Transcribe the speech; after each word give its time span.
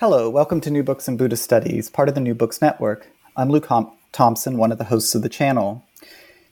Hello, 0.00 0.30
welcome 0.30 0.62
to 0.62 0.70
New 0.70 0.82
Books 0.82 1.08
and 1.08 1.18
Buddhist 1.18 1.44
Studies, 1.44 1.90
part 1.90 2.08
of 2.08 2.14
the 2.14 2.22
New 2.22 2.32
Books 2.32 2.62
Network. 2.62 3.08
I'm 3.36 3.50
Luke 3.50 3.66
Hom- 3.66 3.92
Thompson, 4.12 4.56
one 4.56 4.72
of 4.72 4.78
the 4.78 4.84
hosts 4.84 5.14
of 5.14 5.20
the 5.20 5.28
channel. 5.28 5.84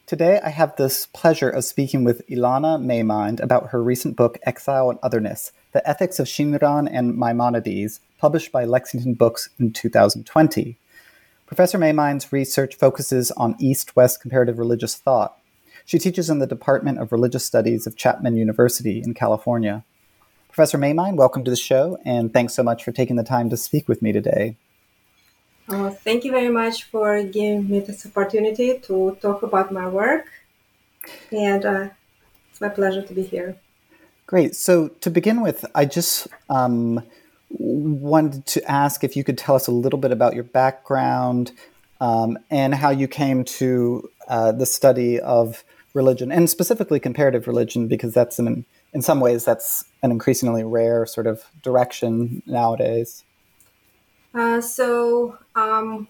Today, 0.05 0.39
I 0.45 0.51
have 0.51 0.77
this 0.77 1.07
pleasure 1.07 1.49
of 1.49 1.65
speaking 1.65 2.05
with 2.05 2.29
Ilana 2.29 2.79
Maymind 2.79 3.41
about 3.41 3.71
her 3.71 3.83
recent 3.83 4.17
book, 4.17 4.37
Exile 4.43 4.91
and 4.91 4.99
Otherness 5.03 5.53
The 5.73 5.89
Ethics 5.89 6.19
of 6.19 6.27
Shinran 6.27 6.91
and 6.93 7.17
Maimonides, 7.17 8.01
published 8.19 8.53
by 8.53 8.67
Lexington 8.67 9.15
Books 9.15 9.49
in 9.59 9.73
2020. 9.73 10.77
Professor 11.47 11.79
Maymind's 11.79 12.31
research 12.31 12.75
focuses 12.75 13.31
on 13.31 13.57
East 13.59 13.97
West 13.97 14.21
comparative 14.21 14.59
religious 14.59 14.95
thought. 14.95 15.39
She 15.87 15.99
teaches 15.99 16.29
in 16.29 16.39
the 16.39 16.47
Department 16.47 16.99
of 16.99 17.13
Religious 17.13 17.47
Studies 17.47 17.87
of 17.87 17.97
Chapman 17.97 18.37
University 18.37 19.01
in 19.03 19.15
California. 19.15 19.85
Professor 20.59 20.77
Maymind, 20.77 21.15
welcome 21.15 21.45
to 21.45 21.53
the 21.53 21.57
show, 21.57 21.99
and 22.05 22.33
thanks 22.33 22.53
so 22.53 22.65
much 22.65 22.83
for 22.83 22.91
taking 22.91 23.15
the 23.15 23.23
time 23.23 23.49
to 23.49 23.57
speak 23.57 23.87
with 23.87 24.03
me 24.03 24.11
today. 24.11 24.57
Uh, 25.69 25.89
thank 25.89 26.25
you 26.25 26.33
very 26.33 26.49
much 26.49 26.83
for 26.83 27.23
giving 27.23 27.71
me 27.71 27.79
this 27.79 28.05
opportunity 28.05 28.77
to 28.81 29.17
talk 29.23 29.45
about 29.45 29.71
my 29.71 29.87
work, 29.87 30.27
and 31.31 31.65
uh, 31.65 31.89
it's 32.51 32.61
my 32.61 32.69
pleasure 32.71 33.03
to 33.03 33.15
be 33.15 33.23
here. 33.23 33.57
Great. 34.27 34.57
So, 34.57 34.89
to 34.89 35.11
begin 35.11 35.43
with, 35.43 35.65
I 35.77 35.85
just 35.85 36.27
um, 36.51 37.05
wanted 37.51 38.45
to 38.47 38.69
ask 38.69 39.05
if 39.05 39.15
you 39.15 39.23
could 39.23 39.39
tell 39.39 39.55
us 39.55 39.69
a 39.69 39.71
little 39.71 40.01
bit 40.01 40.11
about 40.11 40.35
your 40.35 40.43
background 40.43 41.53
um, 42.01 42.37
and 42.51 42.75
how 42.75 42.91
you 42.91 43.07
came 43.07 43.45
to 43.45 44.11
uh, 44.27 44.51
the 44.51 44.67
study 44.67 45.21
of 45.21 45.63
religion, 45.95 46.33
and 46.33 46.51
specifically 46.51 46.99
comparative 46.99 47.47
religion, 47.47 47.87
because 47.87 48.13
that's 48.13 48.41
an 48.41 48.65
in 48.93 49.03
some 49.03 49.21
ways 49.21 49.45
that's 49.45 49.85
an 50.03 50.11
increasingly 50.11 50.65
rare 50.65 51.07
sort 51.07 51.27
of 51.27 51.45
direction 51.63 52.43
nowadays. 52.47 53.25
Uh, 54.35 54.61
so 54.61 55.39
um, 55.55 56.09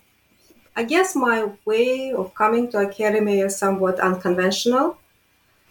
I 0.76 0.84
guess 0.84 1.16
my 1.16 1.50
way 1.64 2.12
of 2.12 2.34
coming 2.34 2.70
to 2.70 2.78
academy 2.78 3.40
is 3.40 3.56
somewhat 3.56 3.98
unconventional 4.00 4.98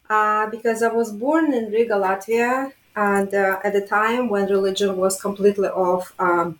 uh, 0.10 0.48
because 0.50 0.82
I 0.82 0.90
was 0.90 1.12
born 1.12 1.54
in 1.54 1.72
Riga, 1.72 1.96
Latvia, 1.96 2.74
and 2.96 3.34
uh, 3.34 3.60
at 3.64 3.74
the 3.74 3.86
time 3.86 4.30
when 4.30 4.48
religion 4.48 4.98
was 4.98 5.22
completely 5.22 5.68
off, 5.68 6.14
um, 6.20 6.60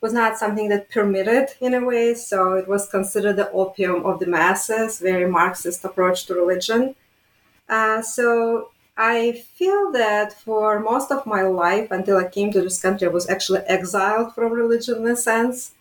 was 0.00 0.12
not 0.12 0.36
something 0.36 0.68
that 0.68 0.90
permitted 0.90 1.50
in 1.60 1.74
a 1.74 1.84
way. 1.84 2.12
So 2.14 2.54
it 2.54 2.68
was 2.68 2.88
considered 2.88 3.36
the 3.36 3.50
opium 3.52 4.04
of 4.04 4.18
the 4.18 4.26
masses, 4.26 4.98
very 4.98 5.30
Marxist 5.30 5.84
approach 5.84 6.26
to 6.26 6.34
religion. 6.34 6.96
Uh, 7.68 8.02
so 8.02 8.71
I 9.02 9.32
feel 9.32 9.90
that 9.92 10.32
for 10.32 10.78
most 10.78 11.10
of 11.10 11.26
my 11.26 11.42
life 11.42 11.90
until 11.90 12.18
I 12.18 12.28
came 12.28 12.52
to 12.52 12.62
this 12.62 12.80
country, 12.80 13.08
I 13.08 13.10
was 13.10 13.28
actually 13.28 13.62
exiled 13.66 14.32
from 14.32 14.52
religion 14.52 14.98
in 14.98 15.08
a 15.08 15.16
sense, 15.16 15.72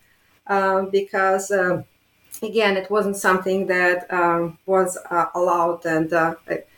um, 0.48 0.90
because 0.90 1.52
um, 1.52 1.84
again, 2.42 2.78
it 2.78 2.90
wasn't 2.90 3.18
something 3.18 3.68
that 3.68 4.12
um, 4.12 4.58
was 4.66 4.98
uh, 5.12 5.28
allowed 5.36 5.86
and 5.86 6.12
uh, 6.12 6.34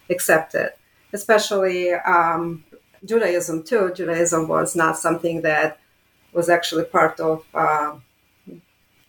accepted, 0.09 0.73
especially 1.13 1.93
um, 1.93 2.65
Judaism 3.05 3.63
too. 3.63 3.93
Judaism 3.95 4.49
was 4.49 4.75
not 4.75 4.97
something 4.97 5.43
that 5.43 5.79
was 6.33 6.49
actually 6.49 6.83
part 6.83 7.21
of 7.21 7.45
uh, 7.53 7.95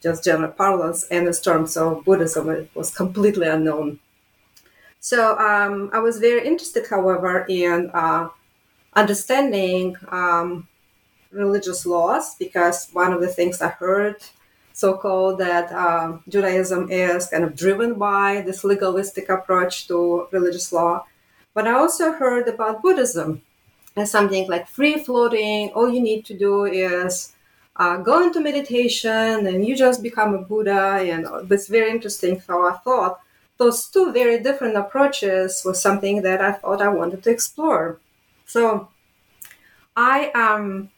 just 0.00 0.22
general 0.22 0.52
parlance, 0.52 1.02
and 1.10 1.26
in 1.26 1.32
terms 1.32 1.76
of 1.76 2.04
Buddhism, 2.04 2.48
it 2.48 2.70
was 2.76 2.94
completely 2.94 3.48
unknown 3.48 3.98
so 5.04 5.38
um, 5.38 5.90
I 5.92 5.98
was 5.98 6.16
very 6.16 6.46
interested, 6.46 6.86
however, 6.88 7.44
in 7.46 7.90
uh, 7.92 8.30
understanding 8.94 9.98
um, 10.08 10.66
religious 11.30 11.84
laws 11.84 12.36
because 12.36 12.88
one 12.94 13.12
of 13.12 13.20
the 13.20 13.28
things 13.28 13.60
I 13.60 13.68
heard 13.68 14.16
so-called 14.72 15.40
that 15.40 15.70
uh, 15.70 16.16
Judaism 16.26 16.90
is 16.90 17.26
kind 17.26 17.44
of 17.44 17.54
driven 17.54 17.98
by 17.98 18.40
this 18.46 18.64
legalistic 18.64 19.28
approach 19.28 19.88
to 19.88 20.26
religious 20.32 20.72
law. 20.72 21.04
But 21.52 21.66
I 21.66 21.72
also 21.72 22.12
heard 22.12 22.48
about 22.48 22.80
Buddhism 22.80 23.42
as 23.96 24.10
something 24.10 24.48
like 24.48 24.66
free 24.68 25.04
floating. 25.04 25.68
All 25.74 25.90
you 25.90 26.00
need 26.00 26.24
to 26.24 26.34
do 26.38 26.64
is 26.64 27.34
uh, 27.76 27.98
go 27.98 28.22
into 28.24 28.40
meditation 28.40 29.46
and 29.46 29.66
you 29.66 29.76
just 29.76 30.02
become 30.02 30.32
a 30.32 30.40
Buddha. 30.40 31.04
And 31.12 31.26
it's 31.52 31.68
very 31.68 31.90
interesting. 31.90 32.40
So 32.40 32.66
I 32.66 32.78
thought, 32.78 33.20
those 33.58 33.86
two 33.88 34.12
very 34.12 34.42
different 34.42 34.76
approaches 34.76 35.62
was 35.64 35.80
something 35.80 36.22
that 36.22 36.40
I 36.40 36.52
thought 36.52 36.82
I 36.82 36.88
wanted 36.88 37.22
to 37.22 37.30
explore. 37.30 37.98
So 38.46 38.88
I 39.96 40.30
um, 40.30 40.90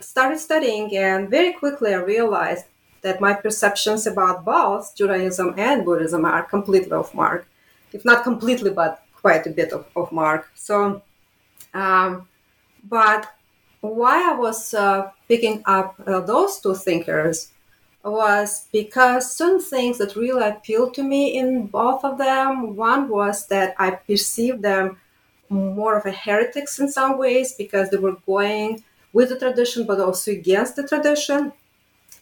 started 0.00 0.38
studying, 0.38 0.96
and 0.96 1.28
very 1.28 1.52
quickly 1.52 1.92
I 1.92 1.98
realized 1.98 2.66
that 3.02 3.20
my 3.20 3.34
perceptions 3.34 4.06
about 4.06 4.44
both 4.44 4.94
Judaism 4.96 5.54
and 5.58 5.84
Buddhism 5.84 6.24
are 6.24 6.44
completely 6.44 6.92
off 6.92 7.14
mark, 7.14 7.46
if 7.92 8.04
not 8.04 8.22
completely, 8.22 8.70
but 8.70 9.02
quite 9.20 9.46
a 9.46 9.50
bit 9.50 9.72
of, 9.72 9.86
off 9.96 10.12
mark. 10.12 10.50
So, 10.54 11.02
um, 11.74 12.28
but 12.88 13.28
why 13.80 14.30
I 14.30 14.34
was 14.34 14.72
uh, 14.72 15.10
picking 15.26 15.62
up 15.66 15.96
uh, 16.06 16.20
those 16.20 16.60
two 16.60 16.74
thinkers 16.74 17.50
was 18.04 18.66
because 18.72 19.34
some 19.36 19.60
things 19.60 19.98
that 19.98 20.16
really 20.16 20.46
appealed 20.48 20.94
to 20.94 21.02
me 21.02 21.38
in 21.38 21.66
both 21.66 22.04
of 22.04 22.18
them. 22.18 22.74
One 22.74 23.08
was 23.08 23.46
that 23.46 23.74
I 23.78 23.92
perceived 23.92 24.62
them 24.62 24.98
more 25.48 25.96
of 25.96 26.06
a 26.06 26.12
heretics 26.12 26.80
in 26.80 26.88
some 26.88 27.18
ways 27.18 27.52
because 27.52 27.90
they 27.90 27.98
were 27.98 28.16
going 28.26 28.82
with 29.12 29.28
the 29.28 29.38
tradition 29.38 29.86
but 29.86 30.00
also 30.00 30.32
against 30.32 30.76
the 30.76 30.86
tradition. 30.86 31.52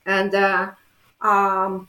And 0.04 0.34
uh, 0.34 0.72
um, 1.20 1.88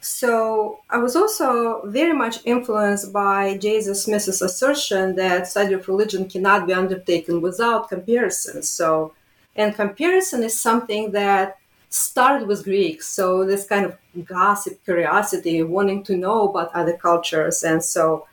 so 0.00 0.80
I 0.90 0.98
was 0.98 1.16
also 1.16 1.86
very 1.86 2.12
much 2.12 2.44
influenced 2.44 3.12
by 3.12 3.56
Joseph 3.56 3.96
Smith's 3.96 4.40
assertion 4.42 5.14
that 5.16 5.48
study 5.48 5.74
of 5.74 5.88
religion 5.88 6.28
cannot 6.28 6.66
be 6.66 6.74
undertaken 6.74 7.40
without 7.40 7.88
comparison. 7.88 8.62
So, 8.62 9.14
and 9.54 9.74
comparison 9.74 10.42
is 10.42 10.58
something 10.58 11.12
that 11.12 11.58
started 11.92 12.48
with 12.48 12.64
Greeks. 12.64 13.06
So 13.08 13.44
this 13.44 13.66
kind 13.66 13.84
of 13.84 13.98
gossip, 14.24 14.82
curiosity, 14.84 15.62
wanting 15.62 16.02
to 16.04 16.16
know 16.16 16.48
about 16.48 16.74
other 16.74 16.96
cultures. 16.96 17.62
And 17.62 17.84
so 17.84 18.26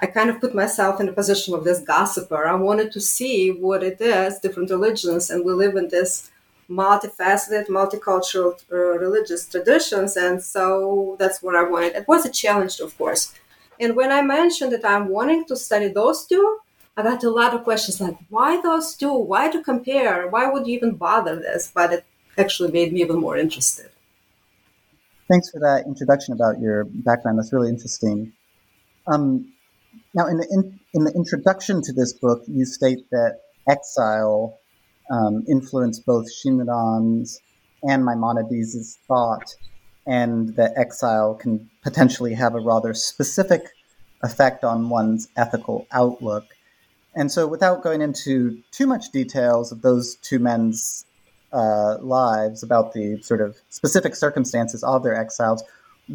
I 0.00 0.06
kind 0.06 0.30
of 0.30 0.40
put 0.40 0.54
myself 0.54 1.00
in 1.00 1.06
the 1.06 1.12
position 1.12 1.54
of 1.54 1.64
this 1.64 1.80
gossiper. 1.80 2.46
I 2.46 2.54
wanted 2.54 2.92
to 2.92 3.00
see 3.00 3.50
what 3.50 3.82
it 3.82 4.00
is, 4.00 4.38
different 4.38 4.70
religions, 4.70 5.30
and 5.30 5.44
we 5.44 5.52
live 5.52 5.76
in 5.76 5.88
this 5.88 6.30
multifaceted, 6.70 7.66
multicultural 7.68 8.62
uh, 8.72 8.76
religious 8.76 9.48
traditions. 9.48 10.16
And 10.16 10.42
so 10.42 11.16
that's 11.18 11.42
what 11.42 11.56
I 11.56 11.62
wanted. 11.62 11.94
It 11.94 12.08
was 12.08 12.24
a 12.24 12.30
challenge, 12.30 12.80
of 12.80 12.96
course. 12.96 13.34
And 13.80 13.96
when 13.96 14.12
I 14.12 14.22
mentioned 14.22 14.72
that 14.72 14.84
I'm 14.84 15.08
wanting 15.08 15.44
to 15.46 15.56
study 15.56 15.88
those 15.88 16.26
two, 16.26 16.58
I 16.96 17.02
got 17.02 17.24
a 17.24 17.30
lot 17.30 17.54
of 17.54 17.64
questions 17.64 18.00
like, 18.00 18.16
why 18.30 18.60
those 18.60 18.94
two? 18.94 19.12
Why 19.12 19.50
to 19.50 19.62
compare? 19.62 20.28
Why 20.28 20.48
would 20.48 20.66
you 20.66 20.74
even 20.76 20.94
bother 20.94 21.36
this? 21.36 21.72
But 21.74 21.92
it 21.92 22.04
actually 22.38 22.72
made 22.72 22.92
me 22.92 23.00
even 23.00 23.20
more 23.20 23.36
interested. 23.36 23.90
Thanks 25.28 25.50
for 25.50 25.60
that 25.60 25.86
introduction 25.86 26.34
about 26.34 26.60
your 26.60 26.84
background. 26.84 27.38
That's 27.38 27.52
really 27.52 27.70
interesting. 27.70 28.32
Um, 29.06 29.52
now, 30.14 30.26
in 30.26 30.38
the, 30.38 30.46
in, 30.50 30.80
in, 30.92 31.04
the 31.04 31.12
introduction 31.12 31.82
to 31.82 31.92
this 31.92 32.12
book, 32.12 32.42
you 32.46 32.64
state 32.64 33.10
that 33.10 33.40
exile 33.68 34.58
um, 35.10 35.44
influenced 35.48 36.04
both 36.04 36.26
Shinran's 36.30 37.40
and 37.82 38.04
Maimonides' 38.04 38.98
thought, 39.06 39.54
and 40.06 40.54
that 40.56 40.72
exile 40.76 41.34
can 41.34 41.70
potentially 41.82 42.34
have 42.34 42.54
a 42.54 42.60
rather 42.60 42.94
specific 42.94 43.70
effect 44.22 44.64
on 44.64 44.88
one's 44.88 45.28
ethical 45.36 45.86
outlook. 45.92 46.44
And 47.14 47.30
so, 47.30 47.46
without 47.46 47.82
going 47.82 48.02
into 48.02 48.62
too 48.72 48.86
much 48.86 49.10
details 49.10 49.70
of 49.72 49.82
those 49.82 50.16
two 50.16 50.38
men's 50.38 51.06
uh, 51.54 51.98
lives 52.00 52.62
about 52.62 52.92
the 52.92 53.22
sort 53.22 53.40
of 53.40 53.56
specific 53.70 54.14
circumstances 54.16 54.82
of 54.82 55.02
their 55.02 55.16
exiles. 55.16 55.62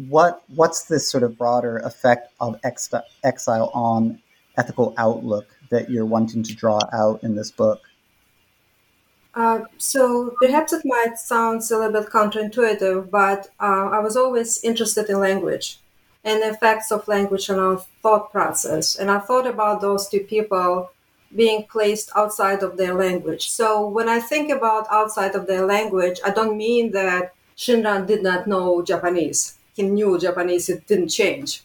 What 0.08 0.42
what's 0.54 0.84
this 0.84 1.10
sort 1.10 1.24
of 1.24 1.36
broader 1.36 1.78
effect 1.78 2.32
of 2.40 2.60
ex- 2.62 2.90
exile 3.24 3.70
on 3.74 4.20
ethical 4.56 4.94
outlook 4.98 5.46
that 5.70 5.90
you're 5.90 6.06
wanting 6.06 6.42
to 6.44 6.54
draw 6.54 6.80
out 6.92 7.24
in 7.24 7.34
this 7.34 7.50
book? 7.50 7.80
Uh, 9.34 9.60
so 9.78 10.34
perhaps 10.40 10.72
it 10.72 10.82
might 10.84 11.18
sound 11.18 11.62
a 11.70 11.78
little 11.78 12.00
bit 12.00 12.10
counterintuitive, 12.10 13.10
but 13.10 13.48
uh, 13.60 13.88
I 13.90 14.00
was 14.00 14.16
always 14.16 14.62
interested 14.62 15.08
in 15.08 15.20
language 15.20 15.78
and 16.24 16.42
the 16.42 16.50
effects 16.50 16.90
of 16.90 17.06
language 17.08 17.48
on 17.48 17.58
our 17.58 17.78
thought 18.02 18.30
process. 18.32 18.96
And 18.96 19.10
I 19.10 19.20
thought 19.20 19.46
about 19.46 19.80
those 19.80 20.08
two 20.08 20.20
people 20.20 20.90
being 21.34 21.64
placed 21.64 22.10
outside 22.16 22.62
of 22.62 22.76
their 22.76 22.94
language. 22.94 23.48
So 23.50 23.86
when 23.86 24.08
I 24.08 24.20
think 24.20 24.50
about 24.50 24.86
outside 24.90 25.34
of 25.34 25.46
their 25.46 25.64
language, 25.64 26.18
I 26.24 26.30
don't 26.30 26.56
mean 26.56 26.90
that 26.92 27.34
Shinran 27.56 28.06
did 28.06 28.22
not 28.22 28.46
know 28.46 28.82
Japanese. 28.82 29.56
He 29.74 29.82
knew 29.82 30.18
Japanese, 30.18 30.68
it 30.68 30.86
didn't 30.86 31.08
change. 31.08 31.62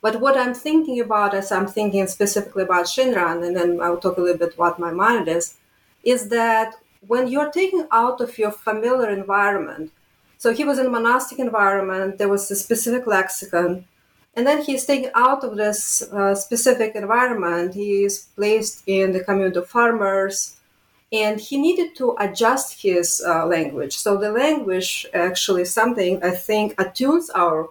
But 0.00 0.20
what 0.20 0.36
I'm 0.36 0.54
thinking 0.54 1.00
about 1.00 1.34
as 1.34 1.52
I'm 1.52 1.66
thinking 1.66 2.06
specifically 2.06 2.64
about 2.64 2.86
Shinran, 2.86 3.46
and 3.46 3.56
then 3.56 3.80
I'll 3.80 3.98
talk 3.98 4.16
a 4.16 4.20
little 4.20 4.38
bit 4.38 4.58
what 4.58 4.78
Maimonides, 4.78 5.56
is 6.02 6.28
that 6.28 6.74
when 7.06 7.28
you're 7.28 7.50
taken 7.50 7.86
out 7.90 8.20
of 8.20 8.38
your 8.38 8.50
familiar 8.50 9.10
environment, 9.10 9.92
so 10.38 10.52
he 10.52 10.64
was 10.64 10.78
in 10.78 10.86
a 10.86 10.90
monastic 10.90 11.38
environment, 11.38 12.18
there 12.18 12.28
was 12.28 12.50
a 12.50 12.56
specific 12.56 13.06
lexicon, 13.06 13.86
and 14.34 14.46
then 14.46 14.62
he's 14.62 14.86
taken 14.86 15.10
out 15.14 15.44
of 15.44 15.56
this 15.56 16.02
uh, 16.12 16.34
specific 16.34 16.94
environment. 16.94 17.74
He 17.74 18.04
is 18.04 18.28
placed 18.34 18.82
in 18.86 19.12
the 19.12 19.22
community 19.22 19.58
of 19.58 19.68
farmers, 19.68 20.56
and 21.12 21.38
he 21.38 21.58
needed 21.58 21.94
to 21.96 22.16
adjust 22.18 22.80
his 22.82 23.22
uh, 23.26 23.46
language. 23.46 23.96
So 23.96 24.16
the 24.16 24.32
language 24.32 25.06
actually 25.12 25.66
something 25.66 26.22
I 26.22 26.30
think 26.30 26.74
attunes 26.78 27.28
our 27.30 27.68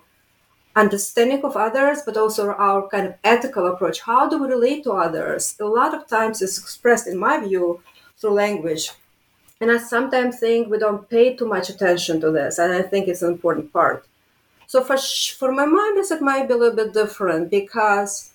understanding 0.76 1.44
of 1.44 1.58
others, 1.58 2.04
but 2.06 2.16
also 2.16 2.52
our 2.52 2.88
kind 2.88 3.08
of 3.08 3.16
ethical 3.24 3.68
approach. 3.68 4.02
How 4.02 4.30
do 4.30 4.38
we 4.38 4.48
relate 4.48 4.84
to 4.84 4.94
others? 4.94 5.56
A 5.60 5.66
lot 5.66 5.94
of 5.94 6.08
times 6.08 6.42
it's 6.42 6.58
expressed, 6.58 7.08
in 7.08 7.18
my 7.18 7.40
view, 7.40 7.82
through 8.18 8.34
language. 8.34 8.92
And 9.60 9.72
I 9.72 9.78
sometimes 9.78 10.40
think 10.40 10.70
we 10.70 10.80
don't 10.80 11.10
pay 11.10 11.36
too 11.36 11.48
much 11.48 11.70
attention 11.70 12.22
to 12.22 12.32
this, 12.32 12.58
and 12.58 12.72
I 12.72 12.82
think 12.84 13.08
it's 13.08 13.22
an 13.22 13.32
important 13.32 13.74
part. 13.74 14.06
So 14.72 14.82
for 14.82 14.96
for 15.40 15.52
Maimonides, 15.52 16.12
it 16.12 16.22
might 16.22 16.48
be 16.48 16.54
a 16.54 16.58
little 16.58 16.78
bit 16.78 16.94
different 16.94 17.52
because, 17.52 18.32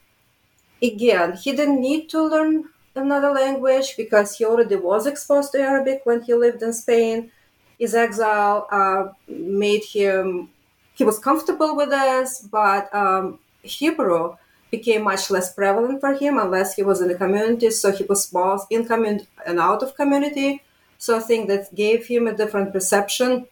again, 0.83 1.33
he 1.33 1.53
didn't 1.57 1.81
need 1.81 2.11
to 2.11 2.23
learn 2.23 2.69
another 2.95 3.31
language 3.31 3.97
because 3.97 4.37
he 4.37 4.45
already 4.45 4.77
was 4.77 5.07
exposed 5.07 5.53
to 5.53 5.61
Arabic 5.61 6.03
when 6.05 6.21
he 6.21 6.35
lived 6.35 6.63
in 6.63 6.75
Spain. 6.75 7.33
His 7.79 7.95
exile 7.95 8.69
uh, 8.71 9.05
made 9.27 9.85
him 9.85 10.51
he 10.93 11.05
was 11.05 11.19
comfortable 11.19 11.75
with 11.75 11.89
this, 11.89 12.47
but 12.53 12.95
um, 12.95 13.39
Hebrew 13.63 14.37
became 14.71 15.05
much 15.05 15.31
less 15.31 15.55
prevalent 15.55 16.03
for 16.03 16.13
him 16.13 16.37
unless 16.37 16.75
he 16.75 16.83
was 16.83 17.01
in 17.01 17.09
the 17.09 17.15
community. 17.15 17.71
So 17.71 17.93
he 17.93 18.05
was 18.05 18.27
both 18.27 18.67
in 18.69 18.85
community 18.85 19.27
and 19.47 19.59
out 19.59 19.83
of 19.83 19.97
community. 19.97 20.63
So 20.99 21.17
I 21.17 21.21
think 21.21 21.49
that 21.49 21.75
gave 21.75 22.09
him 22.09 22.27
a 22.27 22.37
different 22.37 22.75
perception 22.75 23.47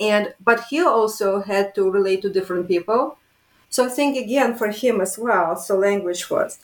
and 0.00 0.34
but 0.44 0.64
he 0.70 0.80
also 0.80 1.42
had 1.42 1.74
to 1.74 1.90
relate 1.90 2.22
to 2.22 2.30
different 2.30 2.68
people. 2.68 3.18
So 3.70 3.86
i 3.86 3.88
think 3.88 4.16
again 4.16 4.54
for 4.56 4.68
him 4.68 5.00
as 5.00 5.18
well 5.18 5.56
so 5.56 5.76
language 5.76 6.28
was. 6.30 6.58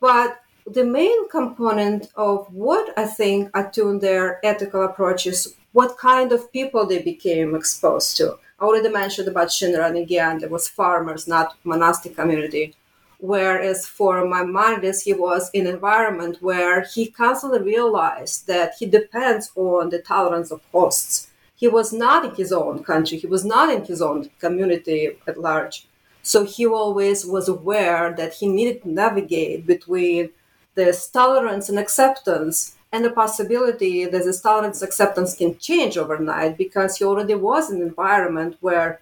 But 0.00 0.40
the 0.66 0.84
main 0.84 1.28
component 1.28 2.08
of 2.16 2.52
what 2.52 2.96
i 2.98 3.06
think 3.06 3.50
attuned 3.54 4.00
their 4.00 4.40
ethical 4.44 4.82
approaches 4.82 5.54
what 5.72 5.98
kind 5.98 6.32
of 6.32 6.52
people 6.52 6.86
they 6.86 7.02
became 7.02 7.54
exposed 7.54 8.16
to. 8.16 8.38
I 8.60 8.64
already 8.64 8.88
mentioned 8.88 9.28
about 9.28 9.48
shinran 9.48 10.00
again 10.00 10.38
there 10.38 10.48
was 10.48 10.68
farmers 10.68 11.26
not 11.26 11.56
monastic 11.64 12.14
community. 12.16 12.74
Whereas 13.18 13.86
for 13.86 14.22
Maimonides, 14.26 15.02
he 15.02 15.14
was 15.14 15.50
in 15.54 15.66
an 15.66 15.74
environment 15.74 16.42
where 16.42 16.82
he 16.82 17.10
constantly 17.10 17.62
realized 17.62 18.46
that 18.48 18.74
he 18.78 18.84
depends 18.84 19.50
on 19.56 19.88
the 19.88 20.00
tolerance 20.00 20.50
of 20.50 20.60
hosts 20.72 21.28
he 21.64 21.68
was 21.68 21.94
not 21.94 22.26
in 22.26 22.34
his 22.34 22.52
own 22.52 22.84
country, 22.84 23.16
he 23.16 23.26
was 23.26 23.42
not 23.42 23.72
in 23.74 23.82
his 23.86 24.02
own 24.02 24.28
community 24.38 25.00
at 25.26 25.40
large. 25.40 25.86
So 26.22 26.44
he 26.44 26.66
always 26.66 27.24
was 27.24 27.48
aware 27.48 28.12
that 28.18 28.34
he 28.34 28.48
needed 28.48 28.82
to 28.82 28.90
navigate 28.90 29.66
between 29.66 30.28
this 30.74 31.08
tolerance 31.08 31.70
and 31.70 31.78
acceptance 31.78 32.76
and 32.92 33.02
the 33.02 33.18
possibility 33.22 34.04
that 34.04 34.24
this 34.24 34.42
tolerance 34.42 34.82
acceptance 34.82 35.34
can 35.40 35.56
change 35.56 35.96
overnight 35.96 36.58
because 36.58 36.98
he 36.98 37.04
already 37.06 37.34
was 37.34 37.70
in 37.70 37.76
an 37.80 37.88
environment 37.88 38.58
where 38.60 39.00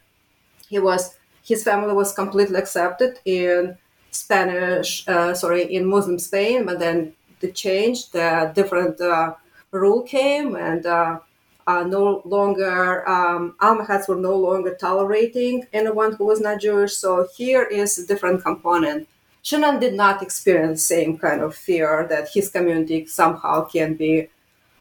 he 0.69 0.79
was 0.79 1.03
his 1.43 1.65
family 1.65 1.95
was 1.95 2.13
completely 2.23 2.59
accepted 2.65 3.19
in 3.25 3.77
Spanish, 4.13 4.89
uh, 5.09 5.35
sorry, 5.35 5.63
in 5.77 5.85
Muslim 5.95 6.21
Spain, 6.21 6.65
but 6.65 6.79
then 6.79 7.13
the 7.41 7.51
change, 7.51 8.11
the 8.13 8.53
different 8.55 9.01
uh, 9.01 9.35
rule 9.73 10.03
came, 10.03 10.55
and 10.55 10.87
uh, 10.87 11.19
uh, 11.67 11.85
no 11.85 12.23
longer 12.25 13.09
um, 13.09 13.55
Almohads 13.61 14.09
were 14.09 14.17
no 14.17 14.37
longer 14.37 14.75
tolerating 14.75 15.67
anyone 15.73 16.13
who 16.15 16.25
was 16.25 16.41
not 16.41 16.61
Jewish. 16.61 16.95
So 16.95 17.29
here 17.37 17.63
is 17.63 17.99
a 17.99 18.07
different 18.07 18.43
component. 18.43 19.09
Shinran 19.45 19.81
did 19.81 19.95
not 19.95 20.23
experience 20.23 20.81
the 20.81 20.95
same 20.95 21.19
kind 21.19 21.41
of 21.41 21.55
fear 21.55 22.07
that 22.09 22.29
his 22.33 22.49
community 22.49 23.07
somehow 23.07 23.65
can 23.65 23.95
be 23.95 24.29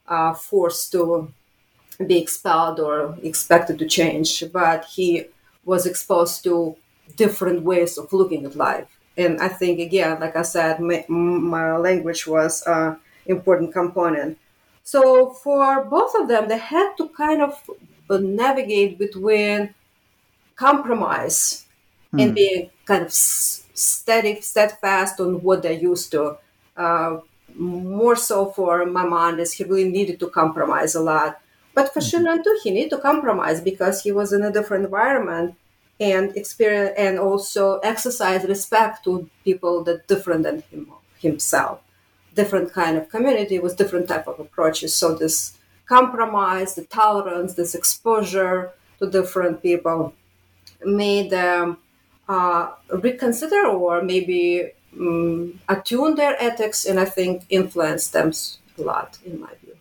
uh, 0.07 0.33
forced 0.33 0.91
to 0.91 1.31
be 2.05 2.19
expelled 2.19 2.79
or 2.79 3.17
expected 3.23 3.79
to 3.79 3.85
change, 3.85 4.43
but 4.51 4.85
he 4.85 5.25
was 5.65 5.85
exposed 5.85 6.43
to 6.43 6.75
different 7.15 7.63
ways 7.63 7.97
of 7.97 8.11
looking 8.13 8.45
at 8.45 8.55
life. 8.55 8.87
And 9.17 9.39
I 9.41 9.49
think, 9.49 9.79
again, 9.79 10.19
like 10.19 10.35
I 10.35 10.41
said, 10.41 10.79
my, 10.79 11.05
my 11.07 11.77
language 11.77 12.25
was 12.25 12.63
an 12.65 12.97
important 13.25 13.73
component. 13.73 14.37
So 14.83 15.31
for 15.31 15.83
both 15.85 16.13
of 16.15 16.27
them, 16.27 16.47
they 16.47 16.57
had 16.57 16.93
to 16.97 17.09
kind 17.09 17.41
of 17.41 17.61
navigate 18.09 18.97
between 18.97 19.73
compromise 20.55 21.65
hmm. 22.11 22.19
and 22.19 22.35
being 22.35 22.69
kind 22.85 23.03
of 23.03 23.13
steady, 23.13 24.41
steadfast 24.41 25.19
on 25.19 25.41
what 25.41 25.61
they're 25.61 25.71
used 25.71 26.11
to. 26.11 26.37
Uh, 26.75 27.19
more 27.55 28.15
so 28.15 28.47
for 28.51 28.85
Maimonides, 28.85 29.53
he 29.53 29.63
really 29.63 29.89
needed 29.89 30.19
to 30.19 30.29
compromise 30.29 30.95
a 30.95 31.01
lot. 31.01 31.39
But 31.73 31.93
for 31.93 31.99
mm-hmm. 31.99 32.25
Shinran 32.25 32.43
too, 32.43 32.59
he 32.63 32.71
needed 32.71 32.91
to 32.91 32.97
compromise 32.97 33.61
because 33.61 34.01
he 34.01 34.11
was 34.11 34.33
in 34.33 34.43
a 34.43 34.51
different 34.51 34.85
environment 34.85 35.55
and 35.99 36.35
experience 36.35 36.93
and 36.97 37.19
also 37.19 37.79
exercise 37.79 38.43
respect 38.45 39.03
to 39.03 39.29
people 39.43 39.83
that 39.83 40.07
different 40.07 40.43
than 40.43 40.63
him, 40.71 40.91
himself 41.19 41.81
different 42.33 42.73
kind 42.73 42.97
of 42.97 43.09
community 43.09 43.59
with 43.59 43.77
different 43.77 44.07
type 44.07 44.27
of 44.27 44.39
approaches. 44.39 44.93
So 44.93 45.15
this 45.15 45.57
compromise, 45.85 46.75
the 46.75 46.85
tolerance, 46.85 47.55
this 47.55 47.75
exposure 47.75 48.71
to 48.99 49.09
different 49.09 49.61
people 49.61 50.13
made 50.83 51.29
them 51.29 51.77
uh, 52.29 52.71
reconsider 52.89 53.65
or 53.65 54.01
maybe 54.01 54.71
um, 54.97 55.59
attune 55.67 56.15
their 56.15 56.41
ethics, 56.41 56.85
and 56.85 56.99
I 56.99 57.05
think 57.05 57.43
influence 57.49 58.07
them 58.09 58.31
a 58.77 58.81
lot, 58.81 59.17
in 59.25 59.39
my 59.39 59.53
view. 59.61 59.75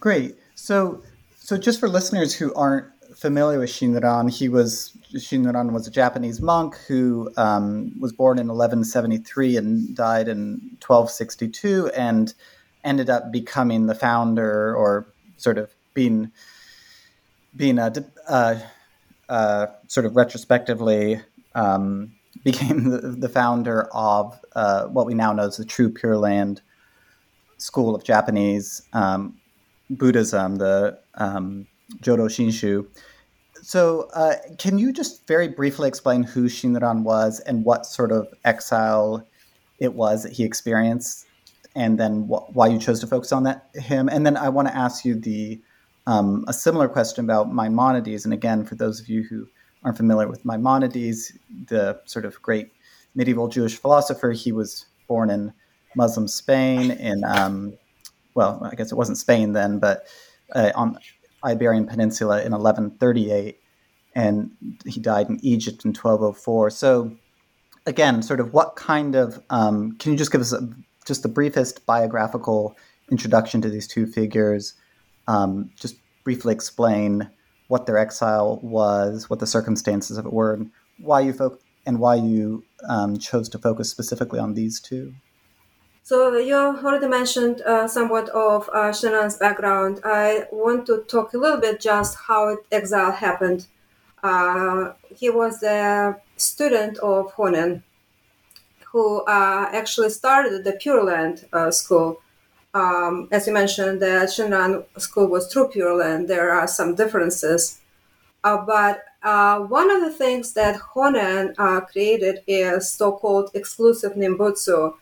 Great. 0.00 0.36
So, 0.54 1.02
so 1.38 1.56
just 1.56 1.80
for 1.80 1.88
listeners 1.88 2.34
who 2.34 2.54
aren't 2.54 2.86
familiar 3.24 3.58
with 3.58 3.70
Shinran, 3.70 4.30
he 4.30 4.50
was 4.50 4.92
Shinran 5.14 5.72
was 5.72 5.86
a 5.86 5.90
Japanese 5.90 6.42
monk 6.42 6.76
who 6.86 7.32
um, 7.38 7.98
was 7.98 8.12
born 8.12 8.38
in 8.38 8.48
1173 8.48 9.56
and 9.56 9.96
died 9.96 10.28
in 10.28 10.76
1262, 10.86 11.90
and 11.96 12.34
ended 12.84 13.08
up 13.08 13.32
becoming 13.32 13.86
the 13.86 13.94
founder, 13.94 14.76
or 14.76 15.06
sort 15.38 15.56
of 15.56 15.74
being 15.94 16.32
being 17.56 17.78
a 17.78 17.90
uh, 18.28 18.58
uh, 19.30 19.66
sort 19.88 20.04
of 20.04 20.16
retrospectively 20.16 21.18
um, 21.54 22.12
became 22.44 22.90
the, 22.90 22.98
the, 22.98 23.30
founder 23.30 23.88
of 23.94 24.38
uh, 24.54 24.84
what 24.88 25.06
we 25.06 25.14
now 25.14 25.32
know 25.32 25.46
as 25.46 25.56
the 25.56 25.64
True 25.64 25.88
Pure 25.88 26.18
Land 26.18 26.60
school 27.56 27.94
of 27.94 28.04
Japanese 28.04 28.82
um, 28.92 29.40
Buddhism, 29.88 30.56
the 30.56 30.98
um, 31.14 31.66
Jodo 32.02 32.28
Shinshu 32.28 32.86
so, 33.64 34.08
uh, 34.14 34.34
can 34.58 34.78
you 34.78 34.92
just 34.92 35.26
very 35.26 35.48
briefly 35.48 35.88
explain 35.88 36.22
who 36.22 36.44
Shinran 36.44 37.02
was 37.02 37.40
and 37.40 37.64
what 37.64 37.86
sort 37.86 38.12
of 38.12 38.28
exile 38.44 39.26
it 39.78 39.94
was 39.94 40.22
that 40.22 40.32
he 40.32 40.44
experienced, 40.44 41.26
and 41.74 41.98
then 41.98 42.24
wh- 42.24 42.54
why 42.54 42.66
you 42.66 42.78
chose 42.78 43.00
to 43.00 43.06
focus 43.06 43.32
on 43.32 43.44
that 43.44 43.70
him? 43.74 44.08
And 44.08 44.26
then 44.26 44.36
I 44.36 44.50
want 44.50 44.68
to 44.68 44.76
ask 44.76 45.04
you 45.04 45.14
the 45.14 45.60
um, 46.06 46.44
a 46.46 46.52
similar 46.52 46.88
question 46.88 47.24
about 47.24 47.54
Maimonides. 47.54 48.24
And 48.24 48.34
again, 48.34 48.64
for 48.64 48.74
those 48.74 49.00
of 49.00 49.08
you 49.08 49.22
who 49.22 49.48
aren't 49.82 49.96
familiar 49.96 50.28
with 50.28 50.44
Maimonides, 50.44 51.32
the 51.68 51.98
sort 52.04 52.26
of 52.26 52.40
great 52.42 52.70
medieval 53.14 53.48
Jewish 53.48 53.76
philosopher, 53.76 54.32
he 54.32 54.52
was 54.52 54.84
born 55.08 55.30
in 55.30 55.54
Muslim 55.96 56.28
Spain 56.28 56.90
in 56.90 57.24
um, 57.24 57.78
well, 58.34 58.60
I 58.70 58.74
guess 58.74 58.92
it 58.92 58.96
wasn't 58.96 59.18
Spain 59.18 59.52
then, 59.52 59.78
but 59.78 60.06
uh, 60.54 60.72
on 60.74 60.98
Iberian 61.44 61.86
Peninsula 61.86 62.36
in 62.38 62.52
1138, 62.52 63.58
and 64.14 64.50
he 64.86 65.00
died 65.00 65.28
in 65.28 65.38
Egypt 65.42 65.84
in 65.84 65.90
1204. 65.90 66.70
So, 66.70 67.16
again, 67.86 68.22
sort 68.22 68.40
of 68.40 68.52
what 68.52 68.76
kind 68.76 69.14
of 69.14 69.42
um, 69.50 69.96
can 69.98 70.12
you 70.12 70.18
just 70.18 70.32
give 70.32 70.40
us 70.40 70.52
a 70.52 70.68
just 71.04 71.22
the 71.22 71.28
briefest 71.28 71.84
biographical 71.86 72.76
introduction 73.10 73.60
to 73.60 73.68
these 73.68 73.86
two 73.86 74.06
figures. 74.06 74.74
Um, 75.26 75.70
just 75.78 75.96
briefly 76.24 76.54
explain 76.54 77.30
what 77.68 77.86
their 77.86 77.98
exile 77.98 78.58
was, 78.62 79.28
what 79.30 79.40
the 79.40 79.46
circumstances 79.46 80.16
of 80.16 80.26
it 80.26 80.32
were, 80.32 80.54
and 80.54 80.70
why 80.98 81.20
you 81.20 81.32
fo- 81.32 81.58
and 81.86 81.98
why 81.98 82.14
you 82.14 82.64
um, 82.88 83.18
chose 83.18 83.48
to 83.50 83.58
focus 83.58 83.90
specifically 83.90 84.38
on 84.38 84.54
these 84.54 84.80
two. 84.80 85.14
So 86.06 86.36
you 86.36 86.54
already 86.54 87.08
mentioned 87.08 87.62
uh, 87.62 87.88
somewhat 87.88 88.28
of 88.28 88.68
uh, 88.68 88.92
Shinran's 88.92 89.38
background. 89.38 90.00
I 90.04 90.44
want 90.52 90.84
to 90.88 90.98
talk 91.08 91.32
a 91.32 91.38
little 91.38 91.58
bit 91.58 91.80
just 91.80 92.18
how 92.28 92.58
exile 92.70 93.10
happened. 93.10 93.68
Uh, 94.22 94.92
he 95.16 95.30
was 95.30 95.62
a 95.62 96.20
student 96.36 96.98
of 96.98 97.32
Honen, 97.36 97.82
who 98.92 99.22
uh, 99.22 99.70
actually 99.72 100.10
started 100.10 100.62
the 100.62 100.72
Pure 100.72 101.04
Land 101.04 101.46
uh, 101.54 101.70
school. 101.70 102.20
Um, 102.74 103.26
as 103.32 103.46
you 103.46 103.54
mentioned, 103.54 104.02
the 104.02 104.28
Shinran 104.28 104.84
school 105.00 105.28
was 105.28 105.50
True 105.50 105.68
Pure 105.68 105.96
Land. 105.96 106.28
There 106.28 106.52
are 106.52 106.66
some 106.66 106.96
differences, 106.96 107.80
uh, 108.42 108.58
but 108.58 109.04
one 109.70 109.90
of 109.90 110.02
the 110.02 110.12
things 110.12 110.52
that 110.52 110.78
Honen 110.78 111.56
created 111.90 112.42
is 112.46 112.90
so-called 112.90 113.52
exclusive 113.54 114.12
Nembutsu 114.12 114.96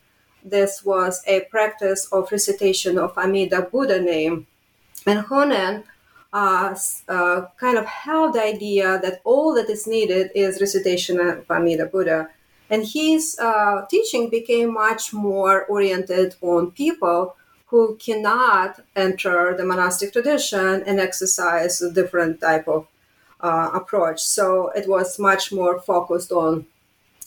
this 0.44 0.84
was 0.84 1.22
a 1.26 1.40
practice 1.50 2.06
of 2.12 2.30
recitation 2.32 2.98
of 2.98 3.16
Amida 3.16 3.62
Buddha 3.62 4.00
name. 4.00 4.46
And 5.06 5.24
Honen 5.26 5.84
uh, 6.32 6.74
uh, 7.08 7.42
kind 7.58 7.78
of 7.78 7.86
held 7.86 8.34
the 8.34 8.42
idea 8.42 8.98
that 9.02 9.20
all 9.24 9.54
that 9.54 9.68
is 9.68 9.86
needed 9.86 10.30
is 10.34 10.60
recitation 10.60 11.20
of 11.20 11.50
Amida 11.50 11.86
Buddha. 11.86 12.30
And 12.70 12.86
his 12.86 13.38
uh, 13.38 13.84
teaching 13.90 14.30
became 14.30 14.72
much 14.72 15.12
more 15.12 15.64
oriented 15.66 16.36
on 16.40 16.70
people 16.70 17.36
who 17.66 17.96
cannot 17.96 18.80
enter 18.96 19.54
the 19.56 19.64
monastic 19.64 20.12
tradition 20.12 20.82
and 20.86 21.00
exercise 21.00 21.80
a 21.80 21.90
different 21.90 22.40
type 22.40 22.68
of 22.68 22.86
uh, 23.40 23.70
approach. 23.74 24.20
So 24.20 24.68
it 24.70 24.88
was 24.88 25.18
much 25.18 25.52
more 25.52 25.80
focused 25.80 26.32
on 26.32 26.66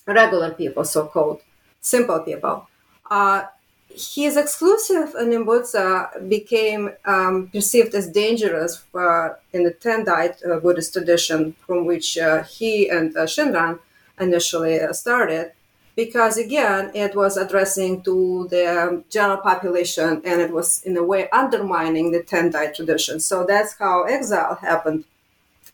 regular 0.06 0.52
people, 0.52 0.86
so 0.86 1.08
called 1.08 1.42
simple 1.82 2.20
people. 2.20 2.68
Uh, 3.10 3.44
his 3.90 4.36
exclusive 4.36 5.14
Nembutsu 5.14 6.28
became 6.28 6.92
um, 7.06 7.48
perceived 7.48 7.96
as 7.96 8.10
dangerous 8.10 8.78
for, 8.78 9.40
in 9.54 9.64
the 9.64 9.72
Tendai 9.72 10.36
uh, 10.46 10.60
Buddhist 10.60 10.94
tradition 10.94 11.56
from 11.66 11.86
which 11.86 12.18
uh, 12.18 12.44
he 12.44 12.90
and 12.90 13.16
uh, 13.16 13.26
Shinran 13.26 13.80
initially 14.20 14.82
uh, 14.82 14.92
started, 14.92 15.52
because 15.96 16.38
again, 16.38 16.92
it 16.94 17.16
was 17.16 17.38
addressing 17.38 18.02
to 18.02 18.48
the 18.50 19.04
general 19.10 19.38
population 19.38 20.22
and 20.26 20.42
it 20.42 20.52
was 20.52 20.82
in 20.84 20.98
a 20.98 21.04
way 21.04 21.30
undermining 21.30 22.12
the 22.12 22.22
Tendai 22.22 22.76
tradition. 22.76 23.20
So 23.22 23.46
that's 23.46 23.78
how 23.78 24.04
exile 24.04 24.56
happened. 24.56 25.06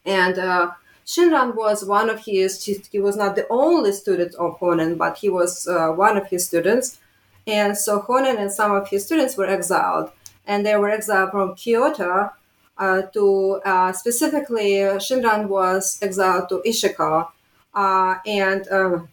And 0.06 0.38
uh, 0.38 0.72
Shinran 1.08 1.56
was 1.56 1.84
one 1.84 2.10
of 2.10 2.26
his, 2.26 2.64
he 2.64 3.00
was 3.00 3.16
not 3.16 3.36
the 3.36 3.48
only 3.50 3.94
student 3.94 4.36
of 4.36 4.60
Honen, 4.60 4.98
but 4.98 5.18
he 5.18 5.30
was 5.30 5.68
uh, 5.68 5.90
one 5.90 6.18
of 6.18 6.28
his 6.28 6.46
students 6.46 7.00
and 7.48 7.78
so 7.78 8.02
Honen 8.02 8.38
and 8.38 8.52
some 8.52 8.72
of 8.72 8.90
his 8.90 9.06
students 9.06 9.38
were 9.38 9.48
exiled, 9.48 10.12
and 10.46 10.66
they 10.66 10.76
were 10.76 10.90
exiled 10.90 11.32
from 11.32 11.56
Kyoto 11.56 12.32
uh, 12.78 13.02
to 13.14 13.62
uh, 13.66 13.92
specifically 13.94 14.74
Shinran 15.06 15.48
was 15.48 16.00
exiled 16.02 16.50
to 16.50 16.62
Ishikawa, 16.66 17.30
uh, 17.74 18.16
and 18.26 18.68
um, 18.70 19.10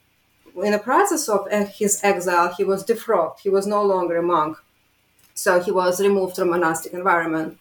in 0.62 0.72
the 0.72 0.78
process 0.78 1.28
of 1.28 1.48
his 1.50 2.00
exile, 2.02 2.52
he 2.56 2.64
was 2.64 2.84
defrocked. 2.84 3.40
He 3.40 3.50
was 3.50 3.66
no 3.66 3.82
longer 3.82 4.16
a 4.16 4.22
monk, 4.22 4.56
so 5.34 5.60
he 5.60 5.70
was 5.70 6.00
removed 6.00 6.36
from 6.36 6.50
monastic 6.50 6.92
environment. 6.92 7.58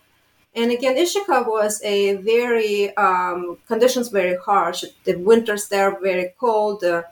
And 0.55 0.71
again, 0.71 0.95
Ishikawa 0.95 1.47
was 1.47 1.81
a 1.83 2.15
very 2.15 2.95
um, 2.97 3.57
conditions 3.67 4.09
very 4.09 4.37
harsh. 4.37 4.83
The 5.03 5.15
winters 5.15 5.67
there 5.67 5.99
very 5.99 6.33
cold. 6.39 6.83
Uh, 6.83 7.03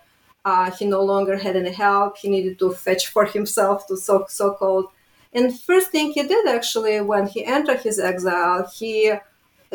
uh, 0.45 0.71
he 0.71 0.85
no 0.85 1.03
longer 1.03 1.37
had 1.37 1.55
any 1.55 1.73
help. 1.73 2.17
He 2.17 2.29
needed 2.29 2.59
to 2.59 2.71
fetch 2.71 3.07
for 3.07 3.25
himself 3.25 3.87
to 3.87 3.97
so 3.97 4.25
so 4.29 4.53
called. 4.53 4.87
And 5.33 5.59
first 5.59 5.91
thing 5.91 6.11
he 6.11 6.23
did 6.23 6.47
actually 6.47 7.01
when 7.01 7.27
he 7.27 7.43
entered 7.43 7.81
his 7.81 7.99
exile, 7.99 8.71
he 8.73 9.13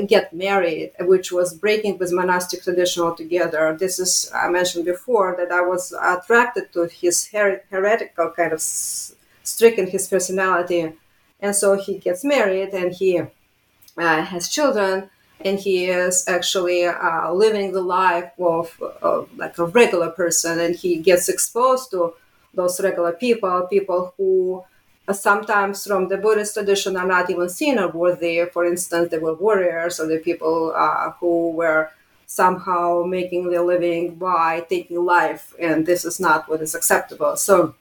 get 0.06 0.32
married, 0.32 0.92
which 1.00 1.30
was 1.32 1.52
breaking 1.52 1.98
with 1.98 2.12
monastic 2.12 2.62
tradition 2.62 3.02
altogether. 3.02 3.76
This 3.78 3.98
is 3.98 4.30
I 4.34 4.48
mentioned 4.48 4.84
before 4.84 5.34
that 5.38 5.50
I 5.52 5.60
was 5.62 5.92
attracted 5.92 6.72
to 6.72 6.86
his 6.86 7.28
her- 7.32 7.62
heretical 7.70 8.30
kind 8.30 8.52
of 8.52 8.62
streak 8.62 9.76
in 9.78 9.88
his 9.88 10.08
personality, 10.08 10.92
and 11.40 11.54
so 11.54 11.74
he 11.74 11.98
gets 11.98 12.24
married 12.24 12.70
and 12.72 12.92
he 12.92 13.18
uh, 13.98 14.22
has 14.22 14.48
children 14.48 15.10
and 15.44 15.59
he 15.59 15.87
is 15.87 16.25
actually 16.28 16.85
uh, 16.85 17.32
living 17.32 17.73
the 17.73 17.80
life 17.80 18.30
of, 18.38 18.80
of, 19.02 19.28
like 19.37 19.59
a 19.59 19.64
regular 19.66 20.11
person. 20.11 20.59
And 20.61 20.75
he 20.75 20.99
gets 20.99 21.28
exposed 21.28 21.90
to 21.92 22.14
those 22.52 22.80
regular 22.80 23.12
people 23.12 23.66
people 23.70 24.12
who 24.16 24.64
uh, 25.06 25.12
sometimes 25.12 25.87
from 25.87 26.09
the 26.09 26.16
buddhist 26.16 26.54
tradition 26.54 26.97
are 26.97 27.06
not 27.06 27.30
even 27.30 27.49
seen 27.49 27.78
as 27.78 27.92
worthy. 27.94 28.44
For 28.52 28.64
instance 28.64 29.11
they 29.11 29.18
were 29.18 29.35
warriors 29.35 30.00
or 30.00 30.06
the 30.06 30.18
people 30.18 30.73
uh, 30.76 31.12
who 31.20 31.50
were 31.50 31.90
somehow 32.26 33.02
making 33.04 33.50
their 33.50 33.62
living 33.62 34.14
by 34.16 34.66
taking 34.68 35.04
life. 35.04 35.54
And 35.59 35.87
this 35.87 36.04
is 36.04 36.20
not 36.20 36.49
what 36.49 36.61
is 36.61 36.75
acceptable. 36.75 37.37
So 37.37 37.75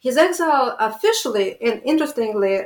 his 0.00 0.16
exile 0.16 0.76
officially 0.78 1.60
and 1.60 1.82
interestingly 1.84 2.62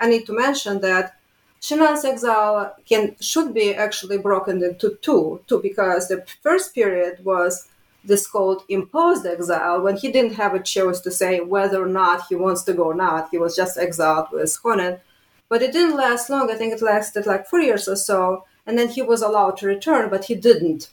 i 0.00 0.08
need 0.08 0.24
to 0.26 0.32
mention 0.32 0.80
that 0.80 1.16
Shinran's 1.60 2.04
exile 2.04 2.74
can 2.88 3.16
should 3.20 3.52
be 3.52 3.74
actually 3.74 4.16
broken 4.16 4.62
into 4.62 4.96
two, 5.02 5.40
two 5.46 5.60
because 5.60 6.08
the 6.08 6.24
first 6.42 6.74
period 6.74 7.22
was 7.24 7.68
this 8.02 8.26
called 8.26 8.62
imposed 8.68 9.26
exile 9.26 9.82
when 9.82 9.96
he 9.96 10.10
didn't 10.10 10.34
have 10.34 10.54
a 10.54 10.62
choice 10.62 11.00
to 11.00 11.10
say 11.10 11.40
whether 11.40 11.82
or 11.82 11.88
not 11.88 12.26
he 12.28 12.34
wants 12.34 12.62
to 12.62 12.72
go 12.72 12.84
or 12.84 12.94
not. 12.94 13.28
He 13.30 13.36
was 13.36 13.54
just 13.54 13.76
exiled 13.76 14.28
with 14.32 14.58
Honen. 14.62 15.00
But 15.50 15.62
it 15.62 15.72
didn't 15.72 15.96
last 15.96 16.30
long. 16.30 16.50
I 16.50 16.54
think 16.54 16.72
it 16.72 16.80
lasted 16.80 17.26
like 17.26 17.46
four 17.46 17.60
years 17.60 17.88
or 17.88 17.96
so. 17.96 18.44
And 18.66 18.78
then 18.78 18.88
he 18.88 19.02
was 19.02 19.20
allowed 19.20 19.56
to 19.58 19.66
return, 19.66 20.08
but 20.08 20.26
he 20.26 20.34
didn't. 20.34 20.90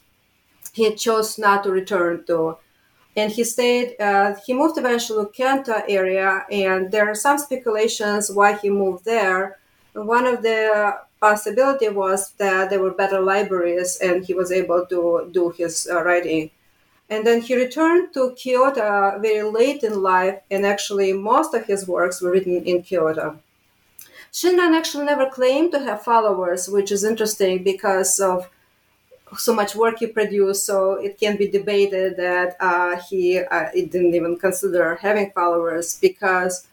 He 0.73 0.93
chose 0.95 1.37
not 1.37 1.63
to 1.63 1.71
return 1.71 2.25
to. 2.25 2.57
And 3.15 3.31
he 3.31 3.43
stayed, 3.43 3.95
uh, 3.99 4.35
he 4.45 4.53
moved 4.53 4.77
eventually 4.77 5.25
to 5.25 5.31
Kanto 5.31 5.81
area. 5.87 6.45
And 6.51 6.91
there 6.91 7.07
are 7.07 7.15
some 7.15 7.37
speculations 7.37 8.31
why 8.31 8.57
he 8.57 8.69
moved 8.69 9.05
there 9.05 9.57
one 10.05 10.25
of 10.25 10.43
the 10.43 10.99
possibility 11.19 11.89
was 11.89 12.31
that 12.37 12.69
there 12.69 12.79
were 12.79 12.91
better 12.91 13.19
libraries 13.19 13.97
and 14.01 14.23
he 14.23 14.33
was 14.33 14.51
able 14.51 14.85
to 14.85 15.29
do 15.31 15.49
his 15.51 15.87
uh, 15.91 16.03
writing. 16.03 16.51
And 17.09 17.25
then 17.25 17.41
he 17.41 17.55
returned 17.55 18.13
to 18.13 18.33
Kyoto 18.35 19.17
very 19.19 19.49
late 19.49 19.81
in 19.81 20.01
life, 20.03 20.41
and 20.51 20.65
actually, 20.65 21.13
most 21.13 21.53
of 21.53 21.65
his 21.65 21.87
works 21.87 22.21
were 22.21 22.31
written 22.31 22.65
in 22.65 22.83
Kyoto. 22.83 23.39
Shinran 24.31 24.75
actually 24.75 25.05
never 25.05 25.29
claimed 25.29 25.71
to 25.71 25.79
have 25.79 26.03
followers, 26.03 26.67
which 26.67 26.91
is 26.91 27.05
interesting 27.05 27.63
because 27.63 28.19
of 28.19 28.49
so 29.37 29.55
much 29.55 29.73
work 29.73 29.99
he 29.99 30.07
produced. 30.07 30.65
So 30.65 30.93
it 30.93 31.17
can 31.17 31.37
be 31.37 31.47
debated 31.47 32.17
that 32.17 32.57
uh, 32.59 32.97
he, 33.09 33.39
uh, 33.39 33.69
he 33.73 33.85
didn't 33.85 34.13
even 34.13 34.37
consider 34.37 34.95
having 34.95 35.31
followers 35.31 35.97
because 35.99 36.66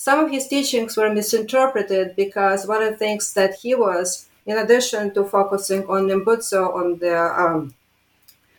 some 0.00 0.24
of 0.24 0.30
his 0.30 0.48
teachings 0.48 0.96
were 0.96 1.12
misinterpreted 1.12 2.16
because 2.16 2.66
one 2.66 2.82
of 2.82 2.92
the 2.92 2.96
things 2.96 3.34
that 3.34 3.52
he 3.56 3.74
was, 3.74 4.30
in 4.46 4.56
addition 4.56 5.12
to 5.12 5.22
focusing 5.24 5.86
on 5.88 6.08
Nembutsu, 6.08 6.74
on 6.74 6.96
the 7.00 7.18
um, 7.38 7.74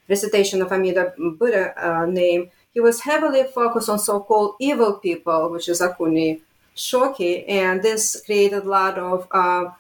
recitation 0.08 0.62
of 0.62 0.72
Amida 0.72 1.16
Buddha 1.18 1.74
uh, 1.76 2.06
name, 2.06 2.52
he 2.76 2.80
was 2.80 3.02
heavily 3.02 3.44
focused 3.46 3.90
on 3.90 3.98
so-called 3.98 4.54
evil 4.60 5.00
people, 5.00 5.50
which 5.50 5.68
is 5.68 5.82
Akunin 5.82 6.42
Shoki, 6.76 7.44
and 7.50 7.82
this 7.82 8.22
created 8.24 8.66
a 8.66 8.70
lot 8.70 9.00
of 9.00 9.28
uh, 9.32 9.72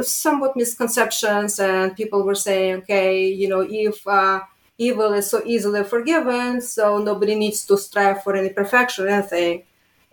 somewhat 0.00 0.56
misconceptions, 0.56 1.60
and 1.60 1.94
people 1.94 2.22
were 2.22 2.34
saying, 2.34 2.76
okay, 2.76 3.26
you 3.28 3.46
know, 3.46 3.60
if 3.60 4.08
uh, 4.08 4.40
evil 4.78 5.12
is 5.12 5.28
so 5.28 5.42
easily 5.44 5.84
forgiven, 5.84 6.62
so 6.62 6.96
nobody 6.96 7.34
needs 7.34 7.66
to 7.66 7.76
strive 7.76 8.22
for 8.22 8.34
any 8.34 8.48
perfection 8.48 9.04
or 9.04 9.08
anything. 9.08 9.64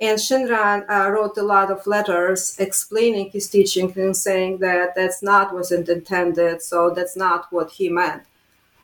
And 0.01 0.17
Shinran 0.17 0.89
uh, 0.89 1.11
wrote 1.11 1.37
a 1.37 1.43
lot 1.43 1.69
of 1.69 1.85
letters 1.85 2.55
explaining 2.57 3.29
his 3.29 3.47
teaching 3.47 3.93
and 3.95 4.17
saying 4.17 4.57
that 4.57 4.95
that's 4.95 5.21
not 5.21 5.53
what 5.53 5.71
it 5.71 5.87
intended, 5.87 6.63
so 6.63 6.89
that's 6.89 7.15
not 7.15 7.45
what 7.51 7.69
he 7.73 7.87
meant. 7.87 8.23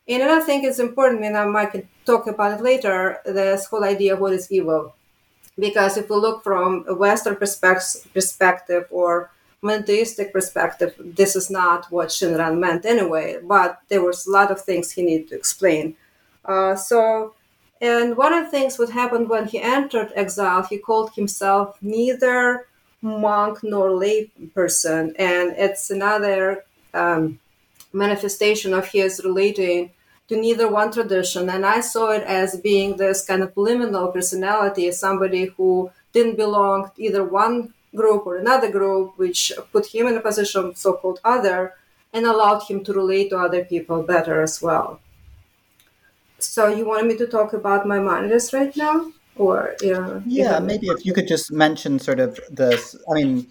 And 0.07 0.21
I 0.21 0.39
think 0.41 0.63
it's 0.63 0.77
important, 0.77 1.25
and 1.25 1.35
I 1.35 1.45
might 1.45 1.87
talk 2.05 2.27
about 2.27 2.59
it 2.59 2.63
later, 2.63 3.19
this 3.25 3.65
whole 3.65 3.83
idea 3.83 4.13
of 4.13 4.19
what 4.19 4.33
is 4.33 4.51
evil. 4.51 4.93
Because 5.57 5.97
if 5.97 6.07
we 6.07 6.17
look 6.17 6.43
from 6.43 6.85
a 6.87 6.93
Western 6.93 7.35
perspective 7.35 8.85
or 8.91 9.31
monotheistic 9.63 10.31
perspective, 10.31 10.93
this 10.99 11.35
is 11.35 11.49
not 11.49 11.91
what 11.91 12.09
Shinran 12.09 12.59
meant 12.59 12.85
anyway, 12.85 13.39
but 13.41 13.81
there 13.89 14.03
was 14.03 14.27
a 14.27 14.31
lot 14.31 14.51
of 14.51 14.61
things 14.61 14.91
he 14.91 15.01
needed 15.01 15.29
to 15.29 15.35
explain. 15.35 15.95
Uh, 16.45 16.75
so 16.75 17.33
And 17.81 18.17
one 18.17 18.33
of 18.33 18.45
the 18.45 18.51
things 18.51 18.79
what 18.79 18.89
happened 18.89 19.29
when 19.29 19.47
he 19.47 19.61
entered 19.61 20.11
exile, 20.15 20.63
he 20.63 20.77
called 20.77 21.13
himself 21.13 21.77
neither 21.81 22.67
monk 23.01 23.59
nor 23.63 23.91
lay 23.91 24.31
person, 24.55 25.13
and 25.19 25.53
it's 25.55 25.91
another 25.91 26.65
um, 26.93 27.39
manifestation 27.93 28.73
of 28.73 28.87
his 28.87 29.21
relating 29.23 29.91
to 30.27 30.35
neither 30.35 30.67
one 30.69 30.91
tradition. 30.91 31.49
And 31.49 31.65
I 31.65 31.81
saw 31.81 32.11
it 32.11 32.23
as 32.23 32.59
being 32.59 32.97
this 32.97 33.23
kind 33.23 33.43
of 33.43 33.53
liminal 33.53 34.11
personality, 34.11 34.91
somebody 34.91 35.45
who 35.45 35.91
didn't 36.11 36.35
belong 36.35 36.91
to 36.95 37.01
either 37.01 37.23
one 37.23 37.73
group 37.95 38.25
or 38.25 38.37
another 38.37 38.69
group, 38.71 39.17
which 39.17 39.53
put 39.71 39.85
him 39.87 40.07
in 40.07 40.17
a 40.17 40.21
position 40.21 40.65
of 40.65 40.77
so-called 40.77 41.19
other, 41.23 41.73
and 42.11 42.25
allowed 42.25 42.63
him 42.63 42.83
to 42.83 42.93
relate 42.93 43.29
to 43.29 43.37
other 43.37 43.63
people 43.63 44.01
better 44.01 44.41
as 44.41 44.61
well. 44.61 44.99
So 46.39 46.67
you 46.67 46.85
want 46.85 47.07
me 47.07 47.17
to 47.17 47.27
talk 47.27 47.53
about 47.53 47.87
Maimonides 47.87 48.53
right 48.53 48.75
now? 48.75 49.11
Or 49.35 49.75
yeah, 49.81 50.19
yeah, 50.25 50.59
maybe 50.59 50.87
if 50.87 51.05
you 51.05 51.13
could 51.13 51.27
just 51.27 51.51
mention 51.51 51.99
sort 51.99 52.19
of 52.19 52.39
this. 52.49 52.95
I 53.09 53.13
mean, 53.13 53.47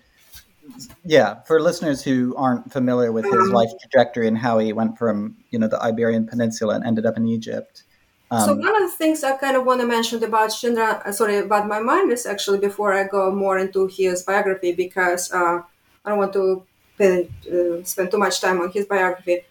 yeah, 1.05 1.43
for 1.43 1.61
listeners 1.61 2.03
who 2.03 2.35
aren't 2.37 2.73
familiar 2.73 3.13
with 3.13 3.25
his 3.25 3.35
um, 3.35 3.51
life 3.51 3.71
trajectory 3.81 4.27
and 4.27 4.37
how 4.37 4.59
he 4.59 4.73
went 4.73 4.99
from 4.99 5.37
you 5.51 5.59
know 5.59 5.69
the 5.69 5.81
Iberian 5.81 6.27
Peninsula 6.27 6.75
and 6.75 6.85
ended 6.85 7.07
up 7.07 7.17
in 7.17 7.29
Egypt. 7.29 7.85
Um, 8.31 8.45
so 8.45 8.55
one 8.57 8.75
of 8.83 8.91
the 8.91 8.97
things 8.97 9.23
I 9.23 9.37
kind 9.37 9.57
of 9.57 9.65
want 9.65 9.81
to 9.81 9.87
mention 9.87 10.23
about 10.25 10.51
Shindra, 10.51 11.07
uh, 11.07 11.13
sorry, 11.13 11.39
about 11.39 11.69
Maimonides 11.69 12.27
actually 12.27 12.59
before 12.59 12.93
I 12.93 13.05
go 13.05 13.31
more 13.31 13.59
into 13.59 13.87
his 13.87 14.25
biography 14.25 14.73
because 14.73 15.33
uh, 15.33 15.63
I 16.05 16.11
don't 16.11 16.19
want 16.19 16.33
to 16.33 16.67
uh, 17.01 17.85
spend 17.85 18.11
too 18.11 18.19
much 18.19 18.41
time 18.41 18.61
on 18.61 18.73
his 18.73 18.87
biography. 18.87 19.45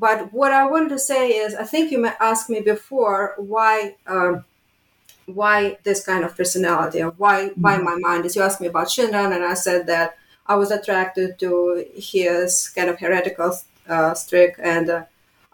But 0.00 0.32
what 0.32 0.50
I 0.50 0.64
wanted 0.64 0.88
to 0.90 0.98
say 0.98 1.28
is, 1.28 1.54
I 1.54 1.64
think 1.64 1.92
you 1.92 2.06
asked 2.20 2.48
me 2.48 2.60
before 2.60 3.34
why 3.36 3.96
um, 4.06 4.46
why 5.26 5.76
this 5.84 6.04
kind 6.04 6.24
of 6.24 6.34
personality, 6.34 7.02
or 7.02 7.10
why 7.22 7.48
why 7.48 7.76
mm-hmm. 7.76 7.84
Maimonides. 7.84 8.34
You 8.34 8.42
asked 8.42 8.62
me 8.62 8.68
about 8.68 8.88
Shinran, 8.88 9.34
and 9.36 9.44
I 9.44 9.52
said 9.52 9.86
that 9.88 10.16
I 10.46 10.54
was 10.56 10.70
attracted 10.70 11.38
to 11.40 11.84
his 11.94 12.70
kind 12.70 12.88
of 12.88 12.98
heretical 12.98 13.52
uh, 13.90 14.14
streak 14.14 14.54
and 14.58 14.88
uh, 14.88 15.04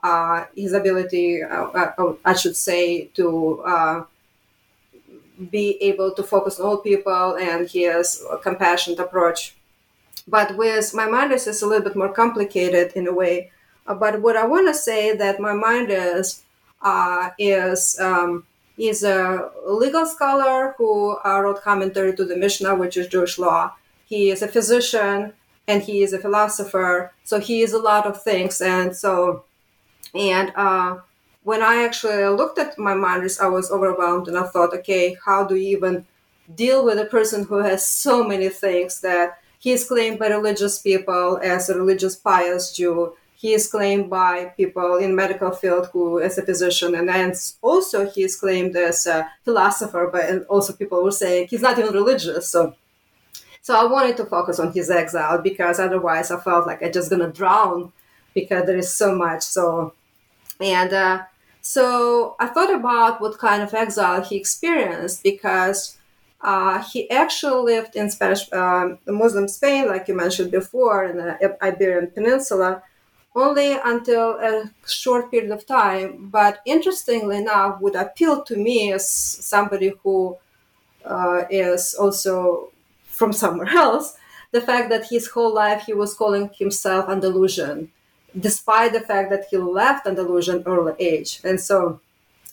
uh, 0.04 0.44
his 0.54 0.74
ability, 0.74 1.42
uh, 1.42 1.64
uh, 1.98 2.14
I 2.24 2.34
should 2.34 2.56
say, 2.56 3.06
to 3.18 3.62
uh, 3.66 4.04
be 5.50 5.76
able 5.80 6.12
to 6.12 6.22
focus 6.22 6.60
on 6.60 6.66
all 6.66 6.78
people 6.78 7.36
and 7.36 7.68
his 7.68 8.24
compassionate 8.44 9.00
approach. 9.00 9.56
But 10.28 10.56
with 10.56 10.94
Maimonides, 10.94 11.48
is 11.48 11.62
a 11.62 11.66
little 11.66 11.84
bit 11.84 11.96
more 11.96 12.12
complicated 12.12 12.92
in 12.94 13.08
a 13.08 13.12
way 13.12 13.50
but 13.94 14.20
what 14.20 14.36
I 14.36 14.46
want 14.46 14.68
to 14.68 14.74
say 14.74 15.16
that 15.16 15.40
Maimonides 15.40 16.42
uh, 16.82 17.30
is 17.38 17.98
um, 18.00 18.44
is 18.76 19.02
a 19.02 19.50
legal 19.66 20.06
scholar 20.06 20.74
who 20.76 21.16
uh, 21.24 21.40
wrote 21.40 21.62
commentary 21.62 22.14
to 22.16 22.24
the 22.24 22.36
Mishnah, 22.36 22.74
which 22.74 22.96
is 22.96 23.08
Jewish 23.08 23.38
law. 23.38 23.72
He 24.04 24.30
is 24.30 24.42
a 24.42 24.48
physician 24.48 25.32
and 25.66 25.82
he 25.82 26.02
is 26.02 26.12
a 26.12 26.18
philosopher. 26.18 27.12
So 27.24 27.40
he 27.40 27.62
is 27.62 27.72
a 27.72 27.78
lot 27.78 28.06
of 28.06 28.22
things. 28.22 28.60
And 28.60 28.94
so, 28.94 29.44
and 30.14 30.52
uh, 30.54 30.98
when 31.42 31.62
I 31.62 31.84
actually 31.84 32.24
looked 32.26 32.58
at 32.58 32.78
Maimonides, 32.78 33.40
I 33.40 33.46
was 33.46 33.70
overwhelmed 33.70 34.28
and 34.28 34.36
I 34.36 34.44
thought, 34.44 34.74
okay, 34.74 35.16
how 35.24 35.44
do 35.44 35.56
you 35.56 35.76
even 35.76 36.04
deal 36.54 36.84
with 36.84 36.98
a 36.98 37.06
person 37.06 37.44
who 37.44 37.56
has 37.56 37.86
so 37.86 38.22
many 38.22 38.48
things 38.48 39.00
that 39.00 39.38
he 39.58 39.72
is 39.72 39.88
claimed 39.88 40.18
by 40.18 40.28
religious 40.28 40.78
people 40.78 41.40
as 41.42 41.68
a 41.68 41.76
religious 41.76 42.14
pious 42.14 42.72
Jew 42.72 43.14
he 43.36 43.52
is 43.52 43.70
claimed 43.70 44.08
by 44.08 44.46
people 44.56 44.96
in 44.96 45.14
medical 45.14 45.50
field 45.50 45.88
who 45.92 46.20
as 46.20 46.38
a 46.38 46.42
physician 46.42 46.94
and 46.94 47.08
then 47.08 47.32
also 47.62 48.08
he 48.08 48.22
is 48.24 48.34
claimed 48.36 48.74
as 48.74 49.06
a 49.06 49.30
philosopher 49.44 50.08
but 50.10 50.46
also 50.46 50.72
people 50.72 51.04
were 51.04 51.10
saying 51.10 51.46
he's 51.48 51.62
not 51.62 51.78
even 51.78 51.92
religious 51.92 52.48
so. 52.48 52.74
So 53.62 53.74
i 53.74 53.84
wanted 53.84 54.16
to 54.18 54.24
focus 54.24 54.58
on 54.58 54.72
his 54.72 54.90
exile 54.90 55.38
because 55.42 55.78
otherwise 55.78 56.30
i 56.30 56.40
felt 56.40 56.66
like 56.66 56.82
i'm 56.82 56.92
just 56.92 57.10
gonna 57.10 57.32
drown 57.32 57.92
because 58.34 58.66
there 58.66 58.76
is 58.76 58.92
so 58.94 59.14
much 59.14 59.42
so. 59.42 59.94
And 60.60 60.92
uh, 60.92 61.22
so 61.60 62.36
i 62.38 62.46
thought 62.46 62.72
about 62.74 63.20
what 63.20 63.38
kind 63.38 63.62
of 63.62 63.74
exile 63.74 64.22
he 64.22 64.36
experienced 64.36 65.22
because 65.22 65.98
uh, 66.42 66.82
he 66.82 67.10
actually 67.10 67.74
lived 67.74 67.96
in 67.96 68.10
Spanish, 68.10 68.52
um, 68.52 68.98
Muslim 69.06 69.48
Spain, 69.48 69.88
like 69.88 70.06
you 70.06 70.14
mentioned 70.14 70.50
before, 70.50 71.04
in 71.04 71.16
the 71.16 71.56
Iberian 71.62 72.10
Peninsula, 72.10 72.82
only 73.36 73.76
until 73.84 74.30
a 74.40 74.70
short 74.86 75.30
period 75.30 75.52
of 75.52 75.66
time. 75.66 76.28
But 76.32 76.60
interestingly 76.64 77.36
enough, 77.36 77.80
would 77.80 77.94
appeal 77.94 78.42
to 78.44 78.56
me 78.56 78.92
as 78.92 79.06
somebody 79.08 79.92
who 80.02 80.38
uh, 81.04 81.44
is 81.50 81.94
also 81.94 82.70
from 83.04 83.32
somewhere 83.32 83.68
else, 83.84 84.16
the 84.52 84.60
fact 84.60 84.88
that 84.88 85.08
his 85.10 85.28
whole 85.28 85.54
life 85.54 85.82
he 85.86 85.92
was 85.92 86.14
calling 86.14 86.50
himself 86.58 87.08
Andalusian, 87.08 87.92
despite 88.38 88.92
the 88.92 89.00
fact 89.00 89.30
that 89.30 89.44
he 89.50 89.58
left 89.58 90.06
Andalusian 90.06 90.62
early 90.66 90.94
age. 90.98 91.40
And 91.44 91.60
so, 91.60 92.00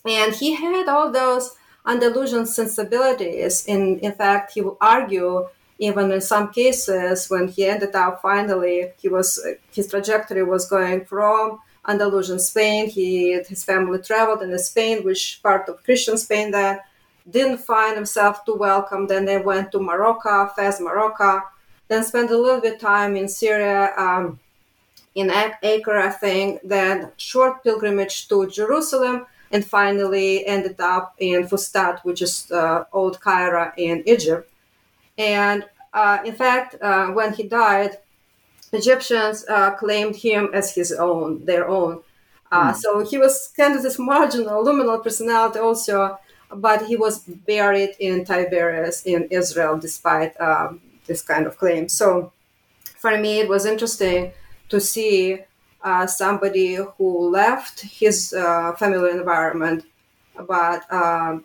and 0.05 0.33
he 0.35 0.53
had 0.53 0.87
all 0.89 1.11
those 1.11 1.55
Andalusian 1.85 2.45
sensibilities. 2.45 3.65
In, 3.65 3.99
in 3.99 4.11
fact, 4.13 4.51
he 4.53 4.61
will 4.61 4.77
argue 4.81 5.47
even 5.79 6.11
in 6.11 6.21
some 6.21 6.51
cases 6.51 7.29
when 7.29 7.47
he 7.47 7.65
ended 7.65 7.95
up 7.95 8.21
finally 8.21 8.91
he 8.97 9.09
was 9.09 9.43
his 9.71 9.87
trajectory 9.87 10.43
was 10.43 10.69
going 10.69 11.03
from 11.05 11.59
Andalusian 11.87 12.39
Spain. 12.39 12.89
He 12.89 13.33
his 13.47 13.63
family 13.63 13.99
traveled 13.99 14.41
in 14.41 14.57
Spain, 14.59 15.03
which 15.03 15.39
part 15.43 15.67
of 15.69 15.83
Christian 15.83 16.17
Spain 16.17 16.51
that 16.51 16.85
didn't 17.29 17.57
find 17.57 17.95
himself 17.95 18.45
too 18.45 18.55
welcome. 18.55 19.07
Then 19.07 19.25
they 19.25 19.37
went 19.37 19.71
to 19.71 19.79
Morocco, 19.79 20.47
Fez, 20.55 20.79
Morocco. 20.79 21.41
Then 21.87 22.03
spent 22.03 22.31
a 22.31 22.37
little 22.37 22.61
bit 22.61 22.75
of 22.75 22.79
time 22.79 23.15
in 23.15 23.27
Syria, 23.27 23.93
um, 23.97 24.39
in 25.15 25.31
Acre, 25.61 25.97
I 25.97 26.09
think. 26.09 26.61
Then 26.63 27.11
short 27.17 27.63
pilgrimage 27.63 28.27
to 28.29 28.49
Jerusalem, 28.49 29.25
and 29.51 29.65
finally 29.65 30.45
ended 30.45 30.79
up 30.79 31.15
in 31.19 31.47
Fustat, 31.47 32.03
which 32.03 32.21
is 32.21 32.51
uh, 32.51 32.85
old 32.91 33.19
Cairo 33.19 33.71
in 33.77 34.03
Egypt. 34.05 34.49
And 35.17 35.65
uh, 35.93 36.19
in 36.25 36.33
fact, 36.33 36.75
uh, 36.81 37.07
when 37.07 37.33
he 37.33 37.43
died, 37.43 37.97
Egyptians 38.71 39.45
uh, 39.47 39.71
claimed 39.71 40.15
him 40.15 40.49
as 40.53 40.73
his 40.73 40.91
own, 40.91 41.45
their 41.45 41.67
own. 41.67 42.01
Mm. 42.51 42.75
So 42.75 43.05
he 43.05 43.17
was 43.17 43.51
kind 43.55 43.75
of 43.75 43.83
this 43.83 43.99
marginal, 43.99 44.63
liminal 44.63 45.03
personality 45.03 45.59
also, 45.59 46.17
but 46.55 46.85
he 46.85 46.95
was 46.95 47.19
buried 47.19 47.95
in 47.99 48.25
Tiberias 48.25 49.03
in 49.05 49.27
Israel 49.29 49.77
despite 49.77 50.39
um, 50.39 50.81
this 51.05 51.21
kind 51.21 51.45
of 51.45 51.57
claim. 51.57 51.89
So 51.89 52.31
for 52.97 53.17
me, 53.17 53.39
it 53.39 53.49
was 53.49 53.65
interesting 53.65 54.31
to 54.69 54.79
see 54.79 55.39
uh, 55.83 56.07
somebody 56.07 56.75
who 56.75 57.29
left 57.29 57.81
his 57.81 58.33
uh, 58.33 58.73
family 58.73 59.11
environment, 59.11 59.85
but 60.47 60.91
um, 60.91 61.43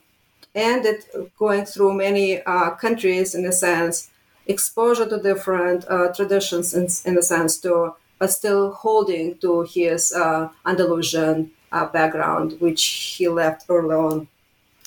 ended 0.58 1.04
going 1.38 1.64
through 1.64 1.94
many 1.94 2.42
uh, 2.42 2.70
countries 2.70 3.34
in 3.34 3.46
a 3.46 3.52
sense, 3.52 4.10
exposure 4.46 5.08
to 5.08 5.22
different 5.22 5.84
uh, 5.88 6.12
traditions 6.12 6.74
in, 6.74 6.88
in 7.04 7.18
a 7.18 7.22
sense 7.22 7.58
too, 7.58 7.94
but 8.18 8.30
still 8.30 8.72
holding 8.72 9.38
to 9.38 9.62
his 9.62 10.12
uh, 10.12 10.48
Andalusian 10.66 11.50
uh, 11.72 11.86
background, 11.86 12.56
which 12.60 12.84
he 13.16 13.28
left 13.28 13.66
early 13.68 13.94
on. 13.94 14.28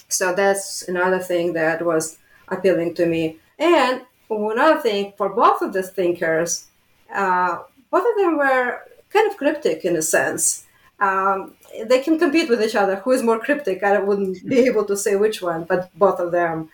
So 0.07 0.33
that's 0.33 0.87
another 0.87 1.19
thing 1.19 1.53
that 1.53 1.85
was 1.85 2.17
appealing 2.49 2.95
to 2.95 3.05
me. 3.05 3.37
And 3.57 4.01
another 4.29 4.81
thing 4.81 5.13
for 5.17 5.29
both 5.29 5.61
of 5.61 5.73
the 5.73 5.83
thinkers, 5.83 6.67
uh, 7.13 7.59
both 7.89 8.05
of 8.09 8.15
them 8.17 8.37
were 8.37 8.81
kind 9.09 9.29
of 9.29 9.37
cryptic 9.37 9.85
in 9.85 9.95
a 9.95 10.01
sense. 10.01 10.65
Um, 11.01 11.55
they 11.85 11.99
can 11.99 12.19
compete 12.19 12.47
with 12.47 12.61
each 12.61 12.75
other. 12.75 12.97
Who 12.97 13.11
is 13.11 13.23
more 13.23 13.39
cryptic? 13.39 13.83
I 13.83 13.99
wouldn't 13.99 14.47
be 14.47 14.59
able 14.69 14.85
to 14.85 14.95
say 14.95 15.15
which 15.15 15.41
one, 15.41 15.63
but 15.63 15.89
both 15.97 16.19
of 16.19 16.31
them. 16.31 16.69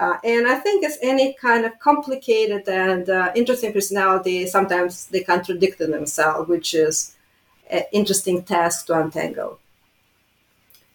Uh, 0.00 0.16
and 0.22 0.46
I 0.46 0.56
think 0.56 0.84
as 0.84 0.98
any 1.02 1.34
kind 1.34 1.64
of 1.64 1.78
complicated 1.78 2.68
and 2.68 3.08
uh, 3.08 3.32
interesting 3.34 3.72
personality, 3.72 4.46
sometimes 4.46 5.06
they 5.06 5.22
contradict 5.22 5.78
themselves, 5.78 6.48
which 6.48 6.74
is 6.74 7.16
an 7.70 7.82
interesting 7.92 8.42
task 8.42 8.86
to 8.86 9.00
untangle. 9.00 9.58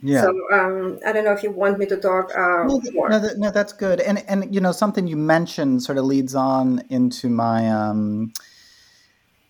Yeah. 0.01 0.23
So 0.23 0.29
um, 0.51 0.99
I 1.05 1.13
don't 1.13 1.23
know 1.23 1.31
if 1.31 1.43
you 1.43 1.51
want 1.51 1.79
me 1.79 1.85
to 1.85 1.97
talk 1.97 2.31
uh, 2.35 2.65
no, 2.65 2.81
more. 2.91 3.09
No, 3.09 3.29
no, 3.37 3.51
that's 3.51 3.71
good. 3.71 4.01
And 4.01 4.23
and 4.27 4.53
you 4.53 4.59
know 4.59 4.73
something 4.73 5.07
you 5.07 5.15
mentioned 5.15 5.81
sort 5.83 5.97
of 5.97 6.03
leads 6.05 6.35
on 6.35 6.83
into 6.89 7.29
my. 7.29 7.69
Um, 7.69 8.33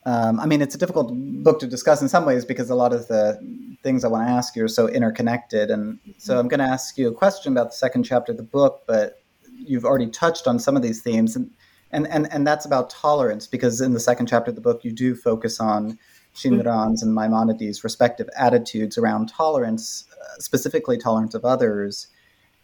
um, 0.05 0.39
I 0.39 0.45
mean, 0.45 0.61
it's 0.61 0.75
a 0.75 0.77
difficult 0.77 1.11
book 1.13 1.59
to 1.59 1.67
discuss 1.67 2.01
in 2.01 2.09
some 2.09 2.25
ways 2.25 2.43
because 2.43 2.69
a 2.69 2.75
lot 2.75 2.93
of 2.93 3.07
the 3.07 3.39
things 3.83 4.03
I 4.03 4.09
want 4.09 4.27
to 4.27 4.31
ask 4.31 4.55
you 4.55 4.63
are 4.65 4.69
so 4.69 4.87
interconnected. 4.87 5.71
And 5.71 5.99
so 6.17 6.39
I'm 6.39 6.47
going 6.47 6.59
to 6.59 6.65
ask 6.65 6.97
you 6.97 7.07
a 7.07 7.13
question 7.13 7.53
about 7.53 7.71
the 7.71 7.77
second 7.77 8.03
chapter 8.03 8.31
of 8.31 8.37
the 8.37 8.43
book, 8.43 8.83
but 8.85 9.21
you've 9.65 9.85
already 9.85 10.07
touched 10.07 10.47
on 10.47 10.59
some 10.59 10.75
of 10.75 10.81
these 10.81 11.01
themes. 11.01 11.35
And, 11.35 11.51
and, 11.91 12.07
and, 12.07 12.31
and 12.33 12.45
that's 12.45 12.65
about 12.65 12.89
tolerance 12.89 13.47
because 13.47 13.79
in 13.79 13.93
the 13.93 13.99
second 13.99 14.27
chapter 14.27 14.49
of 14.49 14.55
the 14.55 14.61
book, 14.61 14.83
you 14.83 14.91
do 14.91 15.15
focus 15.15 15.59
on 15.59 15.97
Shinran's 16.35 17.03
and 17.03 17.13
Maimonides' 17.13 17.83
respective 17.83 18.29
attitudes 18.37 18.97
around 18.97 19.29
tolerance, 19.29 20.05
uh, 20.11 20.39
specifically 20.39 20.97
tolerance 20.97 21.33
of 21.33 21.45
others. 21.45 22.07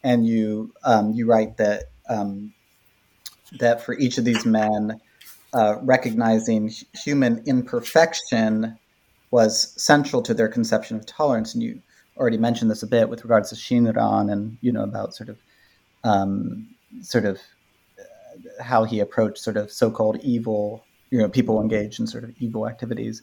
and 0.03 0.25
you 0.25 0.73
um, 0.83 1.11
you 1.13 1.25
write 1.25 1.57
that 1.57 1.91
um, 2.09 2.53
that 3.59 3.83
for 3.83 3.97
each 3.97 4.17
of 4.17 4.25
these 4.25 4.45
men, 4.45 4.99
uh, 5.53 5.77
recognizing 5.81 6.71
human 6.93 7.43
imperfection 7.45 8.77
was 9.31 9.73
central 9.81 10.21
to 10.23 10.33
their 10.33 10.47
conception 10.47 10.97
of 10.97 11.05
tolerance. 11.05 11.53
And 11.53 11.63
you 11.63 11.81
already 12.17 12.37
mentioned 12.37 12.69
this 12.69 12.83
a 12.83 12.87
bit 12.87 13.09
with 13.09 13.23
regards 13.23 13.49
to 13.49 13.55
Shinran 13.55 14.31
and 14.31 14.57
you 14.61 14.71
know 14.71 14.83
about 14.83 15.15
sort 15.15 15.29
of 15.29 15.37
um, 16.03 16.67
sort 17.01 17.25
of 17.25 17.39
uh, 17.99 18.63
how 18.63 18.83
he 18.83 18.99
approached 18.99 19.39
sort 19.39 19.57
of 19.57 19.71
so-called 19.71 20.17
evil, 20.21 20.83
you 21.09 21.19
know, 21.19 21.29
people 21.29 21.61
engaged 21.61 21.99
in 21.99 22.07
sort 22.07 22.23
of 22.23 22.31
evil 22.39 22.67
activities. 22.67 23.21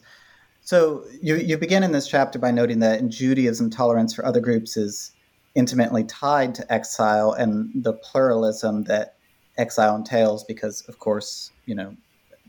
So 0.61 1.05
you, 1.21 1.37
you 1.37 1.57
begin 1.57 1.83
in 1.83 1.91
this 1.93 2.07
chapter 2.07 2.39
by 2.39 2.51
noting 2.51 2.79
that 2.79 2.99
in 2.99 3.09
Judaism, 3.09 3.69
tolerance 3.69 4.13
for 4.13 4.25
other 4.25 4.41
groups 4.41 4.75
is 4.75 5.11
intimately 5.55 6.03
tied 6.03 6.53
to 6.55 6.73
exile 6.73 7.31
and 7.31 7.71
the 7.83 7.93
pluralism 7.93 8.83
that 8.83 9.15
exile 9.57 9.95
entails, 9.95 10.43
because 10.43 10.81
of 10.87 10.99
course, 10.99 11.51
you 11.65 11.73
know, 11.73 11.95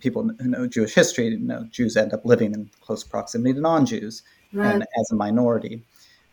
people 0.01 0.31
who 0.39 0.49
know 0.49 0.67
Jewish 0.67 0.95
history, 0.95 1.37
know, 1.37 1.65
Jews 1.71 1.97
end 1.97 2.13
up 2.13 2.25
living 2.25 2.53
in 2.53 2.71
close 2.81 3.05
proximity 3.05 3.55
to 3.55 3.61
non-Jews 3.61 4.23
right. 4.53 4.75
and 4.75 4.83
as 4.83 5.11
a 5.11 5.15
minority, 5.15 5.85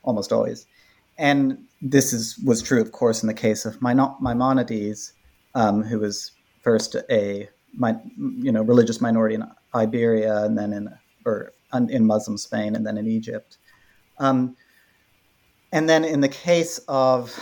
almost 0.04 0.32
always. 0.32 0.66
And 1.18 1.66
this 1.82 2.14
is 2.14 2.38
was 2.40 2.62
true, 2.62 2.82
of 2.82 2.92
course, 2.92 3.24
in 3.24 3.28
the 3.28 3.34
case 3.34 3.66
of 3.66 3.82
Maimonides, 3.82 5.14
um, 5.54 5.84
who 5.84 6.00
was 6.00 6.32
first 6.62 6.96
a 7.10 7.50
you 8.18 8.52
know 8.52 8.62
religious 8.62 9.00
minority 9.02 9.36
in 9.36 9.44
Iberia, 9.74 10.44
and 10.44 10.58
then 10.58 10.74
in 10.74 10.90
or 11.26 11.54
in 11.74 12.06
Muslim 12.06 12.38
Spain, 12.38 12.76
and 12.76 12.86
then 12.86 12.98
in 12.98 13.08
Egypt. 13.08 13.58
Um, 14.18 14.56
and 15.72 15.90
then 15.90 16.06
in 16.06 16.22
the 16.22 16.30
case 16.30 16.78
of, 16.88 17.38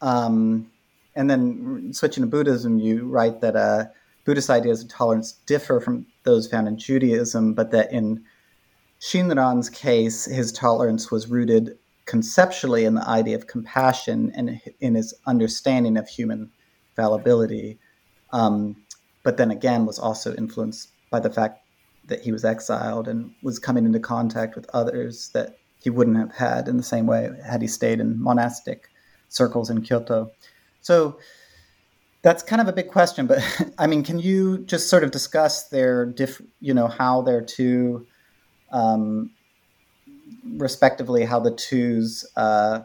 um, 0.00 0.70
and 1.16 1.28
then 1.28 1.92
switching 1.92 2.22
to 2.22 2.28
Buddhism, 2.28 2.78
you 2.78 3.08
write 3.08 3.40
that 3.40 3.56
uh, 3.56 3.86
Buddhist 4.24 4.50
ideas 4.50 4.82
of 4.82 4.88
tolerance 4.88 5.32
differ 5.46 5.80
from 5.80 6.06
those 6.22 6.46
found 6.46 6.68
in 6.68 6.78
Judaism, 6.78 7.54
but 7.54 7.70
that 7.72 7.92
in 7.92 8.24
Shinran's 9.00 9.68
case, 9.68 10.24
his 10.24 10.50
tolerance 10.52 11.10
was 11.10 11.28
rooted 11.28 11.78
conceptually 12.06 12.84
in 12.84 12.94
the 12.94 13.08
idea 13.08 13.36
of 13.36 13.46
compassion 13.46 14.32
and 14.34 14.60
in 14.80 14.94
his 14.94 15.14
understanding 15.26 15.96
of 15.96 16.08
human 16.08 16.50
fallibility. 16.96 17.78
Um, 18.32 18.76
but 19.22 19.36
then 19.36 19.50
again, 19.50 19.86
was 19.86 19.98
also 19.98 20.34
influenced 20.34 20.90
by 21.10 21.20
the 21.20 21.30
fact 21.30 21.60
that 22.06 22.22
he 22.22 22.32
was 22.32 22.44
exiled 22.44 23.08
and 23.08 23.34
was 23.42 23.58
coming 23.58 23.84
into 23.84 24.00
contact 24.00 24.56
with 24.56 24.68
others 24.74 25.30
that 25.30 25.58
he 25.82 25.90
wouldn't 25.90 26.16
have 26.16 26.34
had 26.34 26.68
in 26.68 26.76
the 26.76 26.82
same 26.82 27.06
way 27.06 27.30
had 27.44 27.62
he 27.62 27.68
stayed 27.68 28.00
in 28.00 28.22
monastic 28.22 28.88
circles 29.28 29.70
in 29.70 29.82
Kyoto. 29.82 30.30
So 30.80 31.18
that's 32.24 32.42
kind 32.42 32.62
of 32.62 32.66
a 32.68 32.72
big 32.72 32.88
question, 32.88 33.26
but 33.26 33.38
I 33.78 33.86
mean, 33.86 34.02
can 34.02 34.18
you 34.18 34.58
just 34.64 34.88
sort 34.88 35.04
of 35.04 35.10
discuss 35.10 35.68
their 35.68 36.06
diff, 36.06 36.40
you 36.58 36.72
know, 36.72 36.88
how 36.88 37.20
their 37.20 37.42
two, 37.42 38.06
um, 38.72 39.30
respectively, 40.56 41.24
how 41.24 41.38
the 41.38 41.50
twos, 41.50 42.24
uh, 42.36 42.80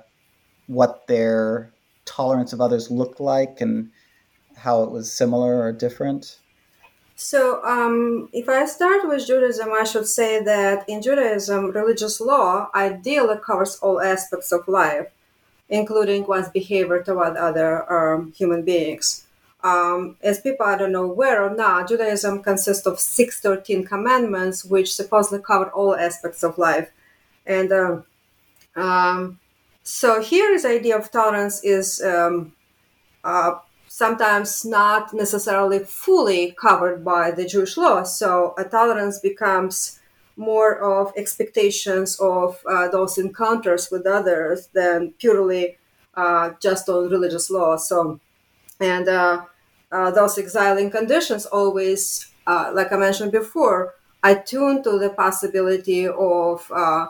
what 0.68 1.08
their 1.08 1.72
tolerance 2.04 2.52
of 2.52 2.60
others 2.60 2.92
looked 2.92 3.22
like 3.22 3.62
and 3.62 3.90
how 4.58 4.84
it 4.84 4.92
was 4.92 5.10
similar 5.10 5.62
or 5.62 5.72
different? 5.72 6.38
So, 7.16 7.64
um, 7.64 8.30
if 8.34 8.50
I 8.50 8.66
start 8.66 9.08
with 9.08 9.26
Judaism, 9.26 9.70
I 9.72 9.86
should 9.86 10.08
say 10.08 10.44
that 10.44 10.88
in 10.88 11.02
Judaism, 11.02 11.72
religious 11.72 12.20
law 12.20 12.70
ideally 12.76 13.38
covers 13.46 13.78
all 13.78 14.02
aspects 14.02 14.52
of 14.52 14.68
life, 14.68 15.08
including 15.70 16.28
one's 16.28 16.50
behavior 16.50 17.02
toward 17.02 17.38
other 17.38 17.90
um, 17.92 18.34
human 18.34 18.64
beings. 18.64 19.26
Um, 19.62 20.16
as 20.22 20.40
people 20.40 20.66
I 20.66 20.78
don't 20.78 20.92
know 20.92 21.08
where 21.08 21.44
or 21.44 21.54
not, 21.54 21.90
Judaism 21.90 22.42
consists 22.42 22.86
of 22.86 23.00
613 23.00 23.86
commandments, 23.86 24.64
which 24.64 24.94
supposedly 24.94 25.44
cover 25.44 25.70
all 25.72 25.96
aspects 25.96 26.44
of 26.44 26.58
life. 26.58 26.90
And 27.46 27.72
uh, 27.72 28.02
um, 28.76 29.40
so 29.84 30.22
here 30.22 30.52
is 30.54 30.64
the 30.64 30.70
idea 30.70 30.98
of 30.98 31.12
tolerance 31.12 31.64
is 31.64 32.02
um, 32.02 32.54
uh, 33.24 33.56
sometimes 33.88 34.64
not 34.64 35.14
necessarily 35.14 35.80
fully 35.80 36.52
covered 36.52 37.04
by 37.04 37.32
the 37.32 37.46
Jewish 37.46 37.76
law. 37.76 38.04
So 38.04 38.54
a 38.58 38.64
tolerance 38.64 39.20
becomes 39.20 40.00
more 40.40 40.80
of 40.80 41.12
expectations 41.18 42.18
of 42.20 42.60
uh, 42.66 42.88
those 42.88 43.18
encounters 43.18 43.92
with 43.92 44.06
others 44.08 44.68
than 44.74 45.12
purely 45.20 45.78
uh, 46.16 46.52
just 46.62 46.88
on 46.88 47.10
religious 47.10 47.50
law. 47.50 47.76
So, 47.76 48.20
and 48.80 49.08
uh, 49.08 49.46
uh 49.92 50.12
those 50.12 50.38
exiling 50.38 50.92
conditions 50.92 51.46
always, 51.46 52.32
uh, 52.48 52.72
like 52.74 52.92
I 52.92 52.98
mentioned 52.98 53.32
before, 53.32 53.96
attune 54.24 54.84
to 54.84 55.00
the 55.00 55.10
possibility 55.10 56.08
of 56.08 56.72
uh, 56.72 57.08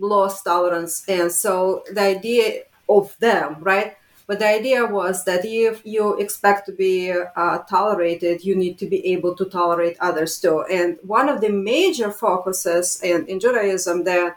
loss 0.00 0.42
tolerance. 0.42 1.04
And 1.06 1.30
so 1.30 1.84
the 1.92 2.00
idea 2.00 2.62
of 2.88 3.16
them, 3.20 3.56
right? 3.60 3.96
But 4.26 4.38
the 4.38 4.46
idea 4.46 4.86
was 4.86 5.24
that 5.24 5.44
if 5.44 5.82
you 5.84 6.18
expect 6.18 6.66
to 6.66 6.72
be 6.72 7.12
uh, 7.12 7.58
tolerated, 7.68 8.44
you 8.44 8.54
need 8.54 8.78
to 8.78 8.86
be 8.86 9.04
able 9.08 9.34
to 9.34 9.44
tolerate 9.44 9.96
others 10.00 10.40
too. 10.40 10.62
And 10.70 10.98
one 11.02 11.28
of 11.28 11.40
the 11.40 11.50
major 11.50 12.12
focuses 12.12 13.00
in, 13.02 13.26
in 13.26 13.40
Judaism 13.40 14.04
that 14.04 14.36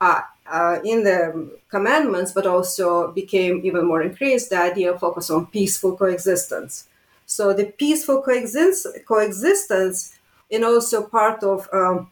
uh, 0.00 0.20
uh, 0.46 0.78
in 0.84 1.02
the 1.04 1.58
commandments, 1.68 2.32
but 2.32 2.46
also 2.46 3.12
became 3.12 3.60
even 3.64 3.86
more 3.86 4.02
increased, 4.02 4.50
the 4.50 4.60
idea 4.60 4.92
of 4.92 5.00
focus 5.00 5.30
on 5.30 5.46
peaceful 5.46 5.96
coexistence. 5.96 6.88
So 7.26 7.52
the 7.52 7.66
peaceful 7.66 8.22
coexist- 8.22 8.86
coexistence 9.06 10.16
and 10.50 10.64
also 10.64 11.02
part 11.02 11.42
of 11.42 11.68
um, 11.72 12.10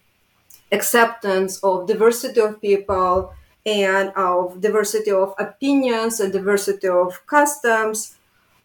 acceptance 0.73 1.59
of 1.63 1.87
diversity 1.87 2.41
of 2.41 2.61
people 2.61 3.33
and 3.67 4.11
of 4.17 4.61
diversity 4.61 5.11
of 5.11 5.35
opinions 5.39 6.21
and 6.21 6.33
diversity 6.33 6.89
of 6.89 7.25
customs. 7.27 8.17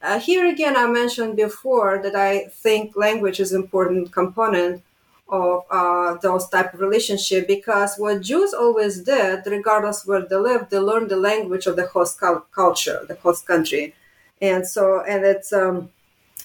Uh, 0.02 0.20
here 0.20 0.48
again, 0.48 0.76
I 0.76 0.88
mentioned 0.88 1.36
before 1.36 2.00
that 2.04 2.16
I 2.16 2.48
think 2.48 2.96
language 2.96 3.40
is 3.40 3.54
an 3.54 3.62
important 3.62 4.12
component 4.12 4.82
of 5.32 5.64
uh, 5.70 6.16
those 6.22 6.48
type 6.50 6.74
of 6.74 6.80
relationship 6.80 7.48
because 7.48 7.96
what 7.98 8.22
Jews 8.22 8.54
always 8.54 9.02
did, 9.02 9.46
regardless 9.46 10.06
where 10.06 10.22
they 10.22 10.36
lived, 10.36 10.70
they 10.70 10.80
learned 10.80 11.10
the 11.10 11.18
language 11.18 11.66
of 11.66 11.76
the 11.76 11.88
host 11.88 12.20
culture, 12.52 13.06
the 13.08 13.16
host 13.16 13.46
country, 13.46 13.94
and 14.42 14.68
so 14.68 15.04
and 15.08 15.26
it's 15.26 15.54
um, 15.54 15.90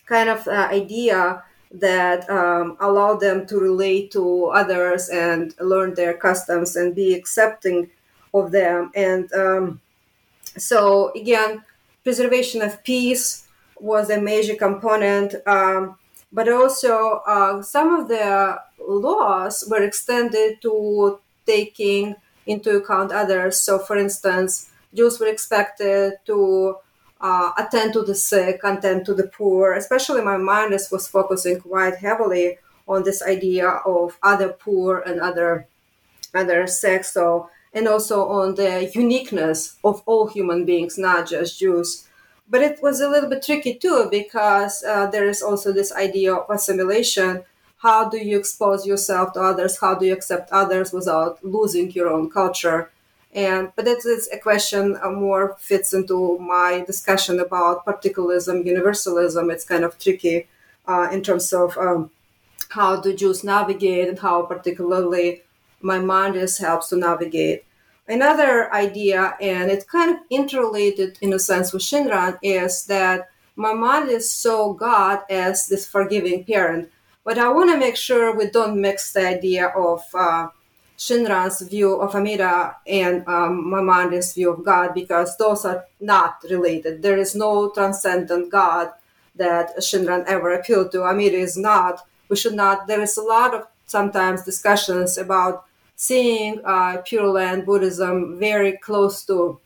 kind 0.07 0.29
of 0.29 0.47
uh, 0.47 0.69
idea 0.71 1.43
that 1.75 2.29
um, 2.31 2.77
them 3.21 3.47
to 3.47 3.59
relate 3.59 4.11
to 4.13 4.47
others 4.47 5.09
and 5.09 5.55
learn 5.61 5.95
their 5.95 6.15
customs 6.15 6.77
and 6.77 6.95
be 6.95 7.15
accepting 7.15 7.91
of 8.33 8.53
them. 8.53 8.91
And 8.95 9.33
um, 9.33 9.81
so, 10.57 11.13
again, 11.15 11.65
preservation 12.05 12.63
of 12.63 12.83
peace 12.85 13.47
was 13.81 14.11
a 14.11 14.21
major 14.21 14.55
component, 14.55 15.35
um, 15.47 15.97
but 16.35 16.49
also 16.49 17.23
uh, 17.27 17.63
some 17.63 17.95
of 17.95 18.09
the 18.09 18.59
laws 18.87 19.65
were 19.71 19.83
extended 19.83 20.61
to 20.61 21.21
taking 21.47 22.17
into 22.45 22.77
account 22.77 23.13
others. 23.13 23.61
So, 23.61 23.79
for 23.79 23.97
instance, 23.97 24.71
Jews 24.93 25.21
were 25.21 25.29
expected 25.29 26.15
to 26.27 26.77
uh, 27.21 27.53
attend 27.57 27.93
to 27.95 28.03
the 28.03 28.17
sick, 28.17 28.61
attend 28.65 29.07
to 29.07 29.15
the 29.15 29.29
poor. 29.29 29.75
Especially, 29.75 30.23
Maimonides 30.23 30.91
was 30.91 31.07
focusing 31.07 31.61
quite 31.61 31.97
heavily 31.97 32.59
on 32.87 33.05
this 33.05 33.23
idea 33.23 33.69
of 33.69 34.19
other 34.23 34.49
poor 34.49 34.99
and 34.99 35.21
other 35.21 35.67
other 36.35 36.67
sex. 36.67 37.13
So 37.13 37.49
and 37.73 37.89
also 37.89 38.29
on 38.29 38.55
the 38.55 38.91
uniqueness 38.95 39.77
of 39.85 40.03
all 40.07 40.29
human 40.29 40.65
beings, 40.65 40.99
not 40.99 41.29
just 41.29 41.59
Jews. 41.59 42.07
But 42.49 42.63
it 42.63 42.83
was 42.83 43.01
a 43.01 43.09
little 43.09 43.29
bit 43.29 43.43
tricky 43.43 43.75
too 43.75 44.09
because 44.11 44.83
uh, 44.85 45.07
there 45.07 45.29
is 45.29 45.43
also 45.43 45.73
this 45.73 45.93
idea 45.93 46.35
of 46.35 46.51
assimilation. 46.51 47.43
How 47.79 48.09
do 48.09 48.19
you 48.19 48.39
expose 48.39 48.87
yourself 48.87 49.33
to 49.35 49.41
others? 49.41 49.79
How 49.81 49.95
do 49.95 50.07
you 50.07 50.13
accept 50.13 50.53
others 50.53 50.93
without 50.93 51.45
losing 51.45 51.91
your 51.93 52.09
own 52.09 52.31
culture? 52.31 52.91
And 53.35 53.73
but 53.75 53.85
that 53.87 54.05
is 54.05 54.29
a 54.33 54.39
question 54.39 54.97
uh, 55.03 55.11
more 55.11 55.57
fits 55.59 55.93
into 55.93 56.39
my 56.39 56.85
discussion 56.87 57.41
about 57.41 57.85
particularism, 57.85 58.65
universalism. 58.65 59.51
It's 59.51 59.65
kind 59.65 59.85
of 59.85 59.99
tricky 59.99 60.47
uh, 60.87 61.09
in 61.11 61.23
terms 61.23 61.53
of 61.53 61.77
um, 61.77 62.11
how 62.71 62.97
do 63.01 63.15
Jews 63.15 63.43
navigate 63.45 64.09
and 64.09 64.19
how 64.19 64.43
particularly 64.43 65.43
Maimonides 65.83 66.59
helps 66.59 66.89
to 66.91 66.97
navigate. 66.97 67.65
Another 68.07 68.73
idea, 68.73 69.35
and 69.41 69.71
it's 69.71 69.85
kind 69.85 70.11
of 70.11 70.19
interrelated 70.31 71.19
in 71.23 71.33
a 71.33 71.39
sense 71.39 71.73
with 71.73 71.83
Shinran, 71.83 72.39
is 72.43 72.85
that 72.87 73.31
Maimonides 73.57 74.29
saw 74.29 74.73
God 74.73 75.21
as 75.31 75.69
this 75.69 75.87
forgiving 75.87 76.45
parent. 76.45 76.91
But 77.25 77.39
I 77.39 77.49
want 77.49 77.71
to 77.71 77.79
make 77.79 77.97
sure 77.97 78.37
we 78.37 78.51
don't 78.51 78.81
mix 78.81 79.13
the 79.13 79.27
idea 79.27 79.69
of 79.69 80.03
uh, 80.13 80.49
Shinran's 80.99 81.63
view 81.63 82.01
of 82.01 82.15
Amida 82.15 82.77
and 82.87 83.27
um, 83.27 83.73
view 84.35 84.53
of 84.53 84.65
God 84.65 84.93
because 84.93 85.37
those 85.39 85.65
are 85.65 85.87
not 86.01 86.45
related. 86.51 87.03
There 87.03 87.19
is 87.19 87.35
no 87.35 87.71
transcendent 87.71 88.51
God 88.51 88.91
that 89.35 89.77
Shinran 89.79 90.25
ever 90.27 90.53
appealed 90.53 90.93
to. 90.93 91.05
Amida 91.05 91.39
is 91.39 91.57
not. 91.57 92.07
We 92.29 92.37
should 92.37 92.55
not. 92.55 92.87
There 92.87 93.01
is 93.01 93.17
a 93.17 93.23
lot 93.23 93.55
of 93.55 93.67
sometimes 93.87 94.45
discussions 94.45 95.19
about 95.19 95.65
seeing 95.97 96.61
uh, 96.65 97.03
Pure 97.05 97.29
Land 97.29 97.67
Buddhism 97.67 98.39
very 98.39 98.79
close 98.79 99.25
to 99.27 99.61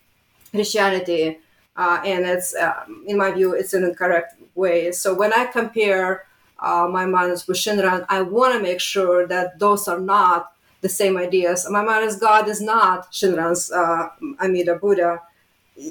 Christianity, 0.51 1.39
uh, 1.75 2.01
and 2.05 2.25
it's, 2.25 2.55
uh, 2.55 2.85
in 3.07 3.17
my 3.17 3.31
view, 3.31 3.53
it's 3.53 3.73
an 3.73 3.83
incorrect 3.83 4.35
way. 4.55 4.91
So 4.91 5.13
when 5.13 5.33
I 5.33 5.45
compare 5.45 6.25
uh, 6.59 6.87
Maimonides 6.87 7.47
with 7.47 7.57
Shinran, 7.57 8.05
I 8.09 8.21
want 8.21 8.53
to 8.53 8.61
make 8.61 8.79
sure 8.79 9.27
that 9.27 9.59
those 9.59 9.87
are 9.87 9.99
not 9.99 10.51
the 10.81 10.89
same 10.89 11.17
ideas. 11.17 11.67
My 11.69 11.81
Maimonides' 11.81 12.17
God 12.17 12.47
is 12.47 12.61
not 12.61 13.11
Shinran's 13.11 13.71
uh, 13.71 14.09
Amida 14.41 14.75
Buddha, 14.75 15.21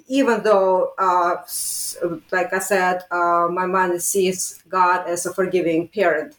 even 0.07 0.43
though, 0.43 0.93
uh, 0.99 1.37
like 2.31 2.53
I 2.53 2.59
said, 2.59 3.03
uh, 3.11 3.49
Maimonides 3.51 4.05
sees 4.05 4.63
God 4.69 5.07
as 5.09 5.25
a 5.27 5.33
forgiving 5.33 5.89
parent. 5.89 6.37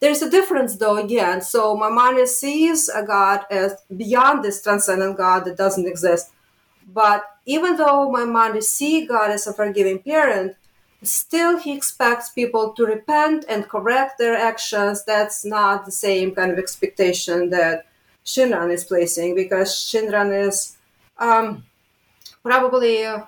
There's 0.00 0.22
a 0.22 0.30
difference, 0.30 0.76
though, 0.76 0.96
again. 0.96 1.42
So 1.42 1.76
Maimonides 1.76 2.36
sees 2.36 2.88
a 2.88 3.02
God 3.02 3.44
as 3.50 3.74
beyond 3.96 4.44
this 4.44 4.62
transcendent 4.62 5.16
God 5.16 5.44
that 5.44 5.56
doesn't 5.56 5.88
exist. 5.88 6.30
But 6.92 7.24
even 7.46 7.76
though 7.76 8.10
Maimonides 8.10 8.68
sees 8.68 9.08
God 9.08 9.30
as 9.30 9.46
a 9.46 9.52
forgiving 9.52 9.98
parent, 9.98 10.56
still 11.02 11.58
he 11.58 11.76
expects 11.76 12.30
people 12.30 12.72
to 12.74 12.86
repent 12.86 13.44
and 13.48 13.68
correct 13.68 14.18
their 14.18 14.36
actions. 14.36 15.04
That's 15.04 15.44
not 15.44 15.84
the 15.84 15.92
same 15.92 16.34
kind 16.34 16.52
of 16.52 16.58
expectation 16.58 17.50
that 17.50 17.86
Shinran 18.24 18.72
is 18.72 18.84
placing 18.84 19.34
because 19.34 19.74
Shinran 19.74 20.46
is 20.46 20.76
um, 21.18 21.64
probably, 22.42 23.04
uh, 23.04 23.24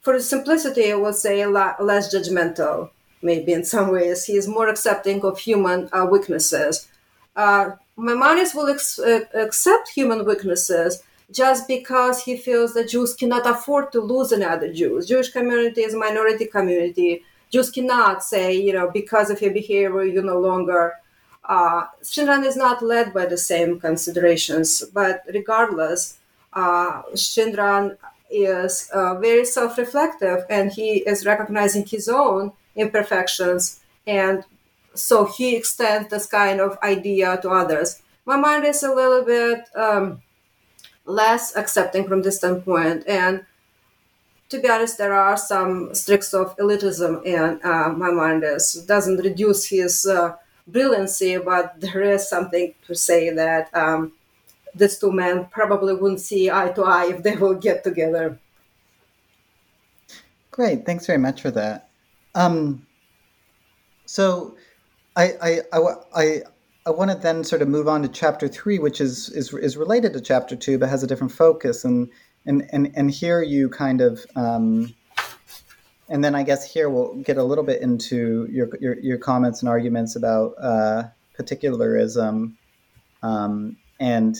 for 0.00 0.18
simplicity, 0.18 0.92
I 0.92 0.96
would 0.96 1.14
say 1.14 1.44
less 1.46 2.14
judgmental. 2.14 2.90
Maybe 3.30 3.52
in 3.52 3.64
some 3.64 3.88
ways, 3.96 4.24
he 4.24 4.34
is 4.40 4.46
more 4.56 4.68
accepting 4.68 5.18
of 5.22 5.38
human 5.38 5.88
uh, 5.92 6.06
weaknesses. 6.14 6.88
Uh, 7.34 7.64
Maimonides 7.96 8.54
will 8.54 8.68
ex- 8.68 8.98
uh, 8.98 9.24
accept 9.34 9.88
human 9.88 10.24
weaknesses 10.24 11.02
just 11.40 11.66
because 11.66 12.22
he 12.22 12.36
feels 12.36 12.74
that 12.74 12.90
Jews 12.90 13.14
cannot 13.14 13.46
afford 13.54 13.90
to 13.92 14.00
lose 14.00 14.30
another 14.32 14.72
Jew. 14.72 15.02
Jewish 15.04 15.30
community 15.30 15.82
is 15.82 15.94
a 15.94 15.98
minority 15.98 16.46
community. 16.46 17.24
Jews 17.52 17.70
cannot 17.70 18.22
say, 18.22 18.46
you 18.66 18.72
know, 18.72 18.90
because 19.00 19.28
of 19.30 19.40
your 19.42 19.52
behavior, 19.52 20.04
you 20.04 20.22
no 20.22 20.38
longer 20.38 20.82
uh, 21.48 21.86
Shinran 22.02 22.44
is 22.44 22.56
not 22.56 22.82
led 22.82 23.14
by 23.14 23.26
the 23.26 23.38
same 23.38 23.78
considerations, 23.78 24.82
but 24.92 25.22
regardless, 25.32 26.18
uh, 26.52 27.02
Shinran 27.14 27.96
is 28.30 28.90
uh, 28.92 29.14
very 29.20 29.44
self 29.44 29.78
reflective 29.78 30.44
and 30.50 30.72
he 30.72 30.98
is 31.12 31.24
recognizing 31.24 31.86
his 31.86 32.08
own 32.08 32.52
imperfections. 32.76 33.80
And 34.06 34.44
so 34.94 35.26
he 35.26 35.56
extends 35.56 36.08
this 36.10 36.26
kind 36.26 36.60
of 36.60 36.78
idea 36.82 37.38
to 37.42 37.50
others. 37.50 38.02
Maimonides 38.26 38.78
is 38.78 38.82
a 38.82 38.94
little 38.94 39.24
bit 39.24 39.64
um, 39.74 40.22
less 41.04 41.56
accepting 41.56 42.06
from 42.08 42.22
this 42.22 42.38
standpoint. 42.38 43.04
And 43.06 43.44
to 44.48 44.60
be 44.60 44.68
honest, 44.68 44.98
there 44.98 45.14
are 45.14 45.36
some 45.36 45.94
streaks 45.94 46.32
of 46.34 46.56
elitism 46.56 47.24
in 47.24 47.60
uh, 47.64 47.88
Maimonides. 47.90 48.74
Doesn't 48.86 49.18
reduce 49.18 49.66
his 49.66 50.06
uh, 50.06 50.36
brilliancy, 50.66 51.38
but 51.38 51.80
there 51.80 52.02
is 52.02 52.28
something 52.28 52.74
to 52.86 52.94
say 52.94 53.30
that 53.30 53.74
um, 53.74 54.12
these 54.74 54.98
two 54.98 55.12
men 55.12 55.46
probably 55.46 55.94
wouldn't 55.94 56.20
see 56.20 56.50
eye 56.50 56.70
to 56.70 56.82
eye 56.82 57.06
if 57.06 57.22
they 57.22 57.36
will 57.36 57.54
get 57.54 57.82
together. 57.82 58.38
Great, 60.50 60.86
thanks 60.86 61.06
very 61.06 61.18
much 61.18 61.42
for 61.42 61.50
that. 61.50 61.85
Um, 62.36 62.86
so, 64.04 64.56
I, 65.16 65.32
I, 65.42 65.60
I, 65.72 65.94
I, 66.14 66.42
I 66.86 66.90
want 66.90 67.10
to 67.10 67.16
then 67.16 67.42
sort 67.42 67.62
of 67.62 67.68
move 67.68 67.88
on 67.88 68.02
to 68.02 68.08
chapter 68.08 68.46
three, 68.46 68.78
which 68.78 69.00
is 69.00 69.28
is 69.30 69.52
is 69.54 69.76
related 69.76 70.12
to 70.12 70.20
chapter 70.20 70.54
two, 70.54 70.78
but 70.78 70.88
has 70.88 71.02
a 71.02 71.06
different 71.06 71.32
focus. 71.32 71.84
And 71.84 72.08
and 72.44 72.68
and 72.72 72.92
and 72.94 73.10
here 73.10 73.42
you 73.42 73.68
kind 73.68 74.00
of 74.00 74.24
um, 74.36 74.94
and 76.08 76.22
then 76.22 76.34
I 76.36 76.44
guess 76.44 76.70
here 76.70 76.88
we'll 76.88 77.14
get 77.16 77.38
a 77.38 77.42
little 77.42 77.64
bit 77.64 77.82
into 77.82 78.46
your 78.50 78.68
your, 78.80 78.98
your 79.00 79.18
comments 79.18 79.62
and 79.62 79.68
arguments 79.68 80.14
about 80.14 80.54
uh, 80.60 81.04
particularism, 81.36 82.56
um, 83.22 83.76
and 83.98 84.36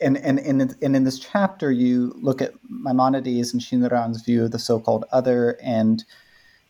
and 0.00 0.16
and 0.16 0.38
and 0.38 0.74
and 0.80 0.96
in 0.96 1.04
this 1.04 1.18
chapter 1.18 1.70
you 1.70 2.14
look 2.16 2.40
at 2.40 2.54
Maimonides 2.70 3.52
and 3.52 3.60
Shinran's 3.60 4.22
view 4.22 4.44
of 4.44 4.52
the 4.52 4.58
so-called 4.58 5.04
other, 5.12 5.58
and 5.62 6.02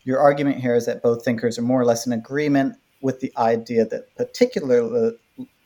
your 0.04 0.18
argument 0.18 0.58
here 0.58 0.74
is 0.74 0.86
that 0.86 1.02
both 1.02 1.24
thinkers 1.24 1.58
are 1.58 1.62
more 1.62 1.80
or 1.80 1.84
less 1.84 2.06
in 2.06 2.12
agreement 2.12 2.76
with 3.00 3.20
the 3.20 3.32
idea 3.36 3.84
that 3.86 4.14
particular 4.16 5.12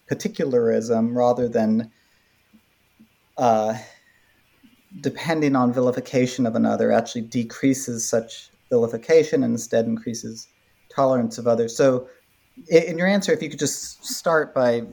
particularism 0.09 1.16
rather 1.16 1.49
than 1.49 1.90
uh, 3.37 3.77
depending 5.01 5.57
on 5.57 5.72
vilification 5.72 6.46
of 6.46 6.55
another 6.55 6.92
actually 6.92 7.22
decreases 7.22 8.09
such 8.09 8.51
vilification 8.70 9.42
and 9.42 9.53
instead 9.53 9.85
increases 9.85 10.49
tolerance 10.88 11.38
of 11.38 11.46
others. 11.46 11.77
So, 11.77 12.09
in 12.68 12.96
your 12.96 13.07
answer, 13.07 13.33
if 13.33 13.42
you 13.42 13.51
could 13.51 13.59
just 13.59 14.05
start 14.05 14.55
by 14.55 14.85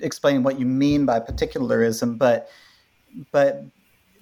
explaining 0.00 0.42
what 0.42 0.58
you 0.58 0.64
mean 0.64 1.04
by 1.04 1.20
particularism, 1.20 2.16
but 2.16 2.48
but 3.30 3.62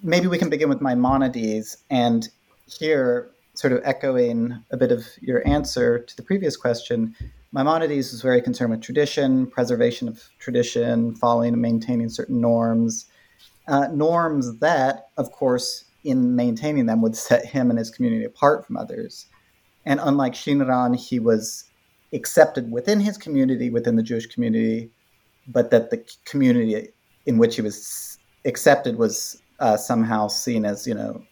maybe 0.02 0.26
we 0.26 0.38
can 0.38 0.50
begin 0.50 0.68
with 0.68 0.80
Maimonides 0.80 1.76
and 1.90 2.28
here, 2.66 3.30
sort 3.54 3.72
of 3.72 3.80
echoing 3.84 4.62
a 4.70 4.76
bit 4.76 4.92
of 4.92 5.06
your 5.20 5.46
answer 5.46 5.98
to 5.98 6.16
the 6.16 6.22
previous 6.22 6.56
question. 6.56 7.14
Maimonides 7.52 8.12
was 8.12 8.20
very 8.20 8.42
concerned 8.42 8.70
with 8.70 8.82
tradition, 8.82 9.46
preservation 9.46 10.08
of 10.08 10.28
tradition, 10.38 11.14
following 11.14 11.54
and 11.54 11.62
maintaining 11.62 12.08
certain 12.08 12.40
norms, 12.40 13.06
uh, 13.68 13.88
norms 13.92 14.58
that, 14.58 15.08
of 15.16 15.32
course, 15.32 15.84
in 16.04 16.36
maintaining 16.36 16.86
them 16.86 17.02
would 17.02 17.16
set 17.16 17.46
him 17.46 17.70
and 17.70 17.78
his 17.78 17.90
community 17.90 18.24
apart 18.24 18.66
from 18.66 18.76
others. 18.76 19.26
And 19.84 20.00
unlike 20.02 20.34
Shinran, 20.34 20.96
he 20.96 21.18
was 21.18 21.64
accepted 22.12 22.70
within 22.70 23.00
his 23.00 23.16
community, 23.16 23.70
within 23.70 23.96
the 23.96 24.02
Jewish 24.02 24.26
community, 24.26 24.90
but 25.48 25.70
that 25.70 25.90
the 25.90 26.04
community 26.24 26.88
in 27.24 27.38
which 27.38 27.56
he 27.56 27.62
was 27.62 28.18
accepted 28.44 28.96
was 28.96 29.40
uh, 29.60 29.76
somehow 29.76 30.28
seen 30.28 30.64
as, 30.64 30.86
you 30.86 30.94
know, 30.94 31.22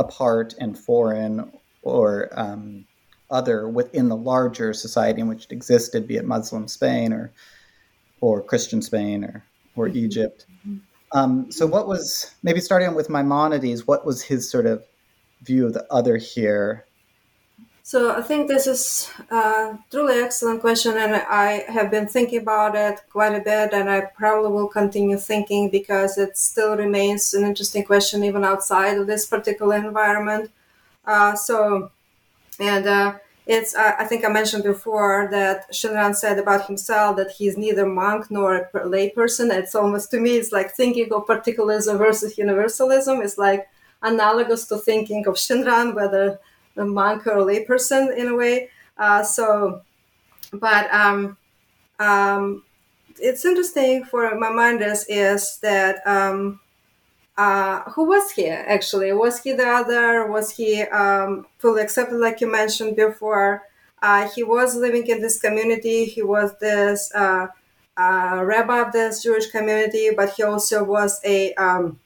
apart 0.00 0.54
and 0.58 0.76
foreign 0.76 1.52
or 1.82 2.28
um, 2.32 2.84
other 3.30 3.68
within 3.68 4.08
the 4.08 4.16
larger 4.16 4.72
society 4.72 5.20
in 5.20 5.28
which 5.28 5.44
it 5.44 5.52
existed, 5.52 6.08
be 6.08 6.16
it 6.16 6.24
Muslim 6.24 6.66
Spain 6.66 7.12
or 7.12 7.30
or 8.20 8.42
Christian 8.42 8.82
Spain 8.82 9.24
or 9.24 9.44
or 9.76 9.86
mm-hmm. 9.86 9.98
Egypt. 9.98 10.46
Um, 11.12 11.50
so, 11.50 11.66
what 11.66 11.88
was 11.88 12.34
maybe 12.42 12.60
starting 12.60 12.94
with 12.94 13.10
Maimonides? 13.10 13.86
What 13.86 14.06
was 14.06 14.22
his 14.22 14.50
sort 14.50 14.66
of 14.66 14.82
view 15.42 15.66
of 15.66 15.74
the 15.74 15.86
other 15.92 16.16
here? 16.16 16.86
So, 17.90 18.12
I 18.12 18.22
think 18.22 18.46
this 18.46 18.68
is 18.68 19.10
a 19.32 19.76
truly 19.90 20.20
excellent 20.20 20.60
question, 20.60 20.96
and 20.96 21.12
I 21.12 21.64
have 21.66 21.90
been 21.90 22.06
thinking 22.06 22.38
about 22.38 22.76
it 22.76 23.00
quite 23.10 23.34
a 23.34 23.40
bit, 23.40 23.72
and 23.72 23.90
I 23.90 24.02
probably 24.14 24.52
will 24.52 24.68
continue 24.68 25.16
thinking 25.16 25.70
because 25.70 26.16
it 26.16 26.38
still 26.38 26.76
remains 26.76 27.34
an 27.34 27.42
interesting 27.42 27.82
question 27.84 28.22
even 28.22 28.44
outside 28.44 28.96
of 28.96 29.08
this 29.08 29.26
particular 29.26 29.74
environment. 29.74 30.52
Uh, 31.04 31.34
so, 31.34 31.90
and 32.60 32.86
uh, 32.86 33.14
it's 33.44 33.74
I 33.74 34.04
think 34.04 34.24
I 34.24 34.28
mentioned 34.28 34.62
before 34.62 35.26
that 35.32 35.72
Shinran 35.72 36.14
said 36.14 36.38
about 36.38 36.68
himself 36.68 37.16
that 37.16 37.32
he's 37.32 37.56
neither 37.56 37.86
monk 37.86 38.30
nor 38.30 38.70
a 38.72 38.86
layperson. 38.94 39.52
It's 39.52 39.74
almost 39.74 40.12
to 40.12 40.20
me 40.20 40.36
it's 40.36 40.52
like 40.52 40.76
thinking 40.76 41.12
of 41.12 41.26
particularism 41.26 41.98
versus 41.98 42.38
universalism. 42.38 43.20
It's 43.20 43.36
like 43.36 43.68
analogous 44.00 44.68
to 44.68 44.78
thinking 44.78 45.26
of 45.26 45.34
Shinran, 45.34 45.96
whether 45.96 46.38
a 46.76 46.84
monk 46.84 47.26
or 47.26 47.38
a 47.38 47.44
layperson 47.44 48.16
in 48.16 48.28
a 48.28 48.36
way. 48.36 48.70
Uh, 48.96 49.22
so, 49.22 49.82
but 50.52 50.92
um, 50.92 51.36
um, 51.98 52.62
it's 53.18 53.44
interesting 53.44 54.04
for 54.04 54.34
Maimonides 54.38 55.06
is 55.08 55.58
that 55.58 56.06
um, 56.06 56.60
uh, 57.36 57.82
who 57.92 58.04
was 58.04 58.32
he 58.32 58.48
actually? 58.48 59.12
Was 59.12 59.42
he 59.42 59.52
the 59.52 59.66
other? 59.66 60.26
Was 60.26 60.50
he 60.50 60.82
um, 60.82 61.46
fully 61.58 61.82
accepted, 61.82 62.18
like 62.18 62.40
you 62.40 62.50
mentioned 62.50 62.96
before? 62.96 63.62
Uh, 64.02 64.28
he 64.34 64.42
was 64.42 64.76
living 64.76 65.06
in 65.06 65.20
this 65.20 65.40
community. 65.40 66.04
He 66.04 66.22
was 66.22 66.58
this 66.58 67.10
uh, 67.14 67.48
uh 67.96 68.40
rabbi 68.44 68.80
of 68.80 68.92
this 68.92 69.22
Jewish 69.22 69.50
community, 69.50 70.10
but 70.16 70.34
he 70.34 70.42
also 70.42 70.84
was 70.84 71.20
a 71.24 71.52
um, 71.54 72.00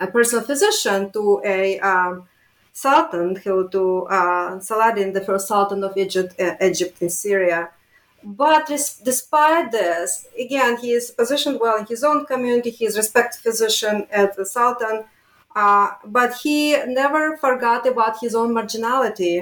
a 0.00 0.06
personal 0.06 0.44
physician 0.44 1.10
to 1.12 1.40
a 1.44 1.78
um, 1.80 2.28
sultan, 2.76 3.36
who 3.36 3.68
to 3.70 3.84
uh, 4.18 4.60
Saladin, 4.60 5.14
the 5.14 5.24
first 5.28 5.48
sultan 5.48 5.82
of 5.82 5.96
Egypt, 5.96 6.38
uh, 6.38 6.56
Egypt 6.60 6.96
in 7.00 7.08
Syria. 7.08 7.60
but 8.22 8.66
despite 9.10 9.68
this, 9.80 10.08
again, 10.44 10.72
he 10.82 10.90
is 10.98 11.04
positioned 11.20 11.58
well 11.62 11.76
in 11.80 11.86
his 11.86 12.02
own 12.10 12.26
community. 12.32 12.70
He 12.70 12.84
is 12.90 12.96
respected 13.02 13.40
physician 13.46 13.96
at 14.20 14.30
the 14.36 14.44
Sultan, 14.44 14.96
uh, 15.62 15.88
but 16.18 16.30
he 16.42 16.56
never 17.02 17.22
forgot 17.46 17.82
about 17.92 18.14
his 18.24 18.34
own 18.40 18.50
marginality. 18.58 19.36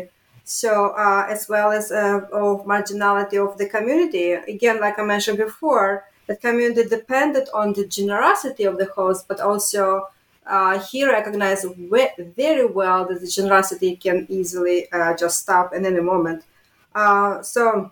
So, 0.44 0.72
uh, 1.04 1.24
as 1.34 1.48
well 1.52 1.68
as 1.78 1.84
uh, 1.90 2.20
of 2.44 2.66
marginality 2.74 3.36
of 3.46 3.50
the 3.60 3.68
community. 3.76 4.26
Again, 4.56 4.76
like 4.84 4.96
I 4.98 5.04
mentioned 5.14 5.38
before, 5.48 5.88
the 6.30 6.36
community 6.36 6.84
depended 6.98 7.46
on 7.60 7.66
the 7.72 7.86
generosity 7.98 8.64
of 8.70 8.74
the 8.80 8.88
host, 8.98 9.20
but 9.30 9.40
also 9.50 9.82
uh, 10.46 10.78
he 10.78 11.04
recognized 11.04 11.66
very 12.36 12.66
well 12.66 13.06
that 13.06 13.20
the 13.20 13.26
generosity 13.26 13.96
can 13.96 14.26
easily 14.28 14.90
uh, 14.92 15.16
just 15.16 15.40
stop 15.40 15.74
in 15.74 15.86
any 15.86 16.00
moment. 16.00 16.44
Uh, 16.94 17.42
so 17.42 17.90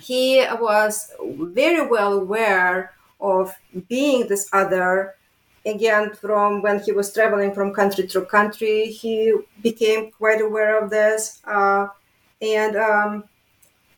he 0.00 0.44
was 0.60 1.12
very 1.22 1.86
well 1.86 2.14
aware 2.14 2.92
of 3.20 3.54
being 3.88 4.28
this 4.28 4.48
other. 4.52 5.14
Again, 5.64 6.12
from 6.14 6.62
when 6.62 6.80
he 6.80 6.92
was 6.92 7.12
traveling 7.12 7.52
from 7.52 7.72
country 7.72 8.06
to 8.08 8.20
country, 8.22 8.86
he 8.86 9.34
became 9.62 10.10
quite 10.12 10.40
aware 10.40 10.82
of 10.82 10.90
this. 10.90 11.40
Uh, 11.44 11.88
and 12.40 12.76
um, 12.76 13.24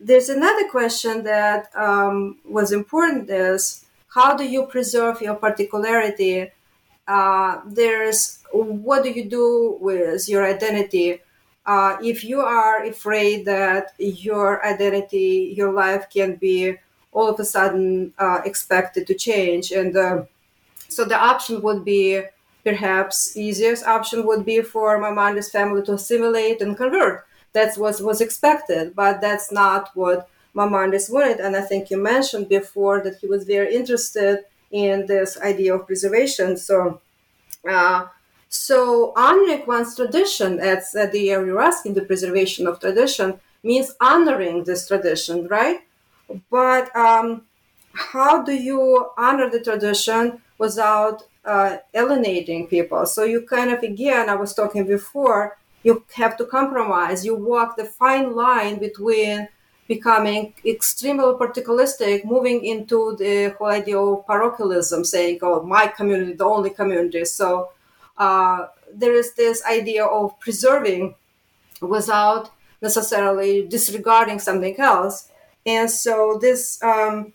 there's 0.00 0.28
another 0.28 0.68
question 0.70 1.24
that 1.24 1.74
um, 1.76 2.38
was 2.44 2.72
important 2.72 3.28
is 3.28 3.84
how 4.14 4.36
do 4.36 4.44
you 4.44 4.66
preserve 4.66 5.20
your 5.20 5.34
particularity? 5.34 6.50
Uh, 7.08 7.60
there's 7.66 8.38
what 8.52 9.02
do 9.02 9.10
you 9.10 9.24
do 9.24 9.78
with 9.80 10.28
your 10.28 10.46
identity? 10.46 11.20
uh, 11.68 11.98
if 12.02 12.24
you 12.24 12.40
are 12.40 12.82
afraid 12.84 13.44
that 13.44 13.92
your 13.98 14.64
identity, 14.64 15.52
your 15.54 15.70
life 15.70 16.08
can 16.08 16.36
be 16.36 16.74
all 17.12 17.28
of 17.28 17.38
a 17.38 17.44
sudden 17.44 18.14
uh, 18.18 18.40
expected 18.46 19.06
to 19.06 19.14
change, 19.14 19.70
and 19.70 19.94
uh, 19.94 20.22
so 20.88 21.04
the 21.04 21.14
option 21.16 21.60
would 21.60 21.84
be 21.84 22.22
perhaps 22.64 23.36
easiest 23.36 23.86
option 23.86 24.26
would 24.26 24.46
be 24.46 24.62
for 24.62 24.98
Maimonides 24.98 25.50
family 25.50 25.82
to 25.82 25.92
assimilate 25.92 26.62
and 26.62 26.74
convert. 26.74 27.26
That's 27.52 27.76
what 27.76 28.00
was 28.00 28.22
expected, 28.22 28.96
but 28.96 29.20
that's 29.20 29.52
not 29.52 29.90
what 29.94 30.28
Maimonides 30.54 31.10
wanted. 31.10 31.38
And 31.38 31.54
I 31.54 31.60
think 31.60 31.90
you 31.90 31.98
mentioned 31.98 32.48
before 32.48 33.02
that 33.02 33.18
he 33.18 33.26
was 33.26 33.44
very 33.44 33.74
interested 33.74 34.44
in 34.70 35.06
this 35.06 35.38
idea 35.40 35.74
of 35.74 35.86
preservation. 35.86 36.56
So. 36.56 37.00
Uh, 37.68 38.06
so 38.48 39.12
honoring 39.14 39.66
one's 39.66 39.94
tradition, 39.94 40.58
as 40.58 40.94
uh, 40.94 41.06
the 41.06 41.30
area 41.30 41.46
you're 41.46 41.60
asking, 41.60 41.94
the 41.94 42.02
preservation 42.02 42.66
of 42.66 42.80
tradition, 42.80 43.38
means 43.62 43.92
honoring 44.00 44.64
this 44.64 44.88
tradition, 44.88 45.46
right? 45.48 45.80
But 46.50 46.94
um, 46.96 47.42
how 47.92 48.42
do 48.42 48.52
you 48.52 49.10
honor 49.18 49.50
the 49.50 49.60
tradition 49.60 50.40
without 50.56 51.24
uh, 51.44 51.78
alienating 51.94 52.68
people? 52.68 53.04
So 53.06 53.24
you 53.24 53.42
kind 53.42 53.70
of, 53.70 53.82
again, 53.82 54.28
I 54.30 54.34
was 54.34 54.54
talking 54.54 54.86
before, 54.86 55.58
you 55.82 56.04
have 56.14 56.36
to 56.38 56.44
compromise. 56.44 57.24
You 57.24 57.36
walk 57.36 57.76
the 57.76 57.84
fine 57.84 58.34
line 58.34 58.78
between 58.78 59.48
becoming 59.88 60.54
extremely 60.64 61.34
particularistic, 61.34 62.24
moving 62.24 62.64
into 62.64 63.16
the 63.16 63.54
whole 63.58 63.68
idea 63.68 63.98
of 63.98 64.26
parochialism, 64.26 65.02
saying, 65.02 65.38
oh, 65.42 65.62
my 65.62 65.86
community, 65.86 66.34
the 66.34 66.44
only 66.44 66.70
community. 66.70 67.24
So 67.24 67.70
uh, 68.18 68.66
there 68.94 69.14
is 69.14 69.32
this 69.34 69.64
idea 69.64 70.04
of 70.04 70.38
preserving 70.40 71.14
without 71.80 72.50
necessarily 72.82 73.66
disregarding 73.66 74.38
something 74.38 74.78
else. 74.78 75.30
And 75.64 75.90
so 75.90 76.38
this 76.40 76.82
um, 76.82 77.32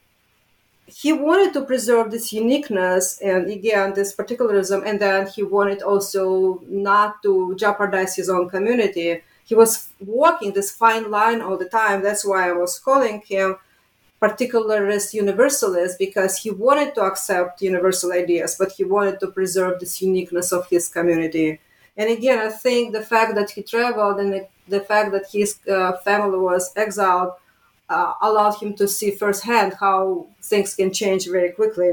he 0.85 1.13
wanted 1.13 1.53
to 1.53 1.61
preserve 1.65 2.11
this 2.11 2.31
uniqueness 2.33 3.19
and 3.19 3.49
again 3.49 3.93
this 3.93 4.13
particularism, 4.13 4.83
and 4.85 4.99
then 4.99 5.27
he 5.27 5.43
wanted 5.43 5.81
also 5.81 6.61
not 6.67 7.21
to 7.23 7.55
jeopardize 7.55 8.15
his 8.15 8.29
own 8.29 8.49
community. 8.49 9.21
He 9.45 9.55
was 9.55 9.89
walking 9.99 10.53
this 10.53 10.71
fine 10.71 11.11
line 11.11 11.41
all 11.41 11.57
the 11.57 11.69
time. 11.69 12.01
That's 12.01 12.25
why 12.25 12.49
I 12.49 12.53
was 12.53 12.79
calling 12.79 13.21
him 13.21 13.57
particularist 14.21 15.13
universalist 15.13 15.99
because 15.99 16.37
he 16.37 16.49
wanted 16.49 16.95
to 16.95 17.01
accept 17.01 17.61
universal 17.61 18.13
ideas, 18.13 18.55
but 18.57 18.71
he 18.71 18.85
wanted 18.85 19.19
to 19.19 19.27
preserve 19.27 19.81
this 19.81 20.01
uniqueness 20.01 20.53
of 20.53 20.69
his 20.69 20.87
community. 20.87 21.59
And 21.97 22.09
again, 22.09 22.39
I 22.39 22.49
think 22.49 22.93
the 22.93 23.01
fact 23.01 23.35
that 23.35 23.51
he 23.51 23.61
traveled 23.63 24.19
and 24.19 24.33
the, 24.33 24.47
the 24.67 24.79
fact 24.79 25.11
that 25.11 25.25
his 25.29 25.59
uh, 25.69 25.97
family 25.97 26.39
was 26.39 26.71
exiled 26.77 27.33
uh, 27.89 28.13
allowed 28.21 28.55
him 28.61 28.73
to 28.75 28.87
see 28.87 29.11
firsthand 29.11 29.73
how 29.79 30.27
things 30.41 30.73
can 30.73 30.91
change 30.93 31.27
very 31.27 31.51
quickly. 31.51 31.91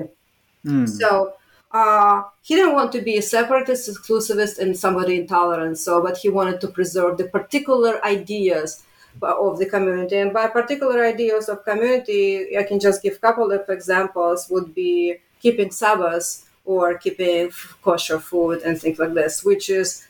Mm. 0.65 0.89
So 0.89 1.35
uh, 1.73 2.23
he 2.43 2.57
didn't 2.57 2.75
want 2.75 2.93
to 2.93 3.01
be 3.01 3.17
a 3.17 3.23
separatist, 3.23 3.89
exclusivist, 3.89 4.59
and 4.59 4.77
somebody 4.77 5.17
intolerant. 5.17 5.79
So, 5.79 6.03
but 6.03 6.19
he 6.19 6.29
wanted 6.29 6.61
to 6.63 6.69
preserve 6.69 7.19
the 7.19 7.25
particular 7.25 8.05
ideas 8.05 8.83
of 9.23 9.59
the 9.59 9.67
community. 9.67 10.17
And 10.17 10.33
by 10.33 10.49
particular 10.49 11.05
ideas 11.05 11.49
of 11.49 11.65
community, 11.65 12.57
I 12.57 12.63
can 12.65 12.81
just 12.81 13.03
give 13.03 13.15
a 13.15 13.19
couple 13.19 13.51
of 13.53 13.69
examples 13.69 14.49
would 14.51 14.75
be 14.75 15.17
keeping 15.41 15.71
Sabbath 15.71 16.49
or 16.65 16.99
keeping 16.99 17.51
kosher 17.83 18.19
food 18.19 18.63
and 18.63 18.81
things 18.81 18.99
like 18.99 19.15
this, 19.15 19.45
which 19.45 19.71
is 19.71 20.07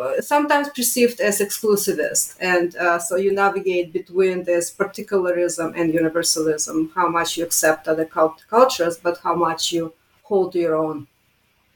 uh, 0.00 0.20
sometimes 0.20 0.68
perceived 0.70 1.20
as 1.20 1.40
exclusivist. 1.40 2.36
And 2.40 2.74
uh, 2.76 2.98
so 2.98 3.16
you 3.16 3.32
navigate 3.32 3.92
between 3.92 4.44
this 4.44 4.70
particularism 4.70 5.74
and 5.76 5.92
universalism, 5.92 6.92
how 6.94 7.08
much 7.08 7.36
you 7.36 7.44
accept 7.44 7.88
other 7.88 8.04
cult- 8.04 8.44
cultures, 8.48 8.96
but 8.96 9.18
how 9.18 9.34
much 9.34 9.72
you 9.72 9.92
hold 10.30 10.54
your 10.54 10.74
own. 10.74 11.06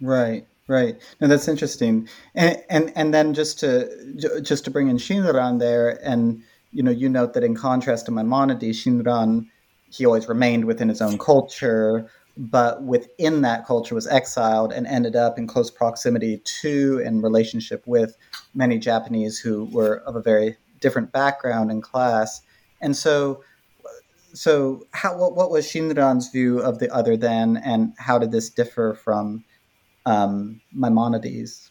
Right. 0.01 0.47
Right. 0.67 0.99
No, 1.21 1.29
that's 1.29 1.47
interesting. 1.47 2.09
And 2.35 2.57
and 2.71 2.91
and 2.97 3.13
then 3.13 3.35
just 3.35 3.61
to 3.61 4.41
just 4.43 4.65
to 4.65 4.71
bring 4.71 4.89
in 4.89 4.97
Shinran 4.97 5.59
there 5.59 6.01
and 6.03 6.43
you 6.75 6.83
know, 6.83 6.91
you 6.91 7.09
note 7.09 7.35
that 7.35 7.45
in 7.45 7.55
contrast 7.55 8.07
to 8.07 8.13
Maimonides, 8.13 8.83
Shinran, 8.83 9.47
he 9.91 10.05
always 10.05 10.29
remained 10.29 10.65
within 10.65 10.89
his 10.89 11.01
own 11.01 11.19
culture, 11.19 12.11
but 12.37 12.83
within 12.83 13.43
that 13.43 13.65
culture 13.65 13.95
was 13.95 14.09
exiled 14.09 14.73
and 14.73 14.87
ended 14.89 15.15
up 15.15 15.39
in 15.39 15.47
close 15.47 15.71
proximity 15.71 16.43
to 16.63 17.01
and 17.05 17.23
relationship 17.23 17.87
with 17.87 18.17
many 18.55 18.77
Japanese 18.77 19.39
who 19.39 19.67
were 19.67 19.99
of 19.99 20.17
a 20.17 20.23
very 20.23 20.57
different 20.81 21.13
background 21.13 21.71
and 21.71 21.81
class. 21.81 22.43
And 22.81 22.97
so, 22.97 23.45
so 24.35 24.87
how 24.93 25.17
what, 25.17 25.35
what 25.35 25.51
was 25.51 25.67
Shinran's 25.67 26.29
view 26.29 26.61
of 26.61 26.79
the 26.79 26.93
other 26.93 27.17
then, 27.17 27.57
and 27.59 27.93
how 27.99 28.19
did 28.19 28.33
this 28.33 28.51
differ 28.51 28.95
from 28.95 29.45
um, 30.07 30.61
Maimonides? 30.73 31.71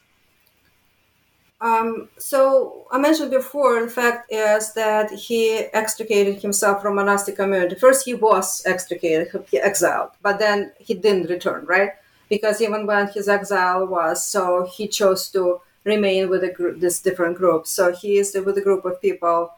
Um, 1.62 2.10
so 2.18 2.88
I 2.92 2.98
mentioned 2.98 3.32
before, 3.32 3.82
the 3.82 3.90
fact 3.90 4.32
is 4.32 4.74
that 4.74 5.12
he 5.12 5.60
extricated 5.74 6.42
himself 6.42 6.82
from 6.82 6.96
monastic 6.96 7.38
community. 7.38 7.76
First, 7.76 8.04
he 8.04 8.14
was 8.14 8.62
extricated, 8.66 9.30
he 9.50 9.60
exiled, 9.60 10.12
but 10.22 10.40
then 10.40 10.74
he 10.78 10.94
didn't 10.94 11.30
return, 11.30 11.66
right? 11.66 11.92
Because 12.28 12.62
even 12.62 12.86
when 12.86 13.08
his 13.08 13.30
exile 13.30 13.88
was, 13.88 14.28
so 14.28 14.70
he 14.76 14.88
chose 14.90 15.30
to 15.32 15.62
remain 15.86 16.30
with 16.30 16.44
a 16.44 16.52
group, 16.52 16.82
this 16.82 17.02
different 17.02 17.38
group. 17.38 17.66
So 17.68 17.94
he 17.94 18.18
is 18.18 18.36
with 18.46 18.58
a 18.58 18.62
group 18.62 18.84
of 18.84 19.02
people 19.02 19.54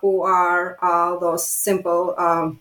who 0.00 0.22
are 0.22 0.78
uh, 0.82 1.18
those 1.18 1.46
simple 1.46 2.14
um, 2.18 2.60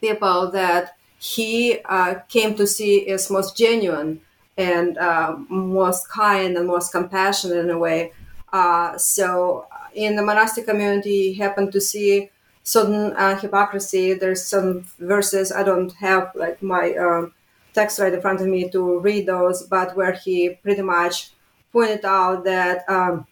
people 0.00 0.50
that 0.50 0.96
he 1.18 1.78
uh, 1.84 2.14
came 2.28 2.54
to 2.56 2.66
see 2.66 3.08
as 3.08 3.30
most 3.30 3.56
genuine 3.56 4.20
and 4.56 4.96
uh, 4.98 5.36
most 5.48 6.08
kind 6.08 6.56
and 6.56 6.66
most 6.66 6.92
compassionate 6.92 7.58
in 7.58 7.70
a 7.70 7.78
way. 7.78 8.12
Uh, 8.52 8.96
so 8.96 9.66
in 9.94 10.16
the 10.16 10.22
monastic 10.22 10.66
community, 10.66 11.32
he 11.32 11.34
happened 11.34 11.72
to 11.72 11.80
see 11.80 12.30
certain 12.62 13.12
uh, 13.16 13.38
hypocrisy. 13.38 14.14
There's 14.14 14.44
some 14.44 14.86
verses 14.98 15.52
I 15.52 15.62
don't 15.62 15.92
have 15.94 16.32
like 16.34 16.62
my 16.62 16.94
um, 16.94 17.32
text 17.74 17.98
right 17.98 18.12
in 18.12 18.20
front 18.20 18.40
of 18.40 18.46
me 18.46 18.68
to 18.70 18.98
read 19.00 19.26
those, 19.26 19.62
but 19.62 19.96
where 19.96 20.12
he 20.12 20.50
pretty 20.62 20.82
much 20.82 21.30
pointed 21.72 22.04
out 22.04 22.44
that 22.44 22.88
um, 22.88 23.26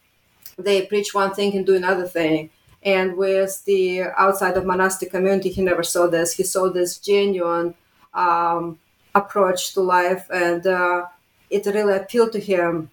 they 0.59 0.87
preach 0.87 1.14
one 1.14 1.35
thing 1.35 1.57
and 1.57 1.66
do 1.66 1.75
another 1.75 2.07
thing. 2.07 2.51
And 2.85 3.16
with 3.16 3.64
the 3.64 4.03
outside 4.16 4.57
of 4.57 4.66
monastic 4.66 5.11
community, 5.11 5.49
he 5.49 5.62
never 5.62 5.82
saw 5.82 6.07
this. 6.07 6.35
He 6.35 6.43
saw 6.43 6.68
this 6.70 6.99
genuine 6.99 7.74
um, 8.12 8.78
approach 9.14 9.72
to 9.74 9.80
life, 9.80 10.26
and 10.30 10.66
uh, 10.66 11.07
it 11.49 11.64
really 11.66 11.97
appealed 11.97 12.32
to 12.32 12.41
him. 12.41 12.91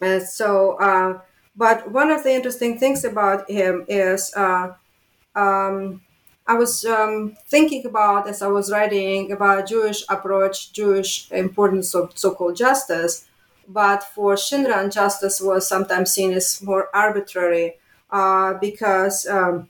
And 0.00 0.22
so, 0.22 0.78
uh, 0.78 1.20
but 1.56 1.90
one 1.90 2.10
of 2.12 2.22
the 2.22 2.32
interesting 2.32 2.78
things 2.78 3.04
about 3.04 3.50
him 3.50 3.84
is 3.88 4.32
uh, 4.36 4.74
um, 5.34 6.02
I 6.46 6.54
was 6.54 6.84
um, 6.84 7.36
thinking 7.46 7.84
about 7.84 8.28
as 8.28 8.40
I 8.40 8.46
was 8.46 8.70
writing 8.70 9.32
about 9.32 9.68
Jewish 9.68 10.04
approach, 10.08 10.72
Jewish 10.72 11.30
importance 11.32 11.94
of 11.94 12.12
so-called 12.14 12.56
justice. 12.56 13.26
But 13.66 14.02
for 14.02 14.34
Shinran, 14.34 14.92
justice 14.92 15.40
was 15.40 15.68
sometimes 15.68 16.12
seen 16.12 16.32
as 16.32 16.62
more 16.62 16.88
arbitrary 16.94 17.74
uh, 18.10 18.54
because 18.54 19.26
um, 19.26 19.68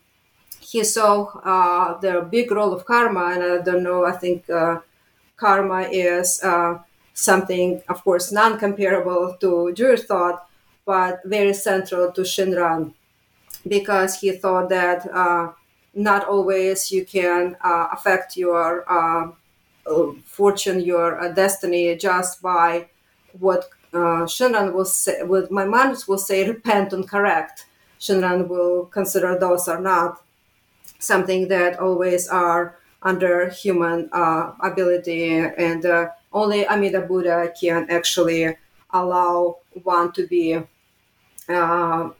he 0.60 0.84
saw 0.84 1.24
uh, 1.44 1.98
the 2.00 2.26
big 2.30 2.50
role 2.50 2.72
of 2.72 2.84
karma, 2.84 3.32
and 3.34 3.42
I 3.42 3.64
don't 3.64 3.82
know. 3.82 4.04
I 4.04 4.12
think 4.12 4.48
uh, 4.50 4.80
karma 5.36 5.82
is 5.90 6.42
uh, 6.42 6.78
something, 7.14 7.82
of 7.88 8.04
course, 8.04 8.32
non-comparable 8.32 9.36
to 9.40 9.72
Jewish 9.72 10.02
thought, 10.02 10.46
but 10.84 11.20
very 11.24 11.54
central 11.54 12.12
to 12.12 12.22
Shinran, 12.22 12.92
because 13.66 14.20
he 14.20 14.32
thought 14.32 14.68
that 14.68 15.08
uh, 15.12 15.52
not 15.94 16.26
always 16.26 16.92
you 16.92 17.04
can 17.04 17.56
uh, 17.62 17.88
affect 17.92 18.36
your 18.36 18.84
uh, 18.88 19.32
fortune, 20.24 20.80
your 20.80 21.32
destiny, 21.34 21.96
just 21.96 22.42
by 22.42 22.86
what 23.38 23.70
Shinran 23.92 24.74
will 24.74 24.84
say. 24.84 25.22
What 25.22 25.50
my 25.50 25.64
Maimonides 25.64 26.06
will 26.06 26.18
say, 26.18 26.46
repent 26.46 26.92
and 26.92 27.08
correct. 27.08 27.64
Shinran 27.98 28.48
will 28.48 28.86
consider 28.86 29.38
those 29.38 29.68
are 29.68 29.80
not 29.80 30.22
something 30.98 31.48
that 31.48 31.78
always 31.78 32.28
are 32.28 32.76
under 33.02 33.48
human 33.48 34.08
uh, 34.12 34.52
ability, 34.60 35.30
and 35.36 35.86
uh, 35.86 36.08
only 36.32 36.66
Amida 36.66 37.00
Buddha 37.00 37.52
can 37.60 37.86
actually 37.90 38.56
allow 38.90 39.58
one 39.82 40.12
to 40.12 40.26
be 40.26 40.54
uh, 41.48 42.10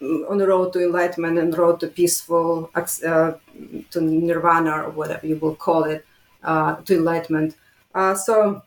on 0.00 0.38
the 0.38 0.46
road 0.46 0.72
to 0.72 0.82
enlightenment 0.82 1.38
and 1.38 1.56
road 1.56 1.80
to 1.80 1.88
peaceful, 1.88 2.70
uh, 2.74 3.32
to 3.90 4.00
nirvana 4.00 4.82
or 4.84 4.90
whatever 4.90 5.26
you 5.26 5.36
will 5.36 5.56
call 5.56 5.84
it, 5.84 6.04
uh, 6.44 6.76
to 6.84 6.96
enlightenment. 6.96 7.56
Uh, 7.94 8.14
so, 8.14 8.62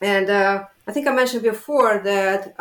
and 0.00 0.30
I 0.30 0.92
think 0.92 1.06
I 1.06 1.14
mentioned 1.14 1.42
before 1.42 1.98
that 1.98 2.54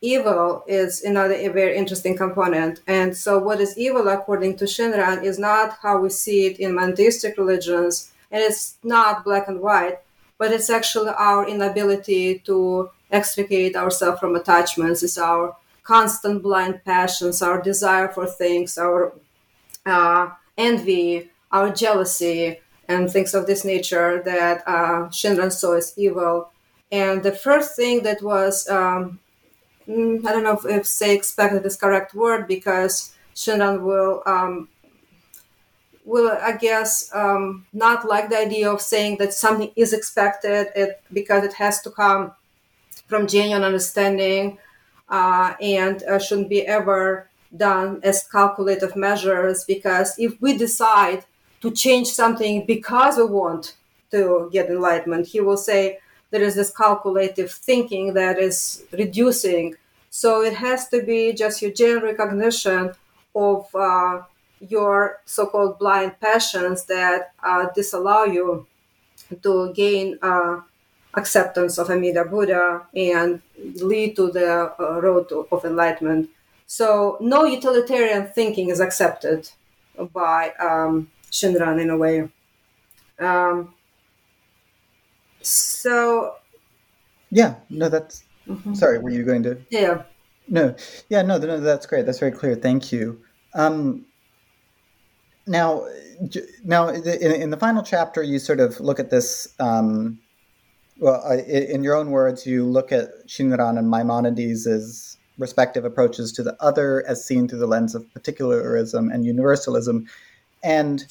evil 0.00 0.64
is 0.66 1.02
another 1.02 1.36
very 1.52 1.76
interesting 1.76 2.16
component. 2.16 2.80
And 2.86 3.16
so, 3.16 3.38
what 3.38 3.60
is 3.60 3.76
evil, 3.76 4.08
according 4.08 4.56
to 4.56 4.64
Shinran, 4.64 5.24
is 5.24 5.38
not 5.38 5.78
how 5.82 6.00
we 6.00 6.10
see 6.10 6.46
it 6.46 6.58
in 6.58 6.74
monotheistic 6.74 7.36
religions, 7.36 8.12
and 8.30 8.42
it's 8.42 8.76
not 8.82 9.24
black 9.24 9.48
and 9.48 9.60
white, 9.60 9.98
but 10.38 10.52
it's 10.52 10.70
actually 10.70 11.10
our 11.16 11.46
inability 11.46 12.38
to 12.40 12.90
extricate 13.10 13.76
ourselves 13.76 14.20
from 14.20 14.36
attachments. 14.36 15.02
It's 15.02 15.18
our 15.18 15.56
constant 15.82 16.42
blind 16.42 16.84
passions, 16.84 17.42
our 17.42 17.60
desire 17.60 18.08
for 18.08 18.26
things, 18.26 18.78
our 18.78 19.12
uh, 19.84 20.30
envy, 20.56 21.30
our 21.50 21.70
jealousy, 21.70 22.60
and 22.88 23.10
things 23.10 23.34
of 23.34 23.46
this 23.46 23.64
nature 23.64 24.22
that 24.24 24.62
uh, 24.66 25.08
Shinran 25.08 25.52
saw 25.52 25.74
as 25.74 25.94
evil. 25.96 26.50
And 26.92 27.22
the 27.22 27.32
first 27.32 27.76
thing 27.76 28.02
that 28.02 28.20
was 28.22 28.68
um, 28.68 29.20
I 29.90 30.32
don't 30.32 30.44
know 30.44 30.52
if, 30.56 30.64
if 30.66 30.86
say 30.86 31.14
expected 31.14 31.66
is 31.66 31.76
correct 31.76 32.14
word 32.14 32.46
because 32.46 33.14
Shinran 33.34 33.82
will 33.82 34.22
um, 34.24 34.68
will 36.04 36.30
I 36.30 36.56
guess 36.56 37.10
um, 37.14 37.66
not 37.72 38.06
like 38.06 38.28
the 38.30 38.38
idea 38.38 38.70
of 38.70 38.80
saying 38.80 39.18
that 39.18 39.32
something 39.32 39.70
is 39.76 39.92
expected 39.92 40.68
it, 40.76 41.02
because 41.12 41.44
it 41.44 41.54
has 41.54 41.80
to 41.82 41.90
come 41.90 42.32
from 43.08 43.26
genuine 43.26 43.64
understanding 43.64 44.58
uh, 45.08 45.54
and 45.60 46.02
uh, 46.04 46.18
shouldn't 46.18 46.48
be 46.48 46.66
ever 46.66 47.28
done 47.56 48.00
as 48.04 48.26
calculative 48.30 48.94
measures 48.94 49.64
because 49.64 50.16
if 50.18 50.40
we 50.40 50.56
decide 50.56 51.24
to 51.60 51.70
change 51.72 52.08
something 52.08 52.64
because 52.64 53.16
we 53.16 53.24
want 53.24 53.74
to 54.12 54.48
get 54.52 54.70
enlightenment 54.70 55.26
he 55.26 55.40
will 55.40 55.56
say 55.56 55.98
there 56.30 56.42
is 56.42 56.54
this 56.54 56.70
calculative 56.70 57.50
thinking 57.50 58.14
that 58.14 58.38
is 58.38 58.84
reducing. 58.92 59.74
So 60.10 60.42
it 60.42 60.54
has 60.54 60.88
to 60.88 61.02
be 61.02 61.32
just 61.32 61.62
your 61.62 61.72
general 61.72 62.02
recognition 62.02 62.92
of 63.34 63.74
uh, 63.74 64.22
your 64.68 65.20
so-called 65.24 65.78
blind 65.78 66.18
passions 66.20 66.84
that 66.84 67.32
uh, 67.42 67.66
disallow 67.74 68.24
you 68.24 68.66
to 69.42 69.72
gain 69.72 70.18
uh, 70.22 70.60
acceptance 71.14 71.78
of 71.78 71.90
Amida 71.90 72.24
Buddha 72.24 72.82
and 72.94 73.40
lead 73.82 74.16
to 74.16 74.30
the 74.30 74.72
uh, 74.78 75.00
road 75.00 75.28
to, 75.28 75.46
of 75.50 75.64
enlightenment. 75.64 76.30
So 76.66 77.16
no 77.20 77.44
utilitarian 77.44 78.28
thinking 78.28 78.68
is 78.68 78.80
accepted 78.80 79.50
by 80.12 80.52
um, 80.60 81.10
Shinran 81.30 81.80
in 81.80 81.90
a 81.90 81.96
way. 81.96 82.28
Um, 83.18 83.74
so. 85.42 86.36
Yeah, 87.30 87.56
no, 87.68 87.88
that's. 87.88 88.24
Mm-hmm. 88.48 88.74
Sorry, 88.74 88.98
were 88.98 89.10
you 89.10 89.24
going 89.24 89.42
to? 89.44 89.58
Yeah. 89.70 90.02
No, 90.48 90.74
yeah, 91.08 91.22
no, 91.22 91.38
no, 91.38 91.60
that's 91.60 91.86
great. 91.86 92.06
That's 92.06 92.18
very 92.18 92.32
clear. 92.32 92.56
Thank 92.56 92.90
you. 92.90 93.20
Um, 93.54 94.04
now, 95.46 95.86
now, 96.64 96.88
in, 96.88 97.32
in 97.32 97.50
the 97.50 97.56
final 97.56 97.82
chapter, 97.82 98.22
you 98.22 98.38
sort 98.38 98.60
of 98.60 98.80
look 98.80 98.98
at 98.98 99.10
this. 99.10 99.48
Um, 99.60 100.18
well, 100.98 101.26
in 101.30 101.82
your 101.82 101.94
own 101.94 102.10
words, 102.10 102.46
you 102.46 102.64
look 102.64 102.92
at 102.92 103.26
Shinran 103.26 103.78
and 103.78 103.90
Maimonides' 103.90 105.16
respective 105.38 105.84
approaches 105.84 106.30
to 106.32 106.42
the 106.42 106.54
other 106.60 107.04
as 107.08 107.24
seen 107.24 107.48
through 107.48 107.60
the 107.60 107.66
lens 107.66 107.94
of 107.94 108.04
particularism 108.12 109.10
and 109.10 109.24
universalism. 109.24 110.06
And 110.62 111.06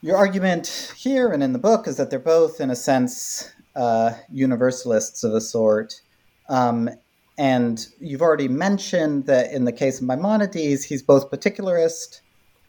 your 0.00 0.16
argument 0.16 0.92
here 0.96 1.32
and 1.32 1.42
in 1.42 1.52
the 1.52 1.58
book 1.58 1.86
is 1.88 1.96
that 1.96 2.10
they're 2.10 2.18
both, 2.18 2.60
in 2.60 2.70
a 2.70 2.76
sense, 2.76 3.52
uh, 3.74 4.12
universalists 4.30 5.24
of 5.24 5.34
a 5.34 5.40
sort. 5.40 6.00
Um, 6.48 6.90
and 7.36 7.86
you've 8.00 8.22
already 8.22 8.48
mentioned 8.48 9.26
that 9.26 9.52
in 9.52 9.64
the 9.64 9.72
case 9.72 10.00
of 10.00 10.06
Maimonides, 10.06 10.84
he's 10.84 11.02
both 11.02 11.30
particularist 11.30 12.22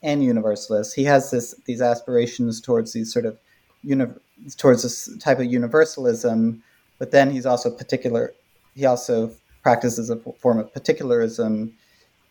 and 0.03 0.23
universalist. 0.23 0.95
He 0.95 1.03
has 1.05 1.31
this 1.31 1.55
these 1.65 1.81
aspirations 1.81 2.61
towards 2.61 2.93
these 2.93 3.11
sort 3.11 3.25
of 3.25 3.37
uni- 3.83 4.13
towards 4.57 4.83
this 4.83 5.09
type 5.17 5.39
of 5.39 5.45
universalism, 5.45 6.63
but 6.99 7.11
then 7.11 7.31
he's 7.31 7.45
also 7.45 7.69
particular. 7.71 8.33
He 8.75 8.85
also 8.85 9.31
practices 9.63 10.09
a 10.09 10.17
form 10.17 10.59
of 10.59 10.71
particularism 10.71 11.73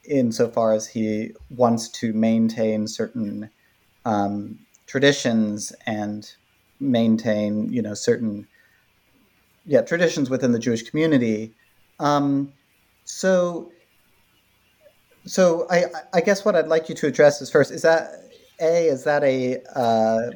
insofar 0.04 0.72
as 0.72 0.86
he 0.86 1.32
wants 1.50 1.88
to 1.88 2.12
maintain 2.12 2.86
certain 2.86 3.50
um, 4.04 4.58
traditions 4.88 5.72
and 5.86 6.34
maintain, 6.80 7.72
you 7.72 7.80
know, 7.80 7.94
certain 7.94 8.48
yeah 9.64 9.82
traditions 9.82 10.28
within 10.28 10.50
the 10.50 10.58
Jewish 10.58 10.82
community. 10.82 11.52
Um, 12.00 12.52
so, 13.04 13.70
so 15.24 15.66
I, 15.70 15.84
I 16.12 16.20
guess 16.20 16.44
what 16.44 16.56
I'd 16.56 16.68
like 16.68 16.88
you 16.88 16.94
to 16.96 17.06
address 17.06 17.40
is 17.40 17.50
first 17.50 17.70
is 17.70 17.82
that 17.82 18.10
a 18.60 18.88
is 18.88 19.04
that 19.04 19.22
a 19.22 19.62
uh, 19.76 20.30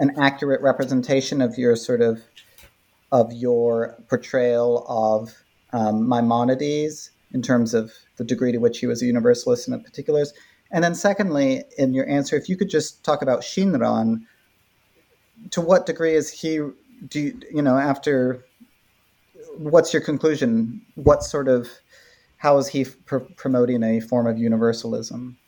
an 0.00 0.18
accurate 0.18 0.60
representation 0.62 1.40
of 1.40 1.56
your 1.56 1.76
sort 1.76 2.00
of 2.00 2.22
of 3.12 3.32
your 3.32 3.96
portrayal 4.08 4.84
of 4.88 5.34
um, 5.72 6.08
Maimonides 6.08 7.10
in 7.32 7.42
terms 7.42 7.74
of 7.74 7.92
the 8.16 8.24
degree 8.24 8.52
to 8.52 8.58
which 8.58 8.78
he 8.78 8.86
was 8.86 9.02
a 9.02 9.06
universalist 9.06 9.68
in 9.68 9.72
the 9.72 9.78
particulars, 9.78 10.32
and 10.70 10.82
then, 10.82 10.94
secondly, 10.94 11.64
in 11.78 11.94
your 11.94 12.08
answer, 12.08 12.36
if 12.36 12.48
you 12.48 12.56
could 12.56 12.70
just 12.70 13.04
talk 13.04 13.22
about 13.22 13.40
Shinran, 13.42 14.22
to 15.50 15.60
what 15.60 15.86
degree 15.86 16.14
is 16.14 16.30
he? 16.30 16.58
Do 17.08 17.20
you, 17.20 17.40
you 17.52 17.62
know 17.62 17.78
after? 17.78 18.44
What's 19.58 19.92
your 19.92 20.02
conclusion? 20.02 20.82
What 20.94 21.22
sort 21.22 21.48
of? 21.48 21.68
How 22.38 22.58
is 22.58 22.68
he 22.68 22.84
pr- 22.84 23.18
promoting 23.36 23.82
a 23.82 24.00
form 24.00 24.26
of 24.26 24.38
universalism? 24.38 25.38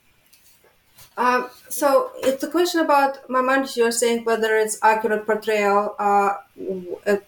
Um, 1.18 1.50
so 1.68 2.12
it's 2.22 2.44
a 2.44 2.50
question 2.50 2.80
about 2.80 3.28
Maimonides. 3.28 3.76
You're 3.76 3.90
saying 3.90 4.24
whether 4.24 4.56
it's 4.56 4.78
accurate 4.82 5.26
portrayal 5.26 5.96
uh, 5.98 6.34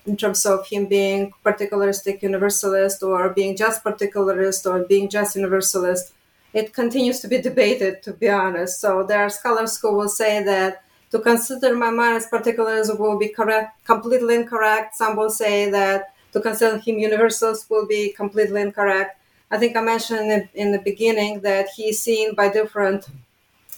in 0.06 0.16
terms 0.16 0.46
of 0.46 0.66
him 0.68 0.86
being 0.86 1.32
particularistic 1.44 2.22
universalist 2.22 3.02
or 3.02 3.30
being 3.30 3.56
just 3.56 3.82
particularist 3.82 4.64
or 4.64 4.84
being 4.84 5.08
just 5.08 5.34
universalist 5.34 6.12
it 6.52 6.72
continues 6.72 7.20
to 7.20 7.28
be 7.28 7.40
debated, 7.40 8.02
to 8.02 8.12
be 8.12 8.28
honest. 8.28 8.80
So 8.80 9.04
there 9.04 9.20
are 9.20 9.30
scholars 9.30 9.78
who 9.78 9.94
will 9.94 10.08
say 10.08 10.42
that 10.42 10.82
to 11.10 11.18
consider 11.18 11.74
Maimonides 11.76 12.28
particularism 12.28 12.98
will 12.98 13.18
be 13.18 13.28
correct, 13.28 13.84
completely 13.84 14.34
incorrect. 14.36 14.94
Some 14.94 15.16
will 15.16 15.30
say 15.30 15.70
that 15.70 16.14
to 16.32 16.40
consider 16.40 16.78
him 16.78 16.98
universalist 16.98 17.68
will 17.68 17.86
be 17.86 18.12
completely 18.12 18.60
incorrect. 18.60 19.18
I 19.50 19.58
think 19.58 19.76
I 19.76 19.80
mentioned 19.80 20.30
in, 20.30 20.48
in 20.54 20.72
the 20.72 20.78
beginning 20.78 21.40
that 21.40 21.68
he's 21.76 22.00
seen 22.00 22.34
by 22.34 22.48
different 22.48 23.08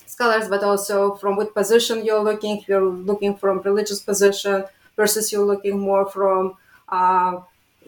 scholars, 0.07 0.49
but 0.49 0.63
also 0.63 1.15
from 1.15 1.37
what 1.37 1.55
position 1.55 2.05
you're 2.05 2.23
looking. 2.23 2.59
If 2.59 2.69
you're 2.69 2.85
looking 2.85 3.37
from 3.37 3.63
religious 3.63 4.03
position 4.03 4.65
versus 4.97 5.33
you're 5.33 5.47
looking 5.47 5.79
more 5.79 6.05
from 6.11 6.57
uh, 6.91 7.41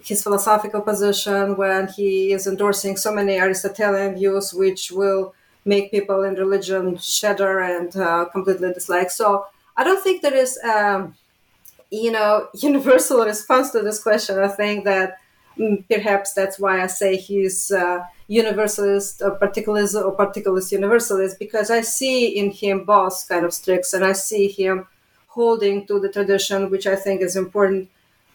his 0.05 0.23
philosophical 0.23 0.83
position 0.83 1.57
when 1.57 1.89
he 1.89 2.33
is 2.33 2.47
endorsing 2.47 2.97
so 2.97 3.13
many 3.13 3.39
Aristotelian 3.39 4.15
views, 4.15 4.53
which 4.53 4.91
will 4.93 5.35
make 5.65 5.91
people 5.91 6.23
in 6.25 6.35
religion 6.35 6.97
shudder 6.99 7.61
and 7.61 7.97
uh, 7.97 8.27
completely 8.27 8.73
dislike. 8.73 9.11
So 9.11 9.47
I 9.77 9.85
don't 9.85 10.03
think 10.03 10.21
there 10.21 10.35
is, 10.35 10.59
um, 10.63 11.15
you 11.91 12.13
know, 12.13 12.49
universal 12.55 13.25
response 13.25 13.71
to 13.73 13.81
this 13.81 14.03
question. 14.03 14.39
I 14.39 14.49
think 14.49 14.85
that 14.85 15.19
mm, 15.59 15.85
perhaps 15.89 16.33
that's 16.35 16.59
why 16.59 16.83
I 16.83 16.87
say 16.89 17.17
he's 17.17 17.71
uh, 17.71 18.05
universalist 18.29 19.23
or 19.23 19.33
particularist 19.33 19.95
or 19.95 20.13
particularist 20.13 20.73
universalist 20.73 21.39
because 21.39 21.71
I 21.71 21.83
see 21.83 22.27
in 22.29 22.51
him 22.51 22.85
both 22.85 23.27
kind 23.29 23.45
of 23.45 23.53
streaks 23.55 23.93
and 23.93 24.05
I 24.05 24.13
see 24.13 24.49
him 24.49 24.87
holding 25.29 25.87
to 25.87 25.99
the 25.99 26.09
tradition, 26.09 26.71
which 26.71 26.87
I 26.87 26.97
think 26.97 27.21
is 27.21 27.37
important. 27.37 27.89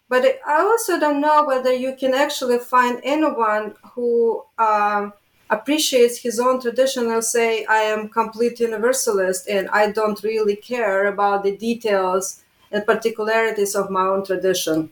But 0.10 0.40
I 0.46 0.62
also 0.62 1.00
don't 1.00 1.22
know 1.22 1.46
whether 1.46 1.72
you 1.72 1.96
can 1.96 2.14
actually 2.14 2.58
find 2.58 3.00
anyone 3.04 3.76
who 3.94 4.44
um, 4.58 5.14
appreciates 5.50 6.18
his 6.18 6.40
own 6.40 6.60
tradition 6.62 7.12
and 7.12 7.24
say, 7.24 7.64
I 7.66 7.78
am 7.78 8.10
complete 8.10 8.60
universalist 8.60 9.48
and 9.48 9.70
I 9.70 9.92
don't 9.92 10.22
really 10.24 10.56
care 10.56 11.08
about 11.08 11.44
the 11.44 11.56
details 11.56 12.44
and 12.72 12.86
particularities 12.86 13.76
of 13.76 13.90
my 13.90 14.02
own 14.02 14.26
tradition. 14.26 14.92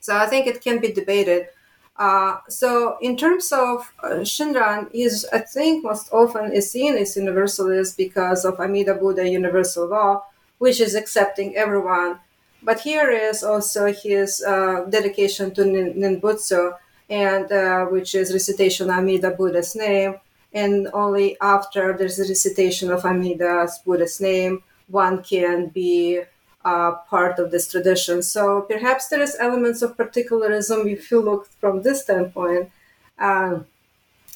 So 0.00 0.16
I 0.16 0.26
think 0.26 0.46
it 0.46 0.62
can 0.62 0.80
be 0.80 0.92
debated. 0.92 1.48
Uh, 1.96 2.38
so 2.48 2.98
in 3.00 3.16
terms 3.16 3.52
of 3.52 3.92
uh, 4.02 4.22
Shinran, 4.22 4.90
is 4.92 5.26
I 5.32 5.38
think 5.38 5.84
most 5.84 6.12
often 6.12 6.52
is 6.52 6.70
seen 6.70 6.94
as 6.96 7.16
universalist 7.16 7.96
because 7.96 8.44
of 8.44 8.58
Amida 8.60 8.94
Buddha 8.94 9.28
universal 9.28 9.86
law, 9.86 10.24
which 10.58 10.80
is 10.80 10.94
accepting 10.94 11.56
everyone. 11.56 12.18
But 12.64 12.80
here 12.80 13.10
is 13.10 13.44
also 13.44 13.92
his 13.92 14.42
uh, 14.42 14.86
dedication 14.88 15.54
to 15.54 15.62
Nembutsu, 15.62 16.76
and 17.10 17.52
uh, 17.52 17.84
which 17.86 18.14
is 18.14 18.32
recitation 18.32 18.90
Amida 18.90 19.30
Buddha's 19.30 19.76
name. 19.76 20.16
And 20.52 20.88
only 20.92 21.36
after 21.40 21.96
there's 21.96 22.18
a 22.18 22.22
recitation 22.22 22.90
of 22.90 23.04
Amida's 23.04 23.80
Buddha's 23.84 24.20
name, 24.20 24.62
one 24.88 25.22
can 25.22 25.68
be 25.68 26.22
uh, 26.64 26.92
part 27.10 27.38
of 27.38 27.50
this 27.50 27.70
tradition. 27.70 28.22
So 28.22 28.62
perhaps 28.62 29.08
there 29.08 29.20
is 29.20 29.36
elements 29.38 29.82
of 29.82 29.96
particularism 29.96 30.86
if 30.88 31.10
you 31.10 31.20
look 31.20 31.48
from 31.60 31.82
this 31.82 32.02
standpoint. 32.02 32.70
Um, 33.18 33.66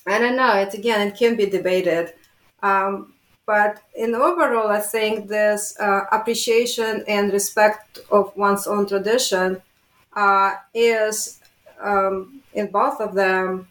I 0.07 0.18
don't 0.18 0.37
know. 0.37 0.55
It 0.55 0.74
again, 0.74 1.09
it 1.09 1.16
can 1.16 1.37
be 1.37 1.47
debated. 1.47 2.12
Um, 2.62 3.14
but 3.49 3.80
in 3.94 4.14
overall, 4.14 4.68
I 4.68 4.80
think 4.80 5.26
this 5.26 5.74
uh, 5.80 6.03
appreciation 6.12 7.03
and 7.09 7.32
respect 7.32 7.99
of 8.11 8.36
one's 8.36 8.66
own 8.66 8.86
tradition 8.86 9.62
uh, 10.12 10.51
is 10.74 11.40
um, 11.80 12.42
in 12.53 12.66
both 12.66 13.01
of 13.01 13.14
them 13.14 13.66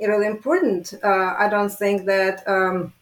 really 0.00 0.28
important. 0.28 0.94
Uh, 1.02 1.34
I 1.44 1.48
don't 1.48 1.72
think 1.72 2.06
that 2.06 2.46
um, 2.46 2.92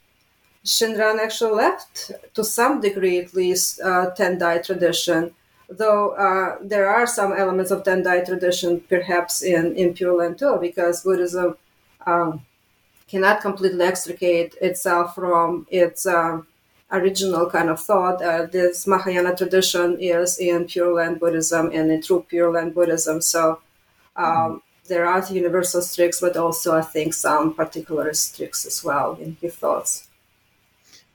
Shinran 0.65 1.21
actually 1.21 1.53
left, 1.53 2.11
to 2.33 2.43
some 2.43 2.81
degree 2.81 3.19
at 3.19 3.35
least, 3.35 3.79
uh, 3.83 4.07
Tendai 4.17 4.65
tradition, 4.65 5.35
though 5.69 6.13
uh, 6.13 6.57
there 6.63 6.89
are 6.89 7.07
some 7.07 7.35
elements 7.35 7.71
of 7.71 7.85
Tendai 7.85 8.25
tradition 8.25 8.81
perhaps 8.89 9.43
in, 9.43 9.77
in 9.77 9.93
Pure 9.93 10.17
Land 10.21 10.39
too, 10.39 10.57
because 10.59 11.03
Buddhism 11.03 11.55
um, 12.07 12.47
cannot 13.09 13.41
completely 13.41 13.85
extricate 13.85 14.55
itself 14.61 15.15
from 15.15 15.67
its 15.71 16.07
um, 16.07 16.47
original 16.91 17.49
kind 17.49 17.69
of 17.69 17.81
thought. 17.81 18.23
Uh, 18.23 18.47
this 18.47 18.87
Mahayana 18.87 19.37
tradition 19.37 19.99
is 20.01 20.39
in 20.39 20.67
Pure 20.67 20.95
Land 20.95 21.21
Buddhism 21.21 21.71
and 21.73 21.91
in 21.91 22.03
true 22.03 22.25
Pure 22.29 22.53
Land 22.53 22.75
Buddhism. 22.75 23.21
So 23.21 23.61
um, 24.17 24.27
mm-hmm. 24.27 24.57
there 24.89 25.07
are 25.07 25.25
universal 25.31 25.83
tricks, 25.83 26.21
but 26.21 26.37
also 26.37 26.77
I 26.77 26.83
think 26.83 27.15
some 27.15 27.55
particular 27.55 28.13
tricks 28.13 28.67
as 28.67 28.83
well 28.83 29.17
in 29.21 29.37
his 29.41 29.55
thoughts. 29.55 30.09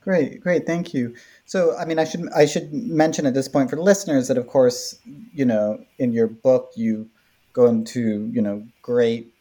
Great, 0.00 0.40
great, 0.40 0.66
thank 0.66 0.92
you. 0.92 1.14
So, 1.46 1.76
I 1.76 1.84
mean, 1.84 1.98
I 1.98 2.04
should 2.04 2.28
I 2.32 2.44
should 2.44 2.72
mention 2.72 3.24
at 3.26 3.34
this 3.34 3.46
point 3.46 3.70
for 3.70 3.76
the 3.76 3.82
listeners 3.82 4.26
that, 4.28 4.38
of 4.38 4.48
course, 4.48 4.98
you 5.32 5.44
know, 5.44 5.84
in 5.98 6.12
your 6.12 6.26
book 6.26 6.72
you 6.74 7.08
go 7.52 7.66
into 7.66 8.28
you 8.32 8.40
know 8.40 8.66
great 8.80 9.31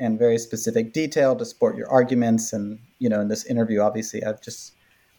and 0.00 0.18
very 0.18 0.38
specific 0.38 0.92
detail 0.92 1.36
to 1.36 1.44
support 1.44 1.76
your 1.76 1.88
arguments, 1.88 2.52
and 2.52 2.78
you 2.98 3.08
know, 3.08 3.20
in 3.20 3.28
this 3.28 3.44
interview, 3.44 3.80
obviously, 3.80 4.24
I've 4.24 4.42
just 4.42 4.72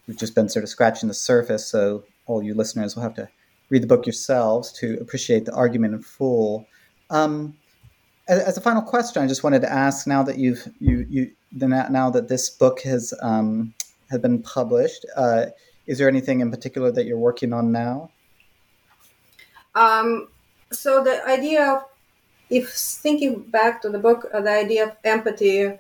we've 0.07 0.17
just 0.17 0.35
been 0.35 0.49
sort 0.49 0.63
of 0.63 0.69
scratching 0.69 1.07
the 1.07 1.13
surface. 1.13 1.67
So, 1.67 2.03
all 2.25 2.43
you 2.43 2.53
listeners 2.53 2.95
will 2.95 3.03
have 3.03 3.15
to 3.15 3.29
read 3.69 3.83
the 3.83 3.87
book 3.87 4.05
yourselves 4.05 4.73
to 4.79 4.97
appreciate 4.99 5.45
the 5.45 5.53
argument 5.53 5.93
in 5.93 6.01
full. 6.01 6.65
Um, 7.09 7.55
as, 8.27 8.41
as 8.41 8.57
a 8.57 8.61
final 8.61 8.81
question, 8.81 9.23
I 9.23 9.27
just 9.27 9.43
wanted 9.43 9.61
to 9.61 9.71
ask 9.71 10.07
now 10.07 10.23
that 10.23 10.37
you've 10.37 10.67
you 10.79 11.05
you 11.09 11.31
now 11.51 12.09
that 12.09 12.27
this 12.27 12.49
book 12.49 12.81
has 12.81 13.13
um, 13.21 13.73
has 14.09 14.19
been 14.19 14.41
published. 14.41 15.05
Uh, 15.15 15.45
is 15.87 15.97
there 15.97 16.07
anything 16.07 16.39
in 16.41 16.51
particular 16.51 16.91
that 16.91 17.05
you're 17.05 17.17
working 17.17 17.53
on 17.53 17.71
now? 17.71 18.11
Um, 19.75 20.27
so 20.71 21.03
the 21.03 21.25
idea 21.27 21.65
of, 21.65 21.83
if 22.51 22.71
thinking 22.73 23.39
back 23.39 23.81
to 23.81 23.89
the 23.89 23.99
book, 23.99 24.29
uh, 24.33 24.41
the 24.41 24.51
idea 24.51 24.83
of 24.85 24.91
empathy 25.03 25.79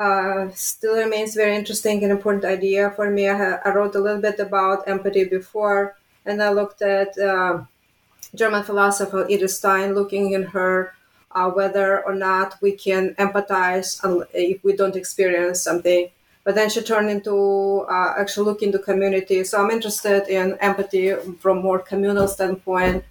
uh, 0.00 0.48
still 0.54 0.96
remains 0.96 1.34
very 1.34 1.54
interesting 1.54 2.02
and 2.02 2.10
important 2.10 2.44
idea 2.44 2.90
for 2.90 3.10
me. 3.10 3.28
I, 3.28 3.56
I, 3.64 3.74
wrote 3.74 3.94
a 3.94 4.00
little 4.00 4.22
bit 4.22 4.38
about 4.40 4.88
empathy 4.88 5.24
before, 5.24 5.96
and 6.24 6.42
I 6.42 6.50
looked 6.50 6.80
at 6.80 7.18
uh, 7.18 7.64
German 8.34 8.62
philosopher 8.62 9.26
Edith 9.28 9.50
Stein, 9.50 9.94
looking 9.94 10.32
in 10.32 10.44
her 10.44 10.94
uh, 11.32 11.50
whether 11.50 12.02
or 12.04 12.14
not 12.14 12.56
we 12.62 12.72
can 12.72 13.14
empathize 13.18 14.00
if 14.32 14.64
we 14.64 14.72
don't 14.74 14.96
experience 14.96 15.60
something 15.60 16.08
but 16.44 16.54
then 16.54 16.68
she 16.68 16.82
turned 16.82 17.08
into 17.10 17.86
uh, 17.88 18.14
actually 18.18 18.46
look 18.46 18.62
into 18.62 18.78
community. 18.78 19.44
So 19.44 19.62
I'm 19.62 19.70
interested 19.70 20.28
in 20.28 20.58
empathy 20.60 21.14
from 21.38 21.62
more 21.62 21.78
communal 21.78 22.28
standpoint. 22.28 23.04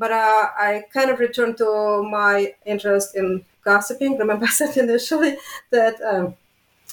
Uh, 0.00 0.08
but 0.08 0.12
uh, 0.12 0.48
I 0.58 0.84
kind 0.92 1.10
of 1.10 1.18
returned 1.18 1.58
to 1.58 2.02
my 2.02 2.54
interest 2.64 3.16
in 3.16 3.44
gossiping. 3.64 4.18
Remember, 4.18 4.44
I 4.48 4.48
said 4.48 4.76
initially 4.76 5.36
that 5.70 6.00
um, 6.02 6.34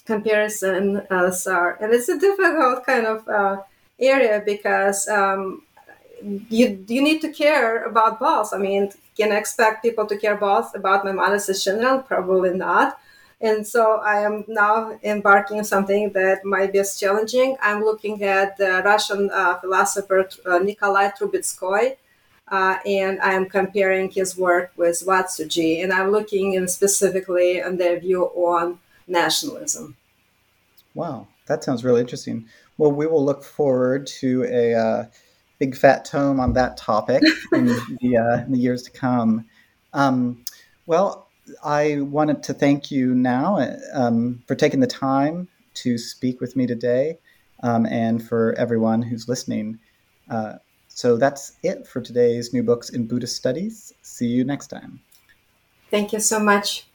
comparison 0.06 1.08
are, 1.10 1.78
and 1.82 1.94
it's 1.94 2.10
a 2.10 2.20
difficult 2.20 2.86
kind 2.86 3.06
of 3.06 3.28
uh, 3.28 3.62
area 4.00 4.42
because 4.46 5.08
um, 5.08 5.64
you 6.50 6.84
you 6.88 7.02
need 7.02 7.22
to 7.22 7.32
care 7.32 7.86
about 7.86 8.20
both. 8.20 8.54
I 8.54 8.58
mean, 8.58 8.92
can 9.18 9.32
I 9.32 9.38
expect 9.38 9.84
people 9.84 10.06
to 10.08 10.18
care 10.18 10.36
both 10.38 10.76
about 10.76 11.06
my 11.06 11.12
mother's 11.12 11.48
Shinran? 11.48 12.06
Probably 12.06 12.54
not. 12.54 13.00
And 13.40 13.68
so 13.68 13.98
I 13.98 14.22
am 14.22 14.46
now 14.48 14.98
embarking 15.04 15.60
on 15.60 15.64
something 15.64 16.12
that 16.14 16.44
might 16.44 16.74
be 16.74 16.80
as 16.80 17.00
challenging. 17.00 17.56
I'm 17.62 17.84
looking 17.84 18.24
at 18.24 18.58
the 18.58 18.82
Russian 18.84 19.30
uh, 19.32 19.60
philosopher 19.60 20.28
uh, 20.46 20.58
Nikolai 20.58 21.12
Trubetskoy, 21.12 21.98
uh, 22.50 22.78
and 22.86 23.20
I'm 23.22 23.48
comparing 23.48 24.12
his 24.12 24.38
work 24.38 24.72
with 24.78 25.04
Watsuji, 25.06 25.84
and 25.84 25.92
I'm 25.92 26.12
looking 26.12 26.54
in 26.54 26.68
specifically 26.68 27.62
on 27.62 27.78
their 27.78 28.00
view 28.00 28.26
on 28.26 28.80
nationalism. 29.08 29.98
Wow, 30.94 31.28
that 31.48 31.64
sounds 31.64 31.84
really 31.84 32.02
interesting. 32.02 32.46
Well, 32.78 32.92
we 32.92 33.08
will 33.08 33.24
look 33.24 33.44
forward 33.44 34.08
to 34.22 34.46
a 34.46 34.74
uh, 34.74 35.06
big 35.60 35.76
fat 35.76 36.06
tome 36.06 36.40
on 36.40 36.54
that 36.54 36.78
topic 36.78 37.22
in, 37.54 37.66
the, 37.66 38.18
uh, 38.18 38.46
in 38.46 38.52
the 38.52 38.60
years 38.60 38.84
to 38.84 38.92
come. 38.92 39.46
Um, 39.94 40.44
well, 40.86 41.28
I 41.64 42.02
wanted 42.02 42.44
to 42.44 42.54
thank 42.54 42.92
you 42.92 43.14
now 43.16 43.78
um, 43.94 44.44
for 44.48 44.56
taking 44.56 44.80
the 44.80 44.88
time 44.88 45.48
to 45.76 45.98
speak 45.98 46.42
with 46.42 46.56
me 46.56 46.68
today 46.68 47.20
um, 47.64 47.86
and 47.86 48.26
for 48.26 48.54
everyone 48.54 49.02
who's 49.02 49.28
listening. 49.28 49.80
Uh, 50.30 50.56
so 50.98 51.16
that's 51.16 51.58
it 51.62 51.86
for 51.86 52.02
today's 52.02 52.54
New 52.54 52.64
Books 52.64 52.90
in 52.90 53.06
Buddhist 53.06 53.36
Studies. 53.36 53.94
See 54.02 54.26
you 54.26 54.44
next 54.44 54.66
time. 54.66 55.00
Thank 55.92 56.12
you 56.12 56.20
so 56.20 56.40
much. 56.40 56.88